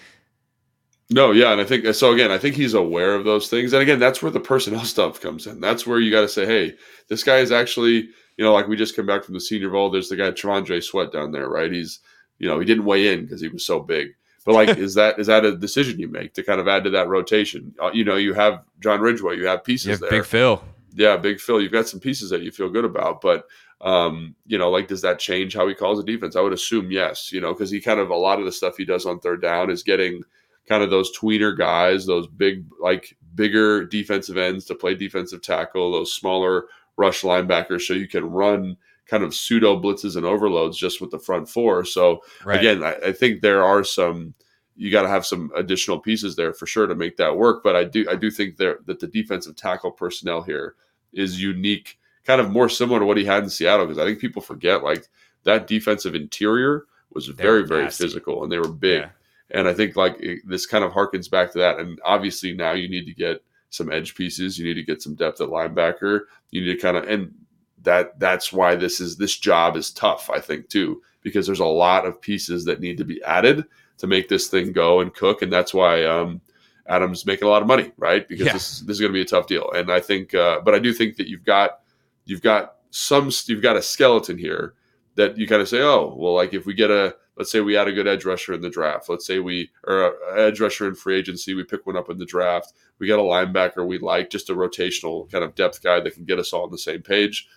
No, 1.11 1.31
yeah, 1.31 1.53
and 1.53 1.61
I 1.63 1.65
think 1.65 1.87
so. 1.95 2.13
Again, 2.13 2.31
I 2.31 2.37
think 2.37 2.55
he's 2.55 2.75
aware 2.75 3.15
of 3.15 3.25
those 3.25 3.49
things, 3.49 3.73
and 3.73 3.81
again, 3.81 3.99
that's 3.99 4.23
where 4.23 4.31
the 4.31 4.41
personnel 4.41 4.85
stuff 4.85 5.19
comes 5.19 5.47
in. 5.47 5.61
That's 5.61 5.87
where 5.87 5.99
you 5.99 6.11
got 6.11 6.21
to 6.21 6.29
say, 6.29 6.45
"Hey, 6.45 6.75
this 7.09 7.25
guy 7.25 7.39
is 7.39 7.51
actually," 7.51 8.11
you 8.39 8.45
know, 8.45 8.55
like 8.55 8.69
we 8.69 8.77
just 8.77 8.97
came 8.97 9.05
back 9.05 9.25
from 9.25 9.35
the 9.35 9.41
Senior 9.41 9.69
Bowl. 9.69 9.91
There's 9.91 10.09
the 10.09 10.17
guy 10.17 10.31
T'Vondre 10.31 10.83
Sweat 10.83 11.13
down 11.13 11.33
there, 11.33 11.49
right? 11.49 11.71
He's, 11.71 11.99
you 12.39 12.49
know, 12.49 12.59
he 12.61 12.65
didn't 12.65 12.85
weigh 12.85 13.13
in 13.13 13.23
because 13.25 13.41
he 13.41 13.49
was 13.49 13.67
so 13.67 13.81
big. 13.81 14.15
But 14.47 14.55
like, 14.55 14.69
is 14.79 14.95
that 14.95 15.19
is 15.19 15.27
that 15.27 15.45
a 15.45 15.57
decision 15.57 15.99
you 15.99 16.09
make 16.09 16.33
to 16.35 16.43
kind 16.43 16.61
of 16.61 16.69
add 16.69 16.85
to 16.85 16.91
that 16.91 17.09
rotation? 17.09 17.75
Uh, 17.83 17.91
you 17.93 18.05
know, 18.05 18.17
you 18.17 18.33
have 18.35 18.63
John 18.81 19.01
Ridgeway, 19.01 19.37
you 19.37 19.47
have 19.47 19.65
pieces 19.65 19.87
You 19.87 19.91
have 19.93 20.01
there. 20.01 20.11
Big 20.11 20.25
Phil. 20.25 20.63
yeah, 20.95 21.17
Big 21.17 21.41
Phil, 21.41 21.61
you've 21.61 21.73
got 21.73 21.89
some 21.89 22.01
pieces 22.01 22.31
that 22.31 22.43
you 22.43 22.51
feel 22.53 22.71
good 22.71 22.85
about, 22.87 23.21
but 23.21 23.45
um, 23.81 24.35
you 24.47 24.57
know, 24.57 24.71
like 24.71 24.89
does 24.89 25.03
that 25.03 25.19
change 25.19 25.55
how 25.55 25.67
he 25.69 25.75
calls 25.75 25.99
the 25.99 26.05
defense? 26.05 26.37
I 26.37 26.41
would 26.41 26.53
assume 26.53 26.91
yes, 26.91 27.33
you 27.33 27.41
know, 27.41 27.53
because 27.53 27.71
he 27.71 27.81
kind 27.81 28.01
of 28.01 28.11
a 28.11 28.17
lot 28.17 28.39
of 28.39 28.45
the 28.45 28.53
stuff 28.53 28.77
he 28.77 28.85
does 28.85 29.05
on 29.05 29.19
third 29.21 29.43
down 29.43 29.71
is 29.71 29.83
getting 29.83 30.23
kind 30.69 30.83
of 30.83 30.91
those 30.91 31.17
tweener 31.17 31.57
guys, 31.57 32.07
those 32.07 32.27
big 32.29 32.65
like 32.81 33.17
bigger 33.35 33.85
defensive 33.85 34.37
ends 34.37 34.65
to 34.67 34.75
play 34.75 34.95
defensive 34.95 35.43
tackle, 35.43 35.93
those 35.93 36.13
smaller 36.13 36.65
rush 36.99 37.23
linebackers, 37.23 37.83
so 37.83 37.95
you 37.95 38.09
can 38.09 38.29
run 38.29 38.77
kind 39.07 39.23
of 39.23 39.35
pseudo 39.35 39.81
blitzes 39.81 40.17
and 40.17 40.27
overloads 40.27 40.77
just 40.77 41.01
with 41.01 41.11
the 41.11 41.19
front 41.19 41.49
four. 41.49 41.85
So 41.85 42.23
Right. 42.45 42.59
again, 42.59 42.83
I, 42.83 42.95
I 43.07 43.13
think 43.13 43.41
there 43.41 43.65
are 43.65 43.83
some 43.83 44.35
you 44.77 44.93
got 44.93 45.03
to 45.03 45.09
have 45.09 45.27
some 45.27 45.51
additional 45.57 45.99
pieces 45.99 46.37
there 46.37 46.53
for 46.53 46.65
sure 46.67 46.87
to 46.87 46.95
make 46.95 47.17
that 47.17 47.37
work. 47.37 47.65
But 47.65 47.75
I 47.75 47.85
do 47.85 48.07
I 48.11 48.17
do 48.17 48.31
think 48.31 48.57
there 48.57 48.79
that 48.87 49.01
the 49.01 49.07
defensive 49.07 49.57
tackle 49.57 49.91
personnel 49.91 50.43
here 50.43 50.75
is 51.13 51.41
unique, 51.43 51.99
kind 52.25 52.41
of 52.41 52.51
more 52.51 52.69
similar 52.69 53.01
to 53.01 53.07
what 53.07 53.17
he 53.17 53.25
had 53.25 53.43
in 53.43 53.51
Seattle 53.51 53.87
because 53.87 53.99
I 53.99 54.05
think 54.05 54.21
people 54.21 54.43
forget 54.43 54.85
like 54.85 55.09
that 55.45 55.67
defensive 55.67 56.15
interior 56.15 56.85
was 57.13 57.27
very 57.29 57.65
very 57.67 57.89
physical 57.91 58.43
and 58.43 58.53
they 58.53 58.59
were 58.59 58.69
big. 58.69 59.01
Yeah. 59.01 59.11
And 59.51 59.67
I 59.67 59.73
think 59.73 59.97
like 59.97 60.21
it, 60.21 60.41
this 60.47 60.67
kind 60.67 60.85
of 60.85 60.93
harkens 60.93 61.31
back 61.31 61.53
to 61.53 61.59
that. 61.59 61.79
And 61.79 61.99
obviously 62.05 62.53
now 62.53 62.73
you 62.73 62.89
need 62.89 63.07
to 63.07 63.15
get 63.15 63.43
some 63.71 63.93
edge 63.93 64.15
pieces. 64.15 64.59
You 64.59 64.67
need 64.67 64.75
to 64.75 64.85
get 64.85 65.03
some 65.03 65.15
depth 65.15 65.41
at 65.41 65.49
linebacker. 65.49 66.23
You 66.51 66.63
need 66.63 66.75
to 66.75 66.79
kind 66.79 66.97
of 66.97 67.05
and 67.05 67.35
that 67.83 68.19
that's 68.19 68.53
why 68.53 68.75
this 68.75 69.01
is 69.01 69.17
this 69.17 69.37
job 69.37 69.77
is 69.77 69.91
tough. 69.91 70.31
I 70.31 70.41
think 70.41 70.69
too 70.69 71.03
because 71.23 71.47
there's 71.47 71.61
a 71.61 71.67
lot 71.67 72.07
of 72.07 72.21
pieces 72.21 72.65
that 72.65 72.81
need 72.81 72.99
to 72.99 73.05
be 73.05 73.23
added 73.23 73.65
to 73.99 74.07
make 74.07 74.29
this 74.29 74.49
thing 74.49 74.73
go 74.73 75.01
and 75.01 75.13
cook. 75.15 75.43
And 75.43 75.53
that's 75.53 75.75
why 75.75 76.05
um, 76.05 76.41
Adam's 76.87 77.27
making 77.27 77.47
a 77.47 77.51
lot 77.51 77.63
of 77.63 77.69
money, 77.69 77.93
right? 77.97 78.27
Because 78.29 78.47
yeah. 78.47 78.53
this, 78.53 78.81
this 78.81 78.95
is 78.95 79.01
going 79.01 79.13
to 79.13 79.17
be 79.17 79.23
a 79.23 79.27
tough 79.27 79.47
deal. 79.47 79.71
And 79.73 79.91
I 79.91 80.01
think, 80.01 80.35
uh, 80.35 80.61
but 80.65 80.75
I 80.75 80.79
do 80.79 80.93
think 80.93 81.17
that 81.17 81.29
you've 81.29 81.45
got 81.45 81.81
you've 82.25 82.43
got 82.43 82.77
some 82.91 83.31
you've 83.47 83.63
got 83.63 83.77
a 83.77 83.83
skeleton 83.83 84.39
here 84.39 84.75
that 85.17 85.37
you 85.37 85.49
kind 85.49 85.61
of 85.61 85.69
say, 85.69 85.83
oh, 85.83 86.15
well, 86.17 86.35
like 86.35 86.55
if 86.55 86.65
we 86.65 86.75
get 86.75 86.91
a 86.91 87.17
let's 87.39 87.53
say 87.53 87.61
we 87.61 87.77
add 87.77 87.89
a 87.89 87.93
good 87.93 88.09
edge 88.09 88.25
rusher 88.25 88.53
in 88.53 88.61
the 88.61 88.69
draft. 88.69 89.09
Let's 89.09 89.27
say 89.27 89.39
we 89.39 89.71
or 89.87 90.09
a 90.09 90.47
edge 90.47 90.61
rusher 90.61 90.89
in 90.89 90.95
free 90.95 91.17
agency, 91.17 91.55
we 91.55 91.65
pick 91.65 91.87
one 91.87 91.97
up 91.97 92.11
in 92.11 92.19
the 92.19 92.27
draft. 92.27 92.73
We 92.99 93.07
got 93.07 93.21
a 93.21 93.23
linebacker 93.23 93.87
we 93.87 93.99
like, 93.99 94.29
just 94.29 94.51
a 94.51 94.55
rotational 94.55 95.31
kind 95.31 95.45
of 95.45 95.55
depth 95.55 95.83
guy 95.83 96.01
that 96.01 96.15
can 96.15 96.25
get 96.25 96.39
us 96.39 96.53
all 96.53 96.65
on 96.65 96.71
the 96.71 96.79
same 96.79 97.01
page. 97.01 97.49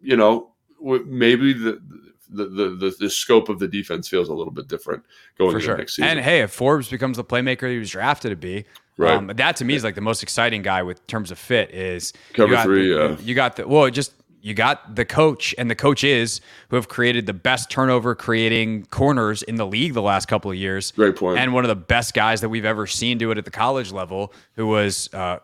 You 0.00 0.16
know, 0.16 0.52
maybe 0.80 1.52
the 1.52 1.80
the, 2.30 2.46
the, 2.46 2.96
the, 2.98 3.10
scope 3.10 3.48
of 3.48 3.58
the 3.58 3.68
defense 3.68 4.08
feels 4.08 4.28
a 4.28 4.34
little 4.34 4.52
bit 4.52 4.66
different 4.66 5.04
going 5.38 5.52
For 5.52 5.56
into 5.58 5.66
sure. 5.66 5.76
next 5.76 5.96
season. 5.96 6.10
And 6.10 6.20
hey, 6.20 6.40
if 6.40 6.50
Forbes 6.50 6.88
becomes 6.88 7.16
the 7.16 7.22
playmaker 7.22 7.70
he 7.70 7.78
was 7.78 7.90
drafted 7.90 8.30
to 8.30 8.36
be, 8.36 8.64
right. 8.96 9.14
Um, 9.14 9.28
that 9.28 9.56
to 9.56 9.64
me 9.64 9.74
is 9.74 9.84
like 9.84 9.94
the 9.94 10.00
most 10.00 10.22
exciting 10.22 10.62
guy 10.62 10.82
with 10.82 11.06
terms 11.06 11.30
of 11.30 11.38
fit 11.38 11.70
is 11.70 12.12
cover 12.32 12.56
three. 12.62 12.92
The, 12.92 13.10
yeah, 13.10 13.16
you 13.20 13.34
got 13.34 13.56
the 13.56 13.68
well, 13.68 13.88
just 13.90 14.14
you 14.44 14.52
got 14.52 14.94
the 14.94 15.06
coach 15.06 15.54
and 15.56 15.70
the 15.70 15.74
coaches 15.74 16.42
who 16.68 16.76
have 16.76 16.86
created 16.86 17.24
the 17.24 17.32
best 17.32 17.70
turnover 17.70 18.14
creating 18.14 18.84
corners 18.86 19.42
in 19.42 19.54
the 19.54 19.66
league 19.66 19.94
the 19.94 20.02
last 20.02 20.28
couple 20.28 20.50
of 20.50 20.56
years. 20.58 20.90
Great 20.90 21.16
point. 21.16 21.38
And 21.38 21.54
one 21.54 21.64
of 21.64 21.68
the 21.68 21.74
best 21.74 22.12
guys 22.12 22.42
that 22.42 22.50
we've 22.50 22.66
ever 22.66 22.86
seen 22.86 23.16
do 23.16 23.30
it 23.30 23.38
at 23.38 23.46
the 23.46 23.50
college 23.50 23.90
level, 23.90 24.32
who 24.54 24.66
was. 24.66 25.12
Uh, 25.12 25.38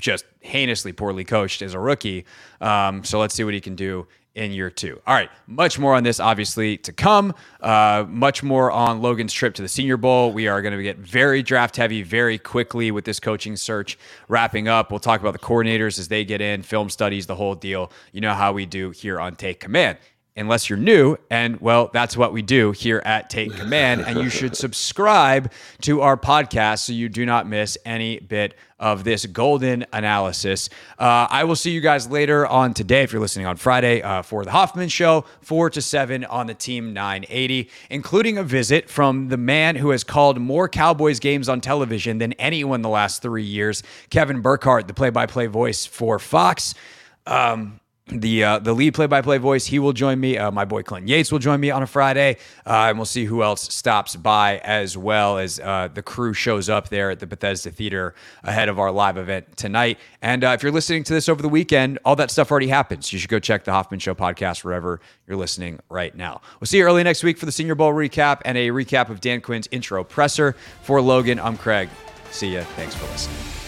just 0.00 0.24
heinously 0.40 0.90
poorly 0.90 1.22
coached 1.22 1.60
as 1.60 1.74
a 1.74 1.78
rookie. 1.78 2.24
Um, 2.62 3.04
so 3.04 3.20
let's 3.20 3.34
see 3.34 3.44
what 3.44 3.52
he 3.52 3.60
can 3.60 3.76
do 3.76 4.08
in 4.34 4.52
year 4.52 4.70
two. 4.70 5.00
All 5.06 5.14
right, 5.14 5.30
much 5.46 5.78
more 5.78 5.94
on 5.94 6.04
this 6.04 6.18
obviously 6.20 6.78
to 6.78 6.92
come. 6.92 7.34
Uh, 7.60 8.04
much 8.08 8.42
more 8.42 8.70
on 8.70 9.02
Logan's 9.02 9.32
trip 9.32 9.54
to 9.54 9.62
the 9.62 9.68
Senior 9.68 9.96
Bowl. 9.96 10.32
We 10.32 10.48
are 10.48 10.62
going 10.62 10.76
to 10.76 10.82
get 10.82 10.98
very 10.98 11.42
draft 11.42 11.76
heavy 11.76 12.02
very 12.02 12.38
quickly 12.38 12.90
with 12.90 13.04
this 13.04 13.20
coaching 13.20 13.56
search 13.56 13.98
wrapping 14.28 14.68
up. 14.68 14.90
We'll 14.90 15.00
talk 15.00 15.20
about 15.20 15.32
the 15.32 15.38
coordinators 15.38 15.98
as 15.98 16.08
they 16.08 16.24
get 16.24 16.40
in, 16.40 16.62
film 16.62 16.88
studies, 16.88 17.26
the 17.26 17.36
whole 17.36 17.54
deal. 17.54 17.92
You 18.12 18.20
know 18.20 18.34
how 18.34 18.52
we 18.52 18.66
do 18.66 18.90
here 18.90 19.20
on 19.20 19.36
Take 19.36 19.60
Command 19.60 19.98
unless 20.36 20.70
you're 20.70 20.78
new. 20.78 21.16
And 21.30 21.60
well, 21.60 21.90
that's 21.92 22.16
what 22.16 22.32
we 22.32 22.42
do 22.42 22.72
here 22.72 23.02
at 23.04 23.30
Take 23.30 23.54
Command. 23.56 24.02
And 24.02 24.20
you 24.20 24.30
should 24.30 24.56
subscribe 24.56 25.52
to 25.82 26.00
our 26.00 26.16
podcast 26.16 26.80
so 26.80 26.92
you 26.92 27.08
do 27.08 27.26
not 27.26 27.46
miss 27.46 27.76
any 27.84 28.18
bit 28.18 28.54
of 28.78 29.04
this 29.04 29.26
golden 29.26 29.86
analysis. 29.92 30.68
Uh, 30.98 31.28
I 31.30 31.44
will 31.44 31.54
see 31.54 31.70
you 31.70 31.80
guys 31.80 32.10
later 32.10 32.46
on 32.46 32.74
today 32.74 33.02
if 33.02 33.12
you're 33.12 33.20
listening 33.20 33.46
on 33.46 33.56
Friday 33.56 34.02
uh, 34.02 34.22
for 34.22 34.44
the 34.44 34.50
Hoffman 34.50 34.88
Show, 34.88 35.24
4 35.42 35.70
to 35.70 35.82
7 35.82 36.24
on 36.24 36.48
the 36.48 36.54
Team 36.54 36.92
980, 36.92 37.70
including 37.90 38.38
a 38.38 38.42
visit 38.42 38.90
from 38.90 39.28
the 39.28 39.36
man 39.36 39.76
who 39.76 39.90
has 39.90 40.02
called 40.02 40.40
more 40.40 40.68
Cowboys 40.68 41.20
games 41.20 41.48
on 41.48 41.60
television 41.60 42.18
than 42.18 42.32
anyone 42.34 42.82
the 42.82 42.88
last 42.88 43.22
three 43.22 43.44
years, 43.44 43.84
Kevin 44.10 44.40
Burkhardt, 44.40 44.88
the 44.88 44.94
play 44.94 45.10
by 45.10 45.26
play 45.26 45.46
voice 45.46 45.86
for 45.86 46.18
Fox. 46.18 46.74
Um, 47.24 47.78
the 48.08 48.44
uh, 48.44 48.58
the 48.58 48.72
lead 48.72 48.94
play 48.94 49.06
by 49.06 49.22
play 49.22 49.38
voice. 49.38 49.66
He 49.66 49.78
will 49.78 49.92
join 49.92 50.18
me. 50.18 50.36
Uh, 50.36 50.50
my 50.50 50.64
boy 50.64 50.82
Clint 50.82 51.08
Yates 51.08 51.30
will 51.30 51.38
join 51.38 51.60
me 51.60 51.70
on 51.70 51.82
a 51.82 51.86
Friday, 51.86 52.36
uh, 52.66 52.88
and 52.88 52.98
we'll 52.98 53.06
see 53.06 53.24
who 53.24 53.42
else 53.42 53.72
stops 53.72 54.16
by 54.16 54.58
as 54.58 54.96
well 54.98 55.38
as 55.38 55.60
uh, 55.60 55.88
the 55.92 56.02
crew 56.02 56.34
shows 56.34 56.68
up 56.68 56.88
there 56.88 57.10
at 57.10 57.20
the 57.20 57.26
Bethesda 57.26 57.70
Theater 57.70 58.14
ahead 58.42 58.68
of 58.68 58.78
our 58.78 58.90
live 58.90 59.16
event 59.16 59.56
tonight. 59.56 59.98
And 60.20 60.42
uh, 60.44 60.48
if 60.48 60.62
you're 60.62 60.72
listening 60.72 61.04
to 61.04 61.12
this 61.12 61.28
over 61.28 61.42
the 61.42 61.48
weekend, 61.48 61.98
all 62.04 62.16
that 62.16 62.30
stuff 62.30 62.50
already 62.50 62.68
happens. 62.68 63.12
You 63.12 63.18
should 63.18 63.30
go 63.30 63.38
check 63.38 63.64
the 63.64 63.72
Hoffman 63.72 64.00
Show 64.00 64.14
podcast 64.14 64.64
wherever 64.64 65.00
you're 65.26 65.36
listening 65.36 65.78
right 65.88 66.14
now. 66.14 66.40
We'll 66.60 66.66
see 66.66 66.78
you 66.78 66.84
early 66.84 67.04
next 67.04 67.22
week 67.22 67.38
for 67.38 67.46
the 67.46 67.52
Senior 67.52 67.76
Bowl 67.76 67.92
recap 67.92 68.42
and 68.44 68.58
a 68.58 68.68
recap 68.68 69.10
of 69.10 69.20
Dan 69.20 69.40
Quinn's 69.40 69.68
intro 69.70 70.02
presser. 70.02 70.56
For 70.82 71.00
Logan, 71.00 71.38
I'm 71.38 71.56
Craig. 71.56 71.88
See 72.30 72.54
ya. 72.54 72.64
Thanks 72.76 72.94
for 72.94 73.06
listening. 73.06 73.61